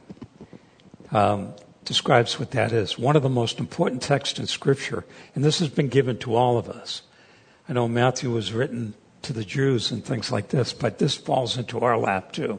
um, 1.11 1.53
describes 1.85 2.39
what 2.39 2.53
that 2.53 2.73
is. 2.73 2.99
One 2.99 3.17
of 3.17 3.23
the 3.23 3.29
most 3.29 3.59
important 3.59 4.03
texts 4.03 4.39
in 4.39 4.47
Scripture, 4.47 5.05
and 5.35 5.45
this 5.45 5.59
has 5.59 5.69
been 5.69 5.89
given 5.89 6.19
to 6.19 6.35
all 6.35 6.59
of 6.59 6.69
us. 6.69 7.03
I 7.69 7.73
know 7.73 7.89
Matthew 7.89 8.31
was 8.31 8.53
written 8.53 8.95
to 9.23 9.33
the 9.33 9.45
Jews 9.45 9.91
and 9.91 10.05
things 10.05 10.31
like 10.31 10.49
this, 10.49 10.73
but 10.73 10.99
this 10.99 11.17
falls 11.17 11.57
into 11.57 11.81
our 11.81 11.97
lap 11.97 12.33
too, 12.33 12.59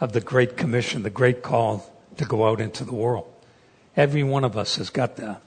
of 0.00 0.12
the 0.12 0.20
Great 0.20 0.56
Commission, 0.56 1.02
the 1.02 1.10
great 1.10 1.42
call 1.42 1.90
to 2.16 2.24
go 2.24 2.46
out 2.46 2.60
into 2.60 2.84
the 2.84 2.94
world. 2.94 3.30
Every 3.96 4.22
one 4.22 4.44
of 4.44 4.56
us 4.56 4.76
has 4.76 4.90
got 4.90 5.16
that. 5.16 5.40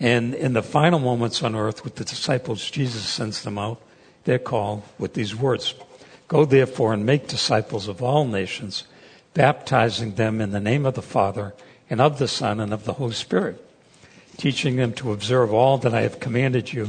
And 0.00 0.34
in 0.34 0.52
the 0.52 0.62
final 0.62 0.98
moments 0.98 1.42
on 1.42 1.54
earth 1.54 1.84
with 1.84 1.96
the 1.96 2.04
disciples, 2.04 2.70
Jesus 2.70 3.04
sends 3.06 3.42
them 3.42 3.58
out. 3.58 3.80
They're 4.24 4.38
called 4.38 4.82
with 4.98 5.14
these 5.14 5.34
words 5.34 5.74
Go 6.26 6.44
therefore 6.44 6.94
and 6.94 7.04
make 7.04 7.28
disciples 7.28 7.86
of 7.86 8.02
all 8.02 8.24
nations, 8.24 8.84
baptizing 9.34 10.14
them 10.14 10.40
in 10.40 10.52
the 10.52 10.60
name 10.60 10.86
of 10.86 10.94
the 10.94 11.02
Father 11.02 11.54
and 11.90 12.00
of 12.00 12.18
the 12.18 12.28
Son 12.28 12.60
and 12.60 12.72
of 12.72 12.84
the 12.84 12.94
Holy 12.94 13.12
Spirit, 13.12 13.62
teaching 14.36 14.76
them 14.76 14.92
to 14.94 15.12
observe 15.12 15.52
all 15.52 15.76
that 15.78 15.92
I 15.92 16.02
have 16.02 16.20
commanded 16.20 16.72
you. 16.72 16.88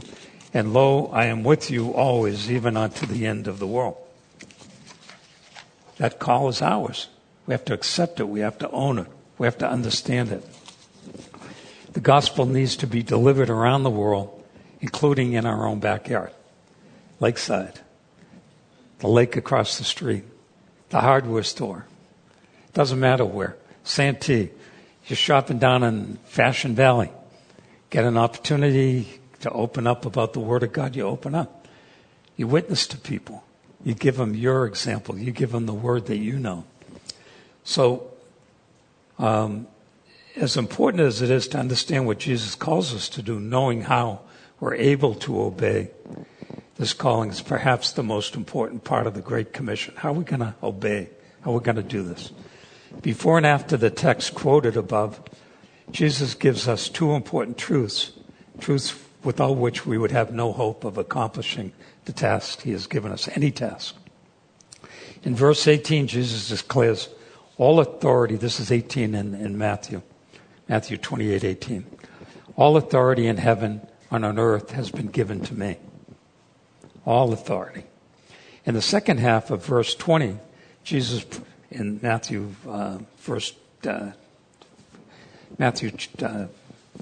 And 0.54 0.74
lo, 0.74 1.08
I 1.08 1.26
am 1.26 1.44
with 1.44 1.70
you 1.70 1.94
always, 1.94 2.50
even 2.50 2.78
unto 2.78 3.06
the 3.06 3.26
end 3.26 3.48
of 3.48 3.60
the 3.60 3.68
world. 3.68 3.98
That 5.98 6.20
call 6.20 6.48
is 6.48 6.62
ours. 6.62 7.08
We 7.46 7.54
have 7.54 7.66
to 7.66 7.74
accept 7.74 8.20
it. 8.20 8.30
We 8.30 8.40
have 8.40 8.58
to 8.60 8.70
own 8.70 9.00
it. 9.00 9.08
We 9.38 9.48
have 9.48 9.58
to 9.60 9.70
understand 9.70 10.32
it. 10.32 10.48
The 11.94 12.00
gospel 12.00 12.46
needs 12.46 12.76
to 12.78 12.88
be 12.88 13.04
delivered 13.04 13.50
around 13.50 13.84
the 13.84 13.90
world, 13.90 14.44
including 14.82 15.34
in 15.34 15.46
our 15.46 15.66
own 15.66 15.80
backyard, 15.80 16.32
lakeside, 17.20 17.80
the 19.00 19.08
lake 19.08 19.36
across 19.36 19.78
the 19.78 19.84
street, 19.84 20.24
the 20.90 21.02
hardware 21.02 21.44
store. 21.44 21.86
Doesn't 22.76 23.00
matter 23.00 23.26
where. 23.26 23.56
Santee. 23.86 24.52
You're 25.08 25.18
shopping 25.18 25.60
down 25.60 25.82
in 25.84 26.18
Fashion 26.26 26.76
Valley. 26.76 27.10
Get 27.90 28.04
an 28.04 28.18
opportunity 28.18 29.22
to 29.40 29.50
open 29.52 29.88
up 29.88 30.06
about 30.06 30.34
the 30.34 30.42
Word 30.42 30.62
of 30.64 30.74
God, 30.74 30.96
you 30.96 31.04
open 31.04 31.34
up. 31.34 31.68
You 32.36 32.48
witness 32.48 32.86
to 32.88 32.98
people. 32.98 33.44
You 33.84 33.94
give 33.94 34.18
them 34.18 34.36
your 34.36 34.66
example. 34.66 35.18
You 35.18 35.32
give 35.32 35.52
them 35.52 35.68
the 35.68 35.74
Word 35.74 36.08
that 36.08 36.18
you 36.18 36.38
know. 36.38 36.66
So, 37.64 38.12
um, 39.20 39.68
as 40.36 40.58
important 40.58 41.04
as 41.04 41.22
it 41.22 41.30
is 41.30 41.48
to 41.50 41.58
understand 41.58 42.06
what 42.06 42.20
Jesus 42.20 42.56
calls 42.56 42.94
us 42.94 43.08
to 43.10 43.22
do, 43.22 43.40
knowing 43.40 43.84
how 43.84 44.20
we're 44.60 44.76
able 44.76 45.16
to 45.16 45.42
obey, 45.42 45.92
this 46.76 46.92
calling 46.92 47.30
is 47.30 47.42
perhaps 47.42 47.94
the 47.94 48.04
most 48.04 48.36
important 48.36 48.84
part 48.84 49.08
of 49.08 49.14
the 49.14 49.22
Great 49.22 49.54
Commission. 49.54 49.94
How 49.96 50.10
are 50.10 50.14
we 50.14 50.26
going 50.26 50.42
to 50.42 50.56
obey? 50.62 51.10
How 51.42 51.52
are 51.52 51.60
we 51.60 51.64
going 51.64 51.78
to 51.78 51.84
do 51.84 52.04
this? 52.04 52.32
Before 53.02 53.38
and 53.38 53.46
after 53.46 53.78
the 53.78 53.90
text 53.90 54.34
quoted 54.34 54.78
above, 54.78 55.22
Jesus 55.92 56.34
gives 56.34 56.68
us 56.68 56.90
two 56.90 57.14
important 57.14 57.58
truths, 57.58 58.12
truths 58.60 58.96
without 59.24 59.58
which 59.58 59.86
we 59.86 59.98
would 59.98 60.12
have 60.12 60.34
no 60.34 60.52
hope 60.52 60.84
of 60.84 60.98
accomplishing 60.98 61.72
the 62.06 62.14
task 62.14 62.62
he 62.62 62.72
has 62.72 62.88
given 62.88 63.12
us, 63.12 63.28
any 63.30 63.52
task. 63.52 63.96
In 65.24 65.36
verse 65.36 65.68
18, 65.68 66.08
Jesus 66.08 66.50
declares, 66.50 67.10
all 67.58 67.80
authority, 67.80 68.36
this 68.36 68.60
is 68.60 68.72
18 68.72 69.16
in, 69.16 69.34
in 69.34 69.58
Matthew, 69.58 70.02
Matthew 70.68 70.98
28 70.98 71.44
18. 71.44 71.86
All 72.58 72.78
authority 72.78 73.28
in 73.28 73.38
heaven 73.38 73.82
and 74.12 74.26
on 74.26 74.40
earth 74.40 74.72
has 74.72 74.92
been 74.92 75.08
given 75.08 75.42
to 75.42 75.54
me. 75.54 75.78
All 77.06 77.32
authority. 77.34 77.86
In 78.66 78.74
the 78.74 78.82
second 78.82 79.20
half 79.20 79.52
of 79.52 79.66
verse 79.66 79.96
20, 79.96 80.38
Jesus, 80.84 81.26
in 81.76 82.00
Matthew, 82.02 82.54
uh, 82.68 83.00
verse, 83.20 83.54
uh, 83.88 84.12
Matthew 85.58 85.92
uh, 86.22 86.48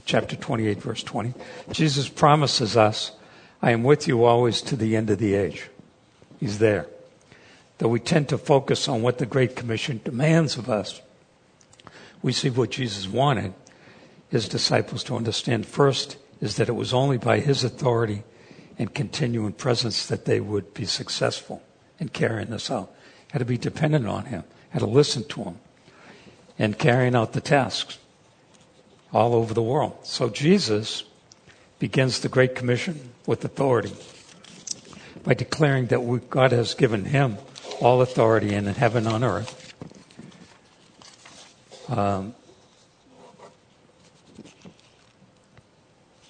chapter 0.06 0.36
28, 0.36 0.82
verse 0.82 1.04
20, 1.04 1.34
Jesus 1.72 2.10
promises 2.10 2.76
us, 2.76 3.12
I 3.62 3.72
am 3.72 3.84
with 3.84 4.08
you 4.08 4.26
always 4.26 4.62
to 4.64 4.76
the 4.76 4.96
end 4.96 5.10
of 5.10 5.20
the 5.20 5.36
age. 5.36 5.70
He's 6.40 6.60
there. 6.60 6.88
Though 7.78 7.88
we 7.88 8.00
tend 8.00 8.30
to 8.30 8.38
focus 8.38 8.88
on 8.88 9.02
what 9.02 9.18
the 9.18 9.26
Great 9.26 9.56
Commission 9.56 10.02
demands 10.04 10.58
of 10.58 10.70
us, 10.70 11.02
we 12.22 12.34
see 12.34 12.50
what 12.50 12.72
Jesus 12.72 13.08
wanted 13.08 13.54
his 14.34 14.50
disciples 14.50 15.04
to 15.04 15.16
understand 15.16 15.64
first 15.64 16.18
is 16.42 16.56
that 16.56 16.68
it 16.68 16.72
was 16.72 16.92
only 16.92 17.20
by 17.20 17.40
his 17.40 17.64
authority 17.64 18.24
and 18.80 18.92
continuing 18.92 19.54
presence 19.54 20.08
that 20.08 20.26
they 20.26 20.40
would 20.40 20.74
be 20.74 20.86
successful 20.86 21.62
in 22.00 22.10
carrying 22.10 22.50
this 22.50 22.72
out. 22.72 22.92
Had 23.32 23.40
to 23.40 23.46
be 23.46 23.60
dependent 23.60 24.08
on 24.08 24.26
him, 24.26 24.44
had 24.74 24.80
to 24.80 24.86
listen 24.86 25.24
to 25.30 25.44
him, 25.44 25.60
and 26.60 26.78
carrying 26.78 27.16
out 27.16 27.34
the 27.34 27.42
tasks 27.42 27.98
all 29.14 29.34
over 29.34 29.54
the 29.54 29.64
world. 29.64 29.98
So 30.04 30.30
Jesus 30.30 31.04
begins 31.80 32.20
the 32.20 32.30
Great 32.30 32.56
Commission 32.56 33.12
with 33.26 33.46
authority 33.46 33.94
by 35.24 35.34
declaring 35.34 35.88
that 35.88 36.04
we, 36.04 36.20
God 36.20 36.52
has 36.52 36.74
given 36.74 37.06
him 37.06 37.38
all 37.80 38.02
authority 38.02 38.54
in 38.54 38.66
heaven 38.66 39.06
and 39.06 39.16
on 39.16 39.24
earth 39.24 39.64
um, 41.90 42.36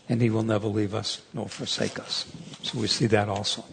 and 0.10 0.22
he 0.22 0.30
will 0.30 0.44
never 0.44 0.68
leave 0.68 0.94
us 0.94 1.22
nor 1.34 1.48
forsake 1.48 2.00
us. 2.00 2.26
So 2.62 2.80
we 2.80 2.88
see 2.88 3.08
that 3.08 3.30
also. 3.30 3.64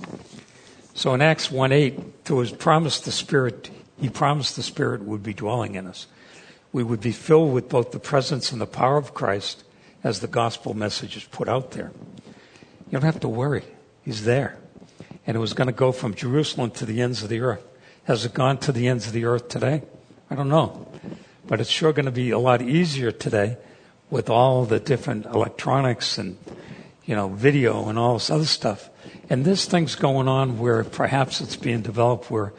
So 0.94 1.14
in 1.14 1.22
Acts 1.22 1.50
1 1.50 1.72
8, 1.72 2.24
through 2.24 2.40
his 2.40 2.52
promise, 2.52 3.00
the 3.00 3.12
Spirit, 3.12 3.70
he 4.00 4.08
promised 4.08 4.56
the 4.56 4.62
Spirit 4.62 5.02
would 5.02 5.22
be 5.22 5.34
dwelling 5.34 5.74
in 5.74 5.86
us. 5.86 6.06
We 6.72 6.82
would 6.82 7.00
be 7.00 7.12
filled 7.12 7.52
with 7.52 7.68
both 7.68 7.90
the 7.90 7.98
presence 7.98 8.52
and 8.52 8.60
the 8.60 8.66
power 8.66 8.96
of 8.96 9.14
Christ 9.14 9.64
as 10.02 10.20
the 10.20 10.26
gospel 10.26 10.74
message 10.74 11.16
is 11.16 11.24
put 11.24 11.48
out 11.48 11.72
there. 11.72 11.92
You 12.86 12.92
don't 12.92 13.02
have 13.02 13.20
to 13.20 13.28
worry. 13.28 13.64
He's 14.04 14.24
there. 14.24 14.56
And 15.26 15.36
it 15.36 15.40
was 15.40 15.52
going 15.52 15.66
to 15.66 15.72
go 15.72 15.92
from 15.92 16.14
Jerusalem 16.14 16.70
to 16.72 16.86
the 16.86 17.02
ends 17.02 17.22
of 17.22 17.28
the 17.28 17.40
earth. 17.40 17.62
Has 18.04 18.24
it 18.24 18.34
gone 18.34 18.58
to 18.58 18.72
the 18.72 18.88
ends 18.88 19.06
of 19.06 19.12
the 19.12 19.26
earth 19.26 19.48
today? 19.48 19.82
I 20.30 20.34
don't 20.34 20.48
know. 20.48 20.88
But 21.46 21.60
it's 21.60 21.70
sure 21.70 21.92
going 21.92 22.06
to 22.06 22.12
be 22.12 22.30
a 22.30 22.38
lot 22.38 22.62
easier 22.62 23.12
today 23.12 23.58
with 24.10 24.30
all 24.30 24.64
the 24.64 24.80
different 24.80 25.26
electronics 25.26 26.18
and, 26.18 26.38
you 27.04 27.14
know, 27.14 27.28
video 27.28 27.88
and 27.88 27.98
all 27.98 28.14
this 28.14 28.30
other 28.30 28.44
stuff. 28.44 28.88
And 29.28 29.44
this 29.44 29.66
thing's 29.66 29.94
going 29.94 30.26
on 30.26 30.58
where 30.58 30.82
perhaps 30.82 31.40
it's 31.40 31.56
being 31.56 31.82
developed 31.82 32.30
where 32.30 32.52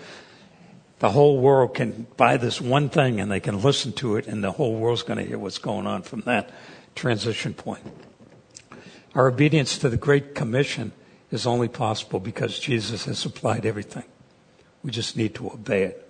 the 1.02 1.10
whole 1.10 1.39
world 1.39 1.74
can 1.74 2.06
buy 2.16 2.38
this 2.38 2.62
one 2.62 2.88
thing 2.88 3.20
and 3.20 3.32
they 3.32 3.39
can 3.39 3.60
listen 3.60 3.91
to 3.91 4.18
it 4.18 4.28
and 4.28 4.43
the 4.43 4.52
whole 4.52 4.76
world's 4.76 5.02
going 5.02 5.18
to 5.18 5.26
hear 5.26 5.39
what's 5.39 5.58
going 5.58 5.88
on 5.88 6.04
from 6.04 6.22
that 6.22 6.52
transition 6.93 7.56
point. 7.56 7.82
Our 9.16 9.28
obedience 9.28 9.80
to 9.80 9.89
the 9.89 9.97
Great 9.97 10.36
Commission 10.36 10.91
is 11.32 11.47
only 11.47 11.68
possible 11.68 12.20
because 12.20 12.60
Jesus 12.60 13.06
has 13.06 13.18
supplied 13.18 13.66
everything. 13.66 14.04
We 14.84 14.91
just 14.91 15.18
need 15.18 15.34
to 15.36 15.47
obey 15.47 15.86
it. 15.86 16.08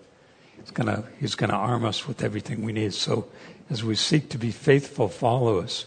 He's 0.60 0.72
gonna, 0.72 1.06
he's 1.22 1.36
gonna 1.36 1.54
arm 1.54 1.86
us 1.86 2.06
with 2.06 2.22
everything 2.22 2.62
we 2.62 2.74
need. 2.74 2.94
So 2.94 3.30
as 3.70 3.86
we 3.86 3.96
seek 3.96 4.28
to 4.32 4.38
be 4.38 4.52
faithful 4.52 5.08
followers 5.08 5.86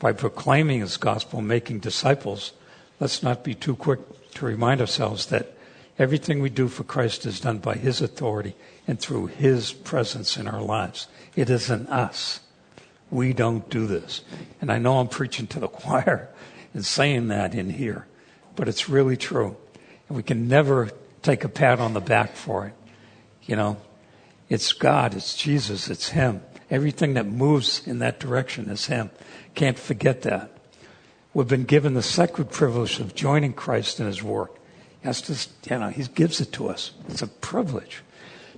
by 0.00 0.10
proclaiming 0.10 0.80
his 0.80 0.96
gospel, 0.96 1.40
making 1.40 1.78
disciples, 1.78 2.52
let's 2.98 3.22
not 3.22 3.44
be 3.44 3.54
too 3.54 3.76
quick 3.76 4.00
to 4.32 4.44
remind 4.44 4.80
ourselves 4.80 5.26
that 5.26 5.54
everything 6.00 6.40
we 6.40 6.48
do 6.48 6.66
for 6.66 6.82
Christ 6.82 7.26
is 7.26 7.40
done 7.40 7.58
by 7.58 7.74
his 7.74 8.00
authority 8.00 8.56
and 8.88 8.98
through 8.98 9.26
his 9.26 9.72
presence 9.72 10.38
in 10.38 10.48
our 10.48 10.62
lives. 10.62 11.06
It 11.36 11.50
isn't 11.50 11.88
us. 11.88 12.40
We 13.10 13.34
don't 13.34 13.68
do 13.68 13.86
this. 13.86 14.22
And 14.60 14.72
I 14.72 14.78
know 14.78 14.98
I'm 14.98 15.08
preaching 15.08 15.46
to 15.48 15.60
the 15.60 15.68
choir 15.82 16.30
and 16.72 16.86
saying 16.86 17.28
that 17.28 17.54
in 17.54 17.68
here, 17.68 18.06
but 18.56 18.66
it's 18.66 18.88
really 18.88 19.16
true. 19.16 19.56
And 20.08 20.16
we 20.16 20.22
can 20.22 20.48
never 20.48 20.90
take 21.22 21.44
a 21.44 21.48
pat 21.48 21.80
on 21.80 21.92
the 21.92 22.00
back 22.00 22.34
for 22.34 22.66
it. 22.66 22.74
You 23.44 23.56
know, 23.56 23.76
it's 24.48 24.72
God, 24.72 25.14
it's 25.14 25.36
Jesus, 25.36 25.90
it's 25.90 26.08
Him. 26.08 26.42
Everything 26.70 27.14
that 27.14 27.26
moves 27.26 27.86
in 27.86 27.98
that 27.98 28.20
direction 28.20 28.70
is 28.70 28.86
Him. 28.86 29.10
Can't 29.54 29.78
forget 29.78 30.22
that. 30.22 30.50
We've 31.34 31.46
been 31.46 31.64
given 31.64 31.94
the 31.94 32.02
sacred 32.02 32.50
privilege 32.50 33.00
of 33.00 33.14
joining 33.14 33.52
Christ 33.52 34.00
in 34.00 34.06
His 34.06 34.22
work. 34.22 34.59
That's 35.02 35.22
just, 35.22 35.50
you 35.70 35.78
know, 35.78 35.88
He 35.88 36.04
gives 36.04 36.40
it 36.40 36.52
to 36.52 36.68
us. 36.68 36.92
It's 37.08 37.22
a 37.22 37.26
privilege. 37.26 38.02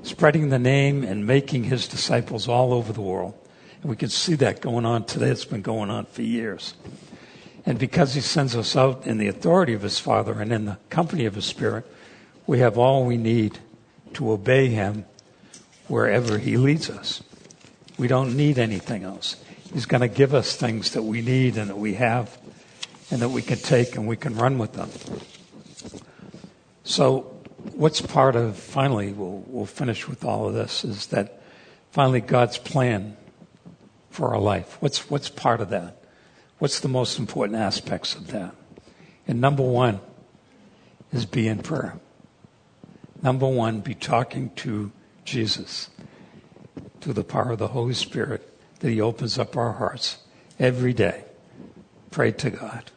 Spreading 0.02 0.48
the 0.48 0.58
name 0.58 1.04
and 1.04 1.26
making 1.26 1.64
His 1.64 1.86
disciples 1.86 2.48
all 2.48 2.72
over 2.72 2.92
the 2.92 3.00
world. 3.00 3.34
And 3.80 3.90
we 3.90 3.96
can 3.96 4.08
see 4.08 4.34
that 4.36 4.60
going 4.60 4.84
on 4.84 5.04
today. 5.04 5.28
It's 5.28 5.44
been 5.44 5.62
going 5.62 5.90
on 5.90 6.06
for 6.06 6.22
years. 6.22 6.74
And 7.64 7.78
because 7.78 8.14
He 8.14 8.20
sends 8.20 8.56
us 8.56 8.76
out 8.76 9.06
in 9.06 9.18
the 9.18 9.28
authority 9.28 9.72
of 9.72 9.82
His 9.82 9.98
Father 9.98 10.40
and 10.40 10.52
in 10.52 10.64
the 10.64 10.78
company 10.90 11.26
of 11.26 11.34
His 11.34 11.44
Spirit, 11.44 11.86
we 12.46 12.58
have 12.58 12.76
all 12.76 13.04
we 13.04 13.16
need 13.16 13.58
to 14.14 14.32
obey 14.32 14.68
Him 14.68 15.04
wherever 15.86 16.38
He 16.38 16.56
leads 16.56 16.90
us. 16.90 17.22
We 17.98 18.08
don't 18.08 18.36
need 18.36 18.58
anything 18.58 19.04
else. 19.04 19.36
He's 19.72 19.86
going 19.86 20.00
to 20.00 20.08
give 20.08 20.34
us 20.34 20.56
things 20.56 20.92
that 20.92 21.02
we 21.02 21.22
need 21.22 21.56
and 21.56 21.70
that 21.70 21.78
we 21.78 21.94
have 21.94 22.36
and 23.10 23.22
that 23.22 23.28
we 23.28 23.42
can 23.42 23.58
take 23.58 23.96
and 23.96 24.08
we 24.08 24.16
can 24.16 24.34
run 24.34 24.58
with 24.58 24.72
them. 24.72 24.90
So, 26.84 27.20
what's 27.74 28.00
part 28.00 28.34
of, 28.36 28.56
finally, 28.56 29.12
we'll, 29.12 29.44
we'll 29.46 29.66
finish 29.66 30.08
with 30.08 30.24
all 30.24 30.48
of 30.48 30.54
this, 30.54 30.84
is 30.84 31.06
that 31.08 31.42
finally 31.90 32.20
God's 32.20 32.58
plan 32.58 33.16
for 34.10 34.34
our 34.34 34.40
life. 34.40 34.76
What's, 34.80 35.08
what's 35.08 35.28
part 35.28 35.60
of 35.60 35.70
that? 35.70 36.02
What's 36.58 36.80
the 36.80 36.88
most 36.88 37.18
important 37.18 37.58
aspects 37.58 38.14
of 38.14 38.28
that? 38.28 38.54
And 39.26 39.40
number 39.40 39.62
one 39.62 40.00
is 41.12 41.26
be 41.26 41.48
in 41.48 41.58
prayer. 41.58 41.98
Number 43.22 43.46
one, 43.46 43.80
be 43.80 43.94
talking 43.94 44.50
to 44.56 44.90
Jesus, 45.24 45.90
to 47.00 47.12
the 47.12 47.22
power 47.22 47.52
of 47.52 47.58
the 47.58 47.68
Holy 47.68 47.94
Spirit, 47.94 48.48
that 48.80 48.90
He 48.90 49.00
opens 49.00 49.38
up 49.38 49.56
our 49.56 49.72
hearts 49.72 50.18
every 50.58 50.92
day. 50.92 51.24
Pray 52.10 52.32
to 52.32 52.50
God. 52.50 52.90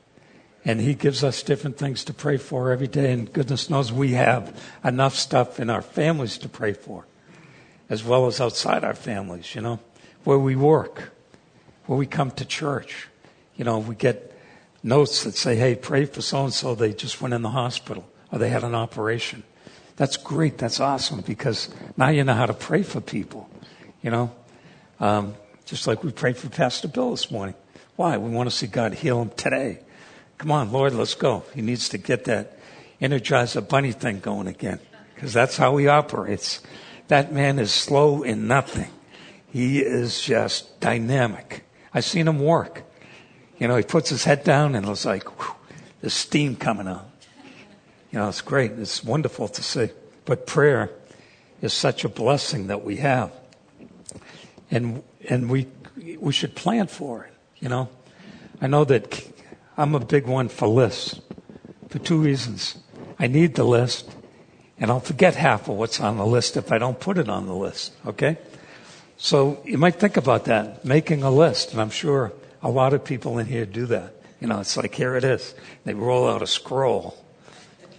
And 0.65 0.81
He 0.81 0.95
gives 0.95 1.23
us 1.23 1.43
different 1.43 1.77
things 1.77 2.03
to 2.05 2.13
pray 2.13 2.37
for 2.37 2.71
every 2.71 2.87
day. 2.87 3.13
And 3.13 3.31
goodness 3.31 3.69
knows 3.69 3.93
we 3.93 4.13
have 4.13 4.59
enough 4.83 5.15
stuff 5.15 5.59
in 5.59 5.69
our 5.69 5.83
families 5.83 6.39
to 6.39 6.49
pray 6.49 6.73
for, 6.73 7.05
as 7.87 8.03
well 8.03 8.25
as 8.25 8.41
outside 8.41 8.83
our 8.83 8.95
families, 8.95 9.53
you 9.53 9.61
know, 9.61 9.79
where 10.23 10.39
we 10.39 10.55
work, 10.55 11.13
where 11.85 11.97
we 11.97 12.07
come 12.07 12.31
to 12.31 12.45
church. 12.45 13.07
You 13.55 13.63
know, 13.63 13.77
we 13.77 13.93
get 13.95 14.33
notes 14.83 15.23
that 15.23 15.35
say, 15.35 15.55
hey, 15.55 15.75
pray 15.75 16.05
for 16.05 16.21
so 16.21 16.45
and 16.45 16.53
so. 16.53 16.73
They 16.73 16.93
just 16.93 17.21
went 17.21 17.35
in 17.35 17.43
the 17.43 17.51
hospital 17.51 18.05
or 18.31 18.39
they 18.39 18.49
had 18.49 18.63
an 18.63 18.75
operation. 18.75 19.43
That's 19.97 20.17
great. 20.17 20.57
That's 20.57 20.79
awesome 20.79 21.21
because 21.21 21.69
now 21.95 22.09
you 22.09 22.23
know 22.23 22.33
how 22.33 22.47
to 22.47 22.53
pray 22.53 22.83
for 22.83 22.99
people, 22.99 23.49
you 24.01 24.11
know. 24.11 24.31
Um, 24.99 25.35
just 25.65 25.87
like 25.87 26.03
we 26.03 26.11
prayed 26.11 26.37
for 26.37 26.49
Pastor 26.49 26.87
Bill 26.87 27.11
this 27.11 27.31
morning. 27.31 27.55
Why? 27.95 28.17
We 28.17 28.29
want 28.29 28.49
to 28.49 28.55
see 28.55 28.67
God 28.67 28.93
heal 28.93 29.21
him 29.21 29.29
today. 29.37 29.79
Come 30.37 30.51
on, 30.51 30.71
Lord, 30.71 30.93
let's 30.93 31.15
go. 31.15 31.43
He 31.53 31.61
needs 31.61 31.89
to 31.89 31.97
get 31.97 32.25
that 32.25 32.57
energizer 33.01 33.67
bunny 33.67 33.91
thing 33.91 34.19
going 34.19 34.47
again 34.47 34.79
because 35.13 35.33
that's 35.33 35.57
how 35.57 35.77
he 35.77 35.87
operates. 35.87 36.61
That 37.07 37.31
man 37.31 37.59
is 37.59 37.71
slow 37.71 38.23
in 38.23 38.47
nothing. 38.47 38.89
He 39.51 39.79
is 39.79 40.21
just 40.21 40.79
dynamic. 40.79 41.63
I've 41.93 42.05
seen 42.05 42.27
him 42.27 42.39
work. 42.39 42.83
You 43.57 43.67
know, 43.67 43.77
he 43.77 43.83
puts 43.83 44.09
his 44.09 44.25
head 44.25 44.43
down 44.43 44.75
and 44.75 44.87
it's 44.87 45.05
like, 45.05 45.23
whew, 45.39 45.55
there's 46.01 46.13
steam 46.13 46.57
coming 46.57 46.87
out. 46.87 47.09
You 48.11 48.19
know, 48.19 48.27
it's 48.27 48.41
great. 48.41 48.71
It's 48.71 49.03
wonderful 49.03 49.47
to 49.47 49.63
see. 49.63 49.89
But 50.25 50.45
prayer 50.45 50.91
is 51.61 51.73
such 51.73 52.03
a 52.03 52.09
blessing 52.09 52.67
that 52.67 52.83
we 52.83 52.97
have. 52.97 53.31
And, 54.71 55.03
and 55.29 55.49
we, 55.49 55.67
we 56.19 56.33
should 56.33 56.55
plan 56.55 56.87
for 56.87 57.25
it, 57.25 57.33
you 57.59 57.69
know. 57.69 57.89
I 58.61 58.67
know 58.67 58.83
that 58.85 59.34
I'm 59.77 59.95
a 59.95 59.99
big 59.99 60.25
one 60.25 60.47
for 60.47 60.67
lists 60.67 61.19
for 61.89 61.99
two 61.99 62.21
reasons. 62.21 62.77
I 63.19 63.27
need 63.27 63.55
the 63.55 63.63
list 63.63 64.09
and 64.77 64.91
I'll 64.91 64.99
forget 64.99 65.35
half 65.35 65.69
of 65.69 65.75
what's 65.75 65.99
on 65.99 66.17
the 66.17 66.25
list 66.25 66.57
if 66.57 66.71
I 66.71 66.77
don't 66.77 66.99
put 66.99 67.17
it 67.17 67.29
on 67.29 67.45
the 67.45 67.55
list, 67.55 67.93
okay? 68.05 68.37
So 69.17 69.61
you 69.63 69.77
might 69.77 69.95
think 69.95 70.17
about 70.17 70.45
that, 70.45 70.83
making 70.83 71.23
a 71.23 71.31
list, 71.31 71.71
and 71.71 71.81
I'm 71.81 71.89
sure 71.89 72.33
a 72.61 72.69
lot 72.69 72.93
of 72.93 73.03
people 73.03 73.37
in 73.37 73.45
here 73.45 73.65
do 73.65 73.85
that. 73.87 74.13
You 74.41 74.47
know, 74.47 74.59
it's 74.59 74.75
like, 74.75 74.93
here 74.93 75.15
it 75.15 75.23
is. 75.23 75.55
They 75.85 75.93
roll 75.93 76.27
out 76.27 76.41
a 76.41 76.47
scroll, 76.47 77.17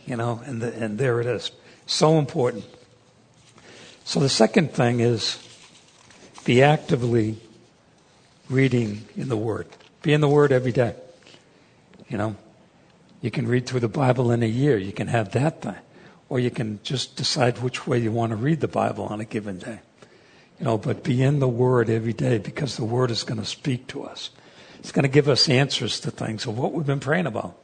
you 0.04 0.16
know, 0.16 0.42
and, 0.44 0.60
the, 0.60 0.72
and 0.74 0.98
there 0.98 1.20
it 1.20 1.26
is. 1.26 1.50
So 1.86 2.18
important. 2.18 2.64
So 4.04 4.20
the 4.20 4.28
second 4.28 4.72
thing 4.72 5.00
is 5.00 5.38
be 6.44 6.62
actively 6.62 7.38
reading 8.50 9.06
in 9.16 9.28
the 9.28 9.36
Word. 9.36 9.66
Be 10.02 10.12
in 10.12 10.20
the 10.20 10.28
Word 10.28 10.52
every 10.52 10.72
day. 10.72 10.94
You 12.09 12.18
know, 12.18 12.36
you 13.20 13.30
can 13.30 13.48
read 13.48 13.66
through 13.66 13.80
the 13.80 13.88
Bible 13.88 14.30
in 14.30 14.42
a 14.42 14.46
year. 14.46 14.76
You 14.76 14.92
can 14.92 15.09
have 15.09 15.32
that 15.32 15.62
thing. 15.62 15.74
Or 16.28 16.40
you 16.40 16.50
can 16.50 16.80
just 16.82 17.16
decide 17.16 17.59
which 17.59 17.86
way 17.86 17.98
you 17.98 18.12
want 18.12 18.30
to 18.30 18.36
read 18.36 18.61
the 18.61 18.68
Bible 18.68 19.04
on 19.04 19.20
a 19.20 19.24
given 19.24 19.59
day. 19.59 19.80
You 20.59 20.64
know, 20.64 20.78
but 20.78 21.04
be 21.04 21.22
in 21.22 21.38
the 21.38 21.48
Word 21.48 21.90
every 21.90 22.12
day 22.12 22.38
because 22.38 22.76
the 22.76 22.84
Word 22.84 23.11
is 23.11 23.22
going 23.22 23.40
to 23.40 23.46
speak 23.46 23.86
to 23.88 24.04
us. 24.04 24.30
It's 24.78 24.92
going 24.92 25.02
to 25.04 25.09
give 25.09 25.28
us 25.28 25.48
answers 25.48 26.00
to 26.00 26.11
things 26.11 26.46
of 26.46 26.59
what 26.59 26.72
we've 26.72 26.86
been 26.86 27.00
praying 27.00 27.26
about. 27.26 27.57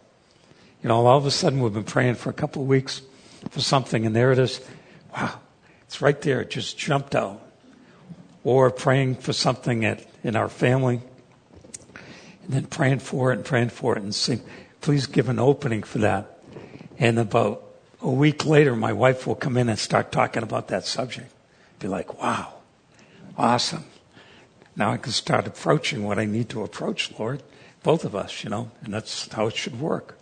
You 0.83 0.89
know, 0.89 1.07
all 1.07 1.19
of 1.19 1.27
a 1.27 1.31
sudden 1.31 1.61
we've 1.61 1.73
been 1.73 1.85
praying 1.85 2.17
for 2.17 2.31
a 2.31 2.35
couple 2.35 2.63
of 2.63 2.69
weeks 2.69 3.03
for 3.51 3.61
something 3.61 4.05
and 4.05 4.15
there 4.15 4.33
it 4.33 4.39
is. 4.39 4.61
Wow. 5.17 5.41
It's 5.87 6.01
right 6.01 6.21
there. 6.23 6.41
It 6.41 6.51
just 6.51 6.79
jumped 6.79 7.15
out. 7.15 7.41
Or 8.45 8.71
praying 8.71 9.17
for 9.17 9.33
something 9.33 9.85
at, 9.85 10.05
in 10.25 10.35
our 10.35 10.49
family 10.49 11.01
and 12.45 12.53
then 12.53 12.67
praying 12.67 13.01
for 13.01 13.33
it 13.33 13.37
and 13.37 13.45
praying 13.45 13.71
for 13.71 13.97
it 13.97 14.03
and 14.03 14.15
saying, 14.15 14.43
please 14.81 15.07
give 15.07 15.29
an 15.29 15.39
opening 15.39 15.83
for 15.83 15.99
that. 15.99 16.39
And 16.99 17.19
about 17.19 17.63
a 18.01 18.11
week 18.11 18.45
later, 18.45 18.75
my 18.77 18.93
wife 18.93 19.27
will 19.27 19.35
come 19.35 19.57
in 19.57 19.69
and 19.69 19.79
start 19.79 20.13
talking 20.13 20.43
about 20.43 20.69
that 20.69 20.85
subject. 20.85 21.33
Be 21.79 21.89
like, 21.89 22.21
wow, 22.21 22.55
awesome. 23.39 23.85
Now 24.75 24.93
I 24.93 24.97
can 24.97 25.13
start 25.13 25.47
approaching 25.47 26.05
what 26.05 26.19
I 26.19 26.25
need 26.25 26.49
to 26.51 26.63
approach, 26.63 27.13
Lord. 27.19 27.43
Both 27.83 28.05
of 28.05 28.15
us, 28.15 28.45
you 28.45 28.51
know, 28.51 28.71
and 28.83 28.95
that's 28.95 29.33
how 29.33 29.47
it 29.47 29.57
should 29.57 29.81
work. 29.81 30.19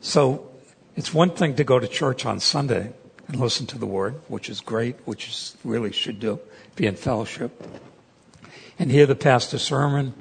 So 0.00 0.50
it's 0.94 1.12
one 1.12 1.30
thing 1.30 1.56
to 1.56 1.64
go 1.64 1.78
to 1.78 1.88
church 1.88 2.26
on 2.26 2.40
Sunday 2.40 2.92
and 3.28 3.40
listen 3.40 3.66
to 3.66 3.78
the 3.78 3.86
word, 3.86 4.14
which 4.28 4.48
is 4.48 4.60
great, 4.60 4.96
which 5.04 5.28
is 5.28 5.56
really 5.64 5.92
should 5.92 6.20
do, 6.20 6.38
be 6.76 6.86
in 6.86 6.96
fellowship, 6.96 7.62
and 8.78 8.90
hear 8.90 9.06
the 9.06 9.16
pastor's 9.16 9.62
sermon, 9.62 10.14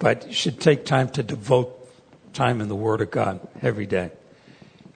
but 0.00 0.26
you 0.26 0.32
should 0.32 0.58
take 0.58 0.84
time 0.84 1.08
to 1.10 1.22
devote 1.22 1.76
time 2.32 2.60
in 2.60 2.68
the 2.68 2.74
Word 2.74 3.00
of 3.02 3.12
God 3.12 3.46
every 3.62 3.86
day. 3.86 4.10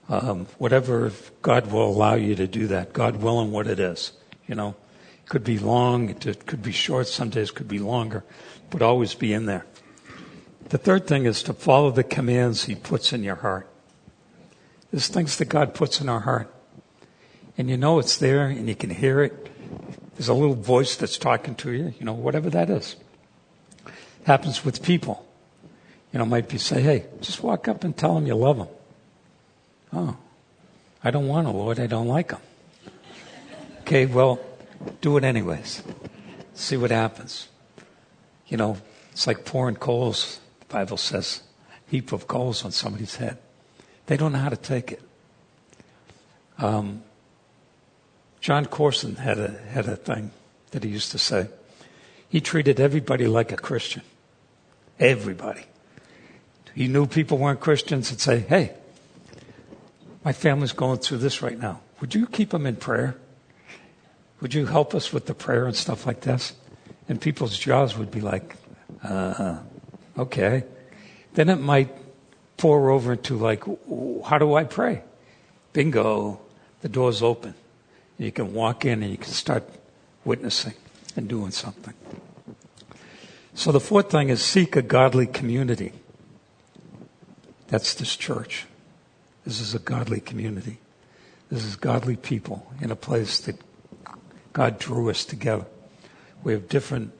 Um, 0.09 0.47
whatever 0.57 1.11
God 1.41 1.71
will 1.71 1.87
allow 1.87 2.15
you 2.15 2.35
to 2.35 2.47
do 2.47 2.67
that, 2.67 2.91
God 2.91 3.17
willing 3.17 3.51
what 3.51 3.67
it 3.67 3.79
is, 3.79 4.11
you 4.47 4.55
know. 4.55 4.75
It 5.23 5.29
could 5.29 5.43
be 5.43 5.57
long, 5.57 6.09
it 6.09 6.45
could 6.45 6.61
be 6.61 6.71
short, 6.71 7.07
some 7.07 7.29
days 7.29 7.49
could 7.49 7.67
be 7.67 7.79
longer, 7.79 8.23
but 8.69 8.81
always 8.81 9.15
be 9.15 9.31
in 9.31 9.45
there. 9.45 9.65
The 10.69 10.77
third 10.77 11.07
thing 11.07 11.25
is 11.25 11.41
to 11.43 11.53
follow 11.53 11.91
the 11.91 12.03
commands 12.03 12.65
He 12.65 12.75
puts 12.75 13.13
in 13.13 13.23
your 13.23 13.35
heart. 13.35 13.69
There's 14.91 15.07
things 15.07 15.37
that 15.37 15.45
God 15.45 15.73
puts 15.73 16.01
in 16.01 16.09
our 16.09 16.21
heart. 16.21 16.53
And 17.57 17.69
you 17.69 17.77
know 17.77 17.99
it's 17.99 18.17
there 18.17 18.47
and 18.47 18.67
you 18.67 18.75
can 18.75 18.89
hear 18.89 19.21
it. 19.21 19.51
There's 20.15 20.29
a 20.29 20.33
little 20.33 20.55
voice 20.55 20.95
that's 20.95 21.17
talking 21.17 21.55
to 21.55 21.71
you, 21.71 21.93
you 21.99 22.05
know, 22.05 22.13
whatever 22.13 22.49
that 22.49 22.69
is. 22.69 22.95
Happens 24.25 24.65
with 24.65 24.83
people. 24.83 25.25
You 26.11 26.19
know, 26.19 26.25
might 26.25 26.49
be 26.49 26.57
say, 26.57 26.81
hey, 26.81 27.05
just 27.21 27.43
walk 27.43 27.67
up 27.67 27.83
and 27.83 27.95
tell 27.95 28.15
them 28.15 28.25
you 28.25 28.35
love 28.35 28.57
them. 28.57 28.67
Oh, 29.93 30.17
I 31.03 31.11
don't 31.11 31.27
want 31.27 31.47
to, 31.47 31.51
Lord. 31.51 31.79
I 31.79 31.87
don't 31.87 32.07
like 32.07 32.29
them. 32.29 32.41
Okay, 33.81 34.07
well, 34.07 34.39
do 35.01 35.17
it 35.17 35.23
anyways. 35.23 35.83
See 36.55 36.75
what 36.75 36.89
happens. 36.89 37.49
You 38.47 38.57
know, 38.57 38.77
it's 39.11 39.27
like 39.27 39.45
pouring 39.45 39.75
coals, 39.75 40.39
the 40.61 40.73
Bible 40.73 40.97
says, 40.97 41.43
heap 41.87 42.11
of 42.11 42.27
coals 42.27 42.65
on 42.65 42.71
somebody's 42.71 43.17
head. 43.17 43.37
They 44.07 44.17
don't 44.17 44.31
know 44.31 44.39
how 44.39 44.49
to 44.49 44.57
take 44.57 44.91
it. 44.91 45.01
Um, 46.57 47.03
Jon 48.41 48.65
Courson 48.65 49.17
had 49.17 49.37
a, 49.37 49.51
had 49.69 49.87
a 49.87 49.95
thing 49.95 50.31
that 50.71 50.83
he 50.83 50.89
used 50.89 51.11
to 51.11 51.17
say. 51.17 51.47
He 52.29 52.41
treated 52.41 52.79
everybody 52.79 53.27
like 53.27 53.51
a 53.51 53.57
Christian. 53.57 54.01
Everybody. 54.99 55.63
He 56.73 56.87
knew 56.87 57.05
people 57.07 57.37
weren't 57.37 57.59
Christians 57.59 58.11
and 58.11 58.19
say, 58.19 58.39
hey, 58.39 58.73
my 60.23 60.33
family's 60.33 60.73
going 60.73 60.99
through 60.99 61.19
this 61.19 61.41
right 61.41 61.57
now. 61.57 61.79
Would 62.01 62.15
you 62.15 62.27
keep 62.27 62.49
them 62.49 62.65
in 62.65 62.75
prayer? 62.75 63.15
Would 64.41 64.53
you 64.53 64.65
help 64.65 64.93
us 64.93 65.13
with 65.13 65.25
the 65.25 65.33
prayer 65.33 65.65
and 65.65 65.75
stuff 65.75 66.05
like 66.05 66.21
this? 66.21 66.53
And 67.07 67.21
people's 67.21 67.57
jaws 67.57 67.97
would 67.97 68.11
be 68.11 68.21
like, 68.21 68.57
uh, 69.03 69.59
okay. 70.17 70.63
Then 71.33 71.49
it 71.49 71.57
might 71.57 71.95
pour 72.57 72.89
over 72.89 73.13
into 73.13 73.37
like, 73.37 73.63
how 74.25 74.37
do 74.37 74.55
I 74.55 74.63
pray? 74.63 75.03
Bingo, 75.73 76.39
the 76.81 76.89
door's 76.89 77.21
open. 77.21 77.53
You 78.17 78.31
can 78.31 78.53
walk 78.53 78.85
in 78.85 79.03
and 79.03 79.11
you 79.11 79.17
can 79.17 79.31
start 79.31 79.69
witnessing 80.23 80.73
and 81.15 81.27
doing 81.27 81.51
something. 81.51 81.93
So 83.55 83.71
the 83.71 83.79
fourth 83.79 84.11
thing 84.11 84.27
is 84.27 84.43
seek 84.43 84.75
a 84.75 84.81
godly 84.81 85.25
community. 85.25 85.93
That's 87.67 87.93
this 87.93 88.17
church. 88.17 88.65
This 89.45 89.61
is 89.61 89.73
a 89.73 89.79
godly 89.79 90.19
community. 90.19 90.79
This 91.49 91.63
is 91.63 91.77
godly 91.77 92.17
people 92.17 92.71
in 92.81 92.91
a 92.91 92.97
place 92.97 93.39
that 93.39 93.55
God 94.51 94.77
drew 94.77 95.09
us 95.09 95.23
together. 95.23 95.65
We 96.43 96.51
have 96.51 96.67
different 96.67 97.13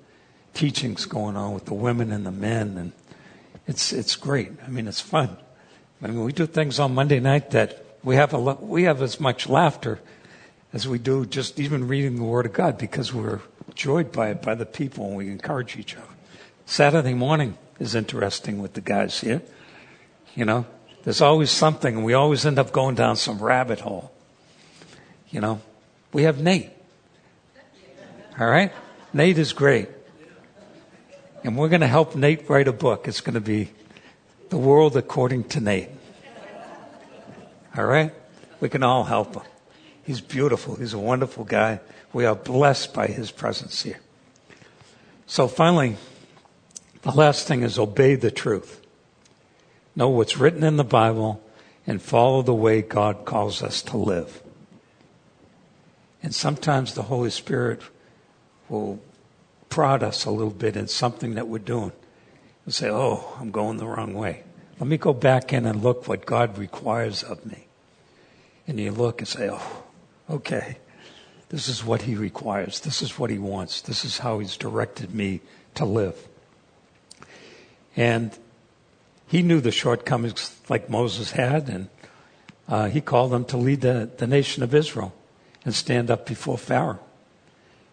teachings 0.54 1.06
going 1.06 1.38
on 1.38 1.54
with 1.54 1.66
the 1.66 1.74
women 1.74 2.12
and 2.12 2.26
the 2.26 2.32
men, 2.32 2.78
and 2.78 2.92
it's 3.66 3.94
it's 3.94 4.18
great. 4.18 4.52
I 4.66 4.70
mean, 4.70 4.88
it's 4.88 5.00
fun. 5.00 5.38
I 6.02 6.08
mean, 6.08 6.24
we 6.24 6.34
do 6.34 6.46
things 6.46 6.80
on 6.80 6.94
Monday 6.94 7.22
night 7.22 7.52
that 7.52 7.86
we 8.04 8.18
have 8.18 8.34
a 8.34 8.40
we 8.40 8.84
have 8.84 9.02
as 9.02 9.22
much 9.22 9.48
laughter 9.48 10.00
as 10.74 10.86
we 10.86 11.00
do 11.00 11.26
just 11.26 11.62
even 11.62 11.88
reading 11.88 12.18
the 12.18 12.24
Word 12.24 12.46
of 12.46 12.54
God 12.54 12.78
because 12.78 13.14
we're 13.14 13.40
joyed 13.74 14.12
by 14.12 14.32
it 14.32 14.42
by 14.42 14.54
the 14.54 14.66
people 14.66 15.08
and 15.08 15.16
we 15.16 15.30
encourage 15.30 15.78
each 15.78 15.96
other. 15.96 16.15
Saturday 16.66 17.14
morning 17.14 17.58
is 17.80 17.96
interesting 17.96 18.62
with 18.62 18.74
the 18.74 18.82
guys 18.82 19.20
here. 19.20 19.42
You 20.36 20.46
know, 20.46 20.66
there's 21.04 21.22
always 21.22 21.52
something, 21.52 21.96
and 21.96 22.06
we 22.06 22.14
always 22.14 22.46
end 22.46 22.60
up 22.60 22.72
going 22.72 22.96
down 22.96 23.16
some 23.16 23.40
rabbit 23.40 23.80
hole. 23.80 24.12
You 25.30 25.42
know, 25.42 25.62
we 26.12 26.24
have 26.24 26.42
Nate. 26.42 26.72
All 28.40 28.48
right? 28.48 28.72
Nate 29.14 29.38
is 29.38 29.54
great. 29.54 29.90
And 31.44 31.56
we're 31.58 31.70
going 31.70 31.82
to 31.82 31.88
help 31.88 32.16
Nate 32.16 32.50
write 32.50 32.68
a 32.68 32.74
book. 32.74 33.08
It's 33.08 33.22
going 33.22 33.36
to 33.36 33.42
be 33.42 33.70
The 34.50 34.58
World 34.58 34.98
According 34.98 35.46
to 35.50 35.60
Nate. 35.60 35.90
All 37.78 37.86
right? 37.86 38.12
We 38.60 38.70
can 38.70 38.84
all 38.84 39.04
help 39.04 39.36
him. 39.36 39.44
He's 40.04 40.22
beautiful. 40.22 40.76
He's 40.76 40.94
a 40.94 41.00
wonderful 41.00 41.44
guy. 41.44 41.80
We 42.14 42.26
are 42.26 42.36
blessed 42.36 42.94
by 42.94 43.08
his 43.08 43.32
presence 43.32 43.84
here. 43.84 44.00
So 45.28 45.48
finally, 45.48 45.98
the 47.06 47.12
last 47.12 47.48
thing 47.48 47.62
is 47.62 47.78
obey 47.78 48.16
the 48.16 48.32
truth. 48.32 48.82
Know 49.96 50.10
what's 50.10 50.38
written 50.38 50.64
in 50.64 50.78
the 50.78 50.84
Bible 50.84 51.42
and 51.86 52.02
follow 52.02 52.42
the 52.42 52.54
way 52.54 52.82
God 52.82 53.26
calls 53.26 53.62
us 53.62 53.84
to 53.84 53.98
live. 53.98 54.42
And 56.24 56.34
sometimes 56.34 56.96
the 56.96 57.04
Holy 57.04 57.30
Spirit 57.30 57.82
will 58.70 59.00
prod 59.70 60.02
us 60.02 60.26
a 60.26 60.32
little 60.32 60.52
bit 60.52 60.76
in 60.76 60.88
something 60.88 61.36
that 61.36 61.48
we're 61.48 61.60
doing 61.60 61.92
and 62.66 62.74
say, 62.74 62.90
Oh, 62.90 63.38
I'm 63.40 63.52
going 63.52 63.78
the 63.78 63.86
wrong 63.86 64.16
way. 64.16 64.44
Let 64.80 64.88
me 64.88 64.98
go 64.98 65.14
back 65.14 65.54
in 65.54 65.68
and 65.68 65.84
look 65.84 66.08
what 66.08 66.26
God 66.26 66.58
requires 66.58 67.22
of 67.22 67.46
me. 67.46 67.68
And 68.68 68.80
you 68.80 68.92
look 68.92 69.22
and 69.22 69.28
say, 69.28 69.48
Oh, 69.52 69.84
okay. 70.28 70.78
This 71.50 71.68
is 71.68 71.86
what 71.86 72.02
He 72.02 72.16
requires. 72.16 72.80
This 72.80 73.04
is 73.04 73.20
what 73.20 73.30
He 73.30 73.38
wants. 73.38 73.82
This 73.82 74.04
is 74.04 74.18
how 74.18 74.40
He's 74.40 74.58
directed 74.58 75.14
me 75.14 75.42
to 75.76 75.86
live. 75.86 76.18
And 77.96 78.38
he 79.28 79.42
knew 79.42 79.62
the 79.62 79.72
shortcomings 79.72 80.60
like 80.70 80.90
Moses 80.90 81.32
had, 81.32 81.70
and 81.70 81.90
uh, 82.68 82.88
he 82.88 83.02
called 83.02 83.32
them 83.32 83.46
to 83.46 83.58
lead 83.58 83.82
the, 83.82 84.10
the 84.18 84.28
nation 84.28 84.64
of 84.64 84.74
Israel 84.74 85.14
and 85.64 85.74
stand 85.74 86.12
up 86.12 86.26
before 86.26 86.58
Pharaoh. 86.58 87.00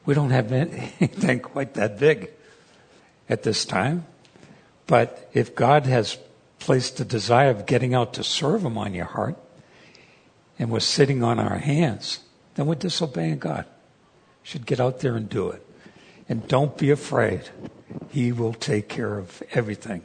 We 0.05 0.14
don't 0.14 0.30
have 0.30 0.53
anything 0.53 1.40
quite 1.40 1.74
that 1.74 1.98
big 1.98 2.30
at 3.28 3.42
this 3.42 3.64
time. 3.64 4.07
But 4.86 5.30
if 5.32 5.55
God 5.55 5.86
has 5.86 6.18
placed 6.59 7.00
a 7.00 7.05
desire 7.05 7.50
of 7.50 7.66
getting 7.66 7.94
out 7.94 8.14
to 8.14 8.24
serve 8.24 8.64
Him 8.64 8.76
on 8.76 8.94
your 8.94 9.07
heart, 9.07 9.36
and 10.59 10.70
we're 10.70 10.80
sitting 10.80 11.22
on 11.22 11.38
our 11.38 11.59
hands, 11.59 12.20
then 12.55 12.66
we're 12.66 12.74
disobeying 12.74 13.38
God. 13.38 13.64
Should 14.42 14.66
get 14.66 14.80
out 14.80 15.00
there 15.00 15.16
and 15.16 15.28
do 15.28 15.48
it. 15.48 15.66
And 16.28 16.46
don't 16.46 16.76
be 16.76 16.90
afraid. 16.90 17.48
He 18.11 18.32
will 18.32 18.55
take 18.55 18.88
care 18.88 19.18
of 19.18 19.43
everything. 19.53 20.03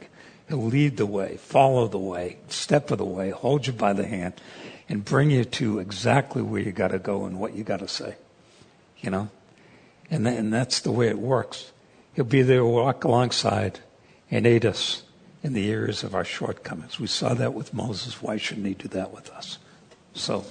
He'll 0.48 0.64
lead 0.64 0.96
the 0.96 1.06
way, 1.06 1.36
follow 1.36 1.88
the 1.88 1.98
way, 1.98 2.38
step 2.48 2.90
of 2.90 2.98
the 2.98 3.04
way, 3.04 3.30
hold 3.30 3.66
you 3.66 3.72
by 3.72 3.92
the 3.92 4.06
hand, 4.06 4.34
and 4.88 5.04
bring 5.04 5.30
you 5.30 5.44
to 5.44 5.78
exactly 5.78 6.40
where 6.40 6.62
you 6.62 6.72
got 6.72 6.88
to 6.88 6.98
go 6.98 7.26
and 7.26 7.38
what 7.38 7.54
you 7.54 7.64
got 7.64 7.80
to 7.80 7.88
say. 7.88 8.16
You 9.00 9.10
know? 9.10 9.30
And, 10.10 10.26
and 10.26 10.52
that's 10.52 10.80
the 10.80 10.90
way 10.90 11.08
it 11.08 11.18
works. 11.18 11.70
He'll 12.14 12.24
be 12.24 12.42
there, 12.42 12.64
walk 12.64 13.04
alongside, 13.04 13.80
and 14.30 14.46
aid 14.46 14.64
us 14.64 15.02
in 15.42 15.52
the 15.52 15.70
areas 15.70 16.02
of 16.02 16.14
our 16.14 16.24
shortcomings. 16.24 16.98
We 16.98 17.06
saw 17.06 17.34
that 17.34 17.54
with 17.54 17.74
Moses. 17.74 18.22
Why 18.22 18.38
shouldn't 18.38 18.66
he 18.66 18.74
do 18.74 18.88
that 18.88 19.12
with 19.12 19.30
us? 19.30 19.58
So, 20.14 20.44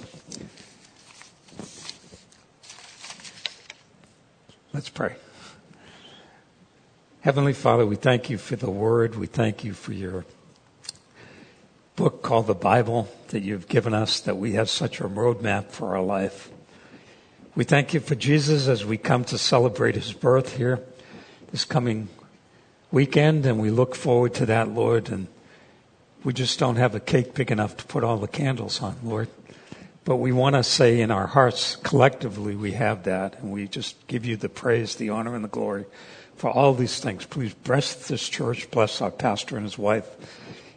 let's 4.72 4.88
pray. 4.88 5.16
Heavenly 7.28 7.52
Father, 7.52 7.84
we 7.84 7.96
thank 7.96 8.30
you 8.30 8.38
for 8.38 8.56
the 8.56 8.70
word. 8.70 9.14
We 9.14 9.26
thank 9.26 9.62
you 9.62 9.74
for 9.74 9.92
your 9.92 10.24
book 11.94 12.22
called 12.22 12.46
the 12.46 12.54
Bible 12.54 13.06
that 13.28 13.42
you've 13.42 13.68
given 13.68 13.92
us, 13.92 14.20
that 14.20 14.38
we 14.38 14.54
have 14.54 14.70
such 14.70 14.98
a 14.98 15.04
roadmap 15.04 15.66
for 15.66 15.94
our 15.94 16.00
life. 16.00 16.50
We 17.54 17.64
thank 17.64 17.92
you 17.92 18.00
for 18.00 18.14
Jesus 18.14 18.66
as 18.66 18.82
we 18.82 18.96
come 18.96 19.24
to 19.24 19.36
celebrate 19.36 19.94
his 19.94 20.14
birth 20.14 20.56
here 20.56 20.80
this 21.52 21.66
coming 21.66 22.08
weekend, 22.90 23.44
and 23.44 23.60
we 23.60 23.68
look 23.68 23.94
forward 23.94 24.32
to 24.36 24.46
that, 24.46 24.70
Lord. 24.70 25.10
And 25.10 25.26
we 26.24 26.32
just 26.32 26.58
don't 26.58 26.76
have 26.76 26.94
a 26.94 27.00
cake 27.00 27.34
big 27.34 27.50
enough 27.50 27.76
to 27.76 27.84
put 27.84 28.04
all 28.04 28.16
the 28.16 28.26
candles 28.26 28.80
on, 28.80 28.96
Lord. 29.04 29.28
But 30.06 30.16
we 30.16 30.32
want 30.32 30.54
to 30.56 30.64
say 30.64 31.02
in 31.02 31.10
our 31.10 31.26
hearts, 31.26 31.76
collectively, 31.76 32.56
we 32.56 32.72
have 32.72 33.02
that, 33.02 33.38
and 33.40 33.52
we 33.52 33.68
just 33.68 34.06
give 34.06 34.24
you 34.24 34.38
the 34.38 34.48
praise, 34.48 34.96
the 34.96 35.10
honor, 35.10 35.34
and 35.34 35.44
the 35.44 35.48
glory 35.48 35.84
for 36.38 36.50
all 36.50 36.72
these 36.72 37.00
things. 37.00 37.26
Please 37.26 37.52
bless 37.52 38.08
this 38.08 38.28
church, 38.28 38.70
bless 38.70 39.02
our 39.02 39.10
pastor 39.10 39.56
and 39.56 39.64
his 39.64 39.76
wife, 39.76 40.08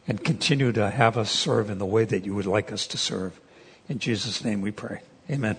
and 0.07 0.23
continue 0.23 0.71
to 0.71 0.89
have 0.89 1.17
us 1.17 1.31
serve 1.31 1.69
in 1.69 1.77
the 1.77 1.85
way 1.85 2.03
that 2.03 2.25
you 2.25 2.33
would 2.33 2.47
like 2.47 2.71
us 2.71 2.87
to 2.87 2.97
serve. 2.97 3.39
In 3.87 3.99
Jesus' 3.99 4.43
name 4.43 4.61
we 4.61 4.71
pray. 4.71 5.01
Amen. 5.29 5.57